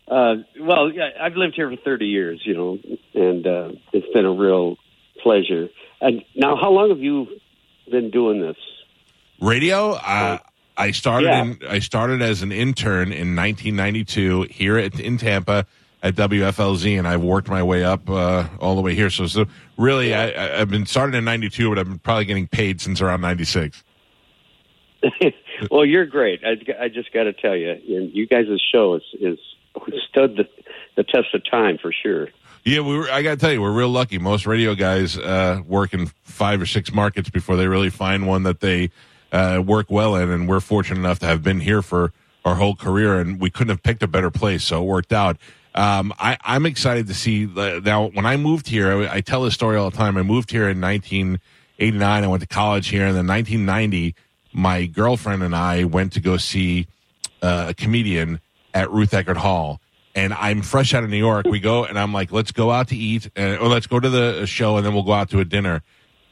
uh, 0.09 0.35
well, 0.61 0.93
yeah, 0.93 1.11
I've 1.21 1.37
lived 1.37 1.55
here 1.55 1.71
for 1.71 1.77
thirty 1.77 2.07
years. 2.07 2.41
You 2.45 2.55
know, 2.55 2.79
and 3.15 3.47
uh, 3.47 3.69
it's 3.93 4.13
been 4.13 4.27
a 4.27 4.33
real 4.33 4.77
pleasure. 5.23 5.69
And 6.01 6.25
now, 6.35 6.57
how 6.57 6.71
long 6.71 6.89
have 6.89 6.99
you 6.99 7.29
been 7.91 8.11
doing 8.11 8.41
this? 8.41 8.57
Radio. 9.41 9.93
Uh, 9.93 10.39
I 10.77 10.91
started 10.93 11.27
Yeah. 11.27 11.43
in 11.43 11.59
I 11.69 11.79
started 11.81 12.23
as 12.23 12.43
an 12.43 12.53
intern 12.53 13.13
in 13.13 13.37
1992 13.37 14.43
here 14.51 14.79
at, 14.79 14.99
in 14.99 15.19
Tampa 15.19 15.67
at 16.03 16.15
WFLZ, 16.17 16.99
and 16.99 17.07
I've 17.07 17.23
worked 17.23 17.49
my 17.49 17.63
way 17.63 17.85
up 17.85 18.09
uh, 18.11 18.49
all 18.59 18.75
the 18.75 18.81
way 18.83 18.95
here. 18.95 19.11
So, 19.11 19.27
so 19.27 19.45
really, 19.77 20.15
I, 20.15 20.61
I've 20.61 20.71
been 20.71 20.87
started 20.87 21.17
in 21.17 21.25
'92, 21.25 21.69
but 21.69 21.79
I've 21.79 21.87
been 21.89 21.99
probably 21.99 22.25
getting 22.25 22.49
paid 22.49 22.81
since 22.81 23.01
around 23.01 23.21
'96. 23.21 23.85
well, 25.71 25.85
you're 25.85 26.07
great. 26.07 26.41
I, 26.45 26.57
I 26.85 26.89
just 26.89 27.13
got 27.13 27.25
to 27.25 27.33
tell 27.33 27.57
you, 27.57 27.77
you 27.85 28.11
you 28.13 28.27
guys' 28.27 28.47
show 28.73 28.95
is 28.95 29.03
is 29.21 29.39
stood 30.09 30.37
the 30.37 30.49
the 30.97 31.05
test 31.05 31.35
of 31.35 31.43
time 31.51 31.79
for 31.79 31.93
sure. 31.93 32.29
Yeah, 32.65 32.81
we 32.81 32.97
were, 32.97 33.11
I 33.11 33.23
got 33.23 33.31
to 33.31 33.37
tell 33.39 33.53
you, 33.53 33.61
we're 33.61 33.73
real 33.73 33.89
lucky. 33.89 34.19
Most 34.19 34.47
radio 34.47 34.75
guys 34.77 35.19
uh, 35.19 35.61
work 35.67 35.93
in 35.95 36.07
five 36.23 36.63
or 36.63 36.67
six 36.67 36.93
markets 36.93 37.29
before 37.29 37.57
they 37.57 37.67
really 37.67 37.91
find 37.91 38.27
one 38.29 38.45
that 38.45 38.61
they 38.61 38.91
uh, 39.33 39.63
work 39.65 39.87
well 39.91 40.15
in, 40.15 40.31
and 40.31 40.49
we're 40.49 40.61
fortunate 40.61 41.01
enough 41.01 41.19
to 41.21 41.27
have 41.27 41.43
been 41.43 41.61
here 41.61 41.83
for 41.83 42.13
our 42.45 42.57
whole 42.57 42.77
career, 42.77 43.19
and 43.19 43.41
we 43.41 43.51
couldn't 43.51 43.71
have 43.71 43.83
picked 43.83 44.03
a 44.03 44.07
better 44.09 44.31
place, 44.31 44.65
so 44.65 44.83
it 44.83 44.87
worked 44.87 45.13
out. 45.13 45.37
Um, 45.75 46.13
I, 46.19 46.37
I'm 46.43 46.67
excited 46.67 47.07
to 47.07 47.15
see 47.15 47.49
uh, 47.57 47.81
now. 47.83 48.09
When 48.09 48.27
I 48.27 48.37
moved 48.37 48.69
here, 48.69 48.93
I, 48.93 49.17
I 49.17 49.21
tell 49.21 49.43
this 49.43 49.55
story 49.55 49.77
all 49.77 49.91
the 49.91 49.97
time. 49.97 50.19
I 50.19 50.23
moved 50.23 50.51
here 50.51 50.69
in 50.69 50.81
1989. 50.81 52.25
I 52.25 52.27
went 52.27 52.43
to 52.43 52.47
college 52.47 52.89
here, 52.89 53.07
and 53.07 53.17
then 53.17 53.27
1990, 53.27 54.15
my 54.53 54.85
girlfriend 54.87 55.43
and 55.43 55.57
I 55.57 55.85
went 55.85 56.13
to 56.13 56.21
go 56.21 56.37
see 56.37 56.89
uh, 57.41 57.67
a 57.71 57.75
comedian 57.75 58.41
at 58.75 58.91
Ruth 58.91 59.13
Eckerd 59.13 59.39
Hall. 59.39 59.81
And 60.15 60.35
I'm 60.35 60.61
fresh 60.61 60.93
out 60.93 61.05
of 61.05 61.11
New 61.11 61.17
York. 61.17 61.47
We 61.47 61.59
go, 61.59 61.87
and 61.87 61.99
I'm 61.99 62.13
like, 62.13 62.33
let's 62.33 62.53
go 62.53 62.71
out 62.71 62.89
to 62.89 62.97
eat, 62.97 63.31
uh, 63.35 63.57
or 63.57 63.69
let's 63.69 63.87
go 63.87 63.99
to 63.99 64.11
the 64.11 64.45
show, 64.47 64.77
and 64.77 64.85
then 64.85 64.93
we'll 64.93 65.05
go 65.05 65.15
out 65.15 65.31
to 65.31 65.41
a 65.41 65.45
dinner. 65.45 65.83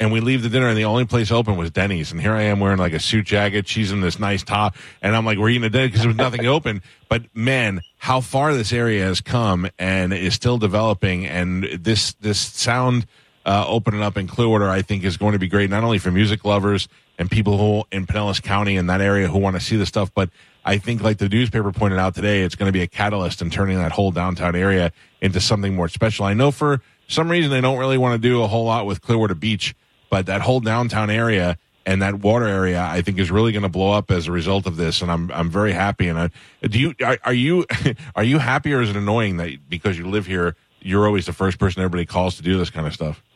And 0.01 0.11
we 0.11 0.21
leave 0.21 0.43
the 0.43 0.49
dinner, 0.49 0.67
and 0.67 0.77
the 0.79 0.87
only 0.87 1.05
place 1.05 1.31
open 1.31 1.57
was 1.57 1.71
Denny's. 1.71 2.11
And 2.11 2.21
here 2.21 2.33
I 2.33 2.43
am 2.45 2.59
wearing 2.59 2.79
like 2.79 2.95
a 2.95 2.99
suit 2.99 3.27
jacket. 3.27 3.69
She's 3.69 3.93
in 3.93 4.01
this 4.01 4.19
nice 4.19 4.43
top, 4.43 4.75
and 5.03 5.15
I'm 5.15 5.27
like, 5.27 5.37
we're 5.37 5.51
eating 5.51 5.65
a 5.65 5.69
dinner 5.69 5.89
because 5.89 6.01
there 6.01 6.09
was 6.09 6.17
nothing 6.17 6.47
open. 6.47 6.83
But 7.09 7.25
man, 7.35 7.83
how 7.99 8.23
far 8.23 8.55
this 8.55 8.73
area 8.73 9.05
has 9.05 9.21
come 9.21 9.69
and 9.79 10.15
is 10.15 10.35
still 10.35 10.57
developing, 10.57 11.27
and 11.27 11.65
this 11.65 12.15
this 12.15 12.39
sound 12.39 13.07
uh, 13.45 13.65
opening 13.69 14.03
up 14.03 14.17
in 14.17 14.27
Clearwater, 14.27 14.69
I 14.69 14.83
think, 14.83 15.05
is 15.05 15.17
going 15.17 15.33
to 15.35 15.39
be 15.39 15.49
great, 15.49 15.71
not 15.71 15.85
only 15.85 15.99
for 15.99 16.11
music 16.11 16.45
lovers 16.45 16.89
and 17.19 17.31
people 17.31 17.59
who 17.59 17.85
in 17.95 18.07
Pinellas 18.07 18.43
County 18.43 18.77
and 18.77 18.89
that 18.89 19.01
area 19.01 19.29
who 19.29 19.39
want 19.39 19.57
to 19.57 19.61
see 19.61 19.77
the 19.77 19.87
stuff, 19.87 20.13
but 20.15 20.31
I 20.65 20.79
think, 20.79 21.03
like 21.03 21.19
the 21.19 21.29
newspaper 21.29 21.73
pointed 21.73 21.99
out 21.99 22.15
today, 22.15 22.43
it's 22.43 22.55
going 22.55 22.69
to 22.69 22.73
be 22.73 22.83
a 22.83 22.87
catalyst 22.87 23.41
in 23.43 23.51
turning 23.51 23.79
that 23.79 23.93
whole 23.93 24.13
downtown 24.13 24.55
area 24.55 24.93
into 25.21 25.41
something 25.41 25.75
more 25.75 25.89
special. 25.89 26.27
I 26.27 26.35
know 26.35 26.51
for 26.51 26.81
some 27.09 27.31
reason 27.31 27.51
they 27.51 27.61
don't 27.61 27.79
really 27.79 27.99
want 27.99 28.21
to 28.21 28.29
do 28.29 28.43
a 28.43 28.47
whole 28.47 28.65
lot 28.65 28.87
with 28.87 29.01
Clearwater 29.01 29.35
Beach, 29.35 29.75
but 30.11 30.27
that 30.27 30.43
whole 30.43 30.61
downtown 30.61 31.09
area 31.09 31.57
and 31.87 32.03
that 32.03 32.17
water 32.17 32.47
area, 32.47 32.83
I 32.83 33.01
think, 33.01 33.19
is 33.19 33.31
really 33.31 33.53
going 33.53 33.63
to 33.63 33.69
blow 33.69 33.93
up 33.93 34.11
as 34.11 34.29
a 34.29 34.33
result 34.33 34.67
of 34.67 34.77
this. 34.77 35.01
And 35.01 35.11
I'm 35.11 35.31
I'm 35.33 35.51
very 35.51 35.73
happy. 35.73 36.09
And 36.09 36.19
I, 36.19 36.31
do 36.63 36.79
you 36.79 36.95
are, 37.03 37.19
are 37.25 37.33
you 37.33 37.65
are 38.15 38.25
you 38.25 38.39
happy 38.39 38.75
or 38.75 38.83
is 38.83 38.91
it 38.91 38.97
annoying 38.97 39.39
that 39.39 39.69
because 39.69 39.97
you 39.97 40.07
live 40.09 40.27
here, 40.27 40.57
you're 40.81 41.07
always 41.07 41.27
the 41.27 41.33
first 41.33 41.59
person 41.59 41.83
everybody 41.83 42.05
calls 42.05 42.37
to 42.37 42.43
do 42.43 42.59
this 42.59 42.71
kind 42.71 42.87
of 42.87 42.93
stuff? 42.93 43.23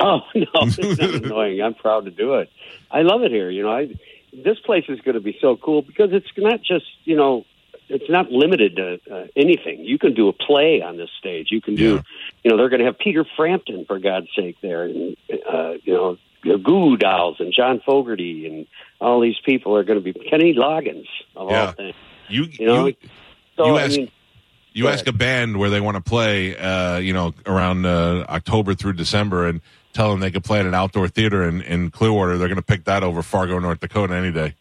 Oh 0.00 0.20
no, 0.34 0.44
it's 0.54 1.00
not 1.00 1.14
annoying. 1.14 1.62
I'm 1.62 1.74
proud 1.74 2.06
to 2.06 2.10
do 2.10 2.34
it. 2.34 2.50
I 2.90 3.02
love 3.02 3.22
it 3.22 3.30
here. 3.30 3.48
You 3.48 3.62
know, 3.62 3.70
I 3.70 3.94
this 4.32 4.58
place 4.58 4.84
is 4.88 5.00
going 5.00 5.14
to 5.14 5.20
be 5.20 5.38
so 5.40 5.56
cool 5.56 5.82
because 5.82 6.10
it's 6.12 6.26
not 6.36 6.60
just 6.62 6.84
you 7.04 7.16
know 7.16 7.44
it's 7.94 8.10
not 8.10 8.30
limited 8.30 8.76
to 8.76 8.98
uh, 9.10 9.26
anything. 9.36 9.84
You 9.84 9.98
can 9.98 10.14
do 10.14 10.28
a 10.28 10.32
play 10.32 10.82
on 10.82 10.96
this 10.96 11.10
stage. 11.18 11.48
You 11.50 11.60
can 11.60 11.76
do, 11.76 12.02
you 12.42 12.50
know, 12.50 12.56
they're 12.56 12.68
going 12.68 12.80
to 12.80 12.86
have 12.86 12.98
Peter 12.98 13.24
Frampton 13.36 13.84
for 13.86 13.98
God's 13.98 14.26
sake 14.36 14.56
there, 14.60 14.84
and 14.84 15.16
uh, 15.30 15.74
you 15.84 15.94
know, 15.94 16.18
the 16.42 16.58
Goo 16.58 16.96
Dolls 16.96 17.36
and 17.38 17.54
John 17.56 17.80
Fogerty 17.86 18.46
and 18.46 18.66
all 19.00 19.20
these 19.20 19.38
people 19.44 19.76
are 19.76 19.84
going 19.84 20.02
to 20.02 20.04
be 20.04 20.12
Kenny 20.12 20.54
Loggins 20.54 21.06
of 21.36 21.48
all 21.50 21.72
things. 21.72 21.94
You 22.28 22.44
You 22.44 22.66
know, 22.66 22.86
you, 22.86 22.96
so 23.56 23.66
you 23.66 23.76
I 23.76 23.82
ask 23.82 23.96
mean, 23.96 24.10
you 24.72 24.88
ask 24.88 25.06
a 25.06 25.12
band 25.12 25.56
where 25.56 25.70
they 25.70 25.80
want 25.80 25.96
to 25.96 26.02
play, 26.02 26.56
uh, 26.56 26.98
you 26.98 27.12
know, 27.12 27.32
around 27.46 27.86
uh, 27.86 28.24
October 28.28 28.74
through 28.74 28.94
December, 28.94 29.46
and 29.46 29.60
tell 29.92 30.10
them 30.10 30.18
they 30.18 30.32
could 30.32 30.42
play 30.42 30.58
at 30.58 30.66
an 30.66 30.74
outdoor 30.74 31.06
theater 31.06 31.48
in, 31.48 31.62
in 31.62 31.90
Clearwater. 31.90 32.36
They're 32.36 32.48
going 32.48 32.56
to 32.56 32.62
pick 32.62 32.84
that 32.84 33.04
over 33.04 33.22
Fargo, 33.22 33.60
North 33.60 33.78
Dakota, 33.78 34.14
any 34.14 34.32
day. 34.32 34.56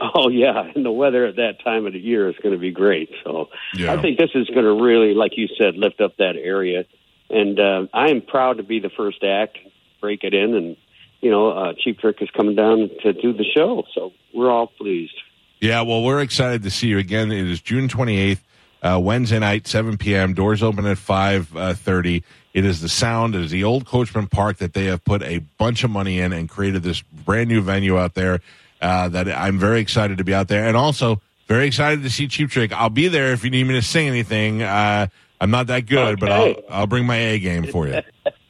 Oh 0.14 0.28
yeah, 0.28 0.70
and 0.74 0.84
the 0.84 0.92
weather 0.92 1.24
at 1.26 1.36
that 1.36 1.62
time 1.62 1.86
of 1.86 1.92
the 1.92 1.98
year 1.98 2.28
is 2.28 2.36
going 2.42 2.54
to 2.54 2.58
be 2.58 2.70
great. 2.70 3.10
So 3.24 3.48
Yeah. 3.74 3.92
I 3.92 4.00
think 4.00 4.18
this 4.18 4.30
is 4.34 4.46
going 4.48 4.64
to 4.64 4.82
really, 4.82 5.14
like 5.14 5.32
you 5.36 5.48
said, 5.58 5.76
lift 5.76 6.00
up 6.00 6.16
that 6.18 6.36
area. 6.36 6.84
And 7.30 7.58
uh, 7.58 7.86
I 7.92 8.10
am 8.10 8.20
proud 8.20 8.58
to 8.58 8.62
be 8.62 8.80
the 8.80 8.90
first 8.90 9.24
act, 9.24 9.58
break 10.00 10.24
it 10.24 10.34
in, 10.34 10.54
and 10.54 10.76
you 11.20 11.30
know, 11.30 11.50
uh, 11.50 11.72
Cheap 11.78 12.00
Trick 12.00 12.18
is 12.20 12.28
coming 12.36 12.54
down 12.54 12.90
to 13.02 13.12
do 13.14 13.32
the 13.32 13.44
show. 13.44 13.84
So 13.94 14.12
we're 14.34 14.50
all 14.50 14.66
pleased. 14.66 15.14
Yeah, 15.58 15.80
well, 15.80 16.02
we're 16.02 16.20
excited 16.20 16.62
to 16.64 16.70
see 16.70 16.88
you 16.88 16.98
again. 16.98 17.32
It 17.32 17.48
is 17.48 17.62
June 17.62 17.88
28th, 17.88 18.40
uh, 18.82 19.00
Wednesday 19.02 19.38
night, 19.38 19.66
7 19.66 19.96
p.m. 19.96 20.34
Doors 20.34 20.62
open 20.62 20.84
at 20.84 20.98
5.30. 20.98 22.22
It 22.52 22.64
is 22.66 22.82
the 22.82 22.90
sound. 22.90 23.34
It 23.34 23.40
is 23.40 23.50
the 23.50 23.64
old 23.64 23.86
Coachman 23.86 24.26
Park 24.26 24.58
that 24.58 24.74
they 24.74 24.84
have 24.84 25.02
put 25.02 25.22
a 25.22 25.38
bunch 25.56 25.82
of 25.82 25.90
money 25.90 26.20
in 26.20 26.34
and 26.34 26.46
created 26.46 26.82
this 26.82 27.00
brand 27.00 27.48
new 27.48 27.62
venue 27.62 27.98
out 27.98 28.12
there 28.12 28.40
uh, 28.84 29.08
that 29.08 29.28
I'm 29.28 29.58
very 29.58 29.80
excited 29.80 30.18
to 30.18 30.24
be 30.24 30.34
out 30.34 30.48
there. 30.48 30.66
And 30.66 30.76
also 30.76 31.22
very 31.48 31.66
excited 31.66 32.02
to 32.02 32.10
see 32.10 32.28
Cheap 32.28 32.50
Trick. 32.50 32.72
I'll 32.72 32.90
be 32.90 33.08
there 33.08 33.32
if 33.32 33.42
you 33.42 33.50
need 33.50 33.64
me 33.64 33.74
to 33.74 33.82
sing 33.82 34.08
anything. 34.08 34.62
Uh, 34.62 35.06
I'm 35.40 35.50
not 35.50 35.68
that 35.68 35.86
good, 35.86 36.20
but 36.20 36.30
I'll, 36.30 36.54
I'll 36.68 36.86
bring 36.86 37.06
my 37.06 37.16
A 37.16 37.38
game 37.38 37.66
for 37.66 37.88
you. 37.88 38.00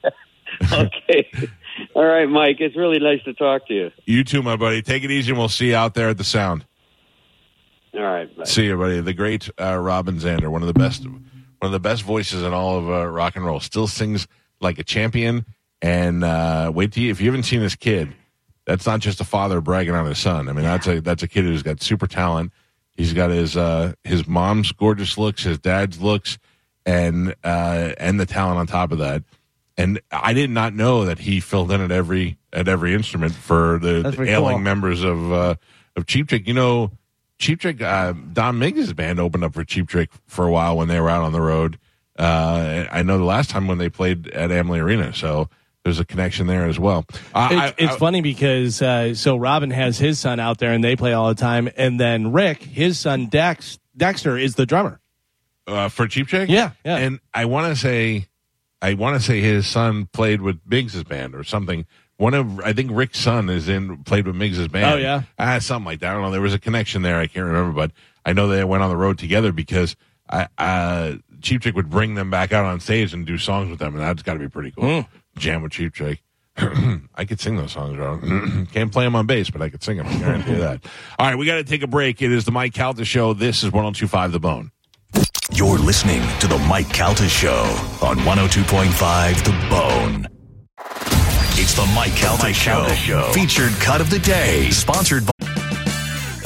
okay. 0.72 1.48
all 1.94 2.04
right, 2.04 2.28
Mike. 2.28 2.56
It's 2.58 2.76
really 2.76 2.98
nice 2.98 3.22
to 3.24 3.34
talk 3.34 3.68
to 3.68 3.74
you. 3.74 3.90
You 4.06 4.24
too, 4.24 4.42
my 4.42 4.56
buddy. 4.56 4.82
Take 4.82 5.04
it 5.04 5.10
easy, 5.10 5.30
and 5.30 5.38
we'll 5.38 5.48
see 5.48 5.68
you 5.68 5.76
out 5.76 5.94
there 5.94 6.08
at 6.08 6.18
the 6.18 6.24
sound. 6.24 6.64
All 7.94 8.02
right. 8.02 8.36
Bye. 8.36 8.44
See 8.44 8.66
you, 8.66 8.76
buddy. 8.76 9.00
The 9.00 9.14
great 9.14 9.48
uh, 9.60 9.78
Robin 9.78 10.18
Zander, 10.18 10.48
one 10.48 10.62
of 10.62 10.68
the 10.68 10.74
best, 10.74 11.06
one 11.06 11.22
of 11.62 11.72
the 11.72 11.80
best 11.80 12.02
voices 12.02 12.42
in 12.42 12.52
all 12.52 12.78
of 12.78 12.90
uh, 12.90 13.06
rock 13.06 13.36
and 13.36 13.44
roll. 13.44 13.60
Still 13.60 13.86
sings 13.86 14.26
like 14.60 14.80
a 14.80 14.84
champion. 14.84 15.46
And 15.80 16.24
uh, 16.24 16.72
wait 16.74 16.92
till 16.92 17.04
you, 17.04 17.10
if 17.10 17.20
you 17.20 17.26
haven't 17.26 17.44
seen 17.44 17.60
this 17.60 17.76
kid, 17.76 18.14
that's 18.66 18.86
not 18.86 19.00
just 19.00 19.20
a 19.20 19.24
father 19.24 19.60
bragging 19.60 19.94
on 19.94 20.06
his 20.06 20.18
son. 20.18 20.48
I 20.48 20.52
mean, 20.52 20.64
that's 20.64 20.86
a 20.86 21.00
that's 21.00 21.22
a 21.22 21.28
kid 21.28 21.44
who's 21.44 21.62
got 21.62 21.82
super 21.82 22.06
talent. 22.06 22.52
He's 22.96 23.12
got 23.12 23.30
his 23.30 23.56
uh, 23.56 23.94
his 24.04 24.26
mom's 24.26 24.72
gorgeous 24.72 25.18
looks, 25.18 25.42
his 25.42 25.58
dad's 25.58 26.00
looks, 26.00 26.38
and 26.86 27.34
uh, 27.44 27.92
and 27.98 28.18
the 28.18 28.26
talent 28.26 28.58
on 28.58 28.66
top 28.66 28.92
of 28.92 28.98
that. 28.98 29.22
And 29.76 30.00
I 30.12 30.32
did 30.32 30.50
not 30.50 30.74
know 30.74 31.04
that 31.04 31.18
he 31.18 31.40
filled 31.40 31.72
in 31.72 31.80
at 31.80 31.90
every 31.90 32.38
at 32.52 32.68
every 32.68 32.94
instrument 32.94 33.34
for 33.34 33.78
the, 33.80 34.14
the 34.16 34.30
ailing 34.30 34.56
cool. 34.56 34.58
members 34.60 35.02
of 35.02 35.32
uh, 35.32 35.54
of 35.96 36.06
Cheap 36.06 36.28
Trick. 36.28 36.46
You 36.46 36.54
know, 36.54 36.92
Cheap 37.38 37.60
Trick. 37.60 37.82
Uh, 37.82 38.12
Don 38.32 38.58
Miggs' 38.58 38.92
band 38.92 39.18
opened 39.18 39.44
up 39.44 39.54
for 39.54 39.64
Cheap 39.64 39.88
Trick 39.88 40.10
for 40.26 40.46
a 40.46 40.50
while 40.50 40.76
when 40.76 40.88
they 40.88 41.00
were 41.00 41.10
out 41.10 41.22
on 41.22 41.32
the 41.32 41.40
road. 41.40 41.78
Uh, 42.16 42.86
I 42.92 43.02
know 43.02 43.18
the 43.18 43.24
last 43.24 43.50
time 43.50 43.66
when 43.66 43.78
they 43.78 43.88
played 43.88 44.28
at 44.28 44.52
Amalie 44.52 44.78
Arena, 44.78 45.12
so 45.12 45.48
there's 45.84 46.00
a 46.00 46.04
connection 46.04 46.46
there 46.46 46.64
as 46.66 46.78
well. 46.78 47.04
Uh, 47.34 47.48
It- 47.52 47.56
I- 47.58 47.74
it's 47.78 47.94
I- 47.94 47.98
funny 47.98 48.20
because 48.22 48.80
uh, 48.82 49.14
so 49.14 49.36
Robin 49.36 49.70
has 49.70 49.98
his 49.98 50.18
son 50.18 50.40
out 50.40 50.58
there 50.58 50.72
and 50.72 50.82
they 50.82 50.96
play 50.96 51.12
all 51.12 51.28
the 51.28 51.34
time, 51.34 51.68
and 51.76 52.00
then 52.00 52.32
Rick, 52.32 52.62
his 52.62 52.98
son 52.98 53.26
Dex 53.26 53.78
Dexter, 53.96 54.36
is 54.36 54.54
the 54.56 54.66
drummer. 54.66 55.00
uh, 55.66 55.88
for 55.88 56.06
Cheap 56.08 56.26
Trick. 56.28 56.48
Yeah, 56.50 56.72
yeah. 56.84 56.96
And 56.96 57.20
I 57.32 57.44
want 57.46 57.72
to 57.72 57.80
say, 57.80 58.26
I 58.82 58.94
want 58.94 59.18
to 59.18 59.24
say 59.26 59.40
his 59.40 59.66
son 59.66 60.06
played 60.12 60.42
with 60.42 60.58
Miggs's 60.66 61.04
band 61.04 61.34
or 61.34 61.42
something. 61.44 61.86
One 62.16 62.34
of 62.34 62.60
I 62.60 62.72
think 62.74 62.90
Rick's 62.92 63.18
son 63.18 63.48
is 63.48 63.68
in 63.68 64.04
played 64.04 64.26
with 64.26 64.36
Miggs's 64.36 64.68
band. 64.68 64.86
Oh, 64.94 64.96
yeah? 64.96 65.22
ah, 65.38 65.58
something 65.60 65.86
like 65.86 66.00
that. 66.00 66.10
I 66.10 66.12
don't 66.14 66.22
know. 66.22 66.30
There 66.30 66.40
was 66.40 66.52
a 66.54 66.58
connection 66.58 67.02
there. 67.02 67.18
I 67.18 67.26
can't 67.26 67.46
remember, 67.46 67.72
but 67.72 67.92
I 68.26 68.32
know 68.34 68.46
they 68.48 68.62
went 68.64 68.82
on 68.82 68.90
the 68.90 68.96
road 68.96 69.18
together 69.18 69.52
because 69.52 69.96
I, 70.30 70.48
uh, 70.58 71.14
Cheap 71.42 71.62
Trick 71.62 71.74
would 71.76 71.88
bring 71.90 72.14
them 72.14 72.30
back 72.30 72.52
out 72.52 72.64
on 72.66 72.78
stage 72.80 73.12
and 73.14 73.26
do 73.26 73.36
songs 73.38 73.68
with 73.70 73.78
them, 73.78 73.94
and 73.94 74.02
that's 74.02 74.22
got 74.22 74.34
to 74.34 74.38
be 74.40 74.48
pretty 74.48 74.70
cool. 74.70 75.02
Hmm. 75.02 75.16
Jam 75.36 75.62
with 75.62 75.72
Cheap 75.72 75.92
Trick. 75.94 76.22
I 76.56 77.24
could 77.24 77.40
sing 77.40 77.56
those 77.56 77.72
songs, 77.72 77.98
Ron. 77.98 78.66
Can't 78.72 78.92
play 78.92 79.04
them 79.04 79.16
on 79.16 79.26
bass, 79.26 79.50
but 79.50 79.60
I 79.60 79.68
could 79.68 79.82
sing 79.82 79.96
them. 79.96 80.06
I 80.06 80.16
guarantee 80.18 80.52
you 80.52 80.58
that. 80.58 80.84
All 81.18 81.26
right, 81.26 81.36
we 81.36 81.46
got 81.46 81.56
to 81.56 81.64
take 81.64 81.82
a 81.82 81.88
break. 81.88 82.22
It 82.22 82.30
is 82.30 82.44
the 82.44 82.52
Mike 82.52 82.74
Calta 82.74 83.04
Show. 83.04 83.34
This 83.34 83.58
is 83.58 83.72
1025 83.72 84.32
The 84.32 84.40
Bone. 84.40 84.70
You're 85.52 85.78
listening 85.78 86.22
to 86.40 86.46
the 86.46 86.58
Mike 86.60 86.88
Calta 86.90 87.28
Show 87.28 87.62
on 88.02 88.18
102.5 88.18 89.44
The 89.44 89.68
Bone. 89.68 90.28
It's 91.56 91.74
the 91.74 91.86
Mike 91.94 92.14
Calta, 92.16 92.52
Show. 92.52 92.84
Featured 93.32 93.72
cut 93.74 94.00
of 94.00 94.10
the 94.10 94.18
day. 94.18 94.70
Sponsored 94.70 95.24
by. 95.24 95.43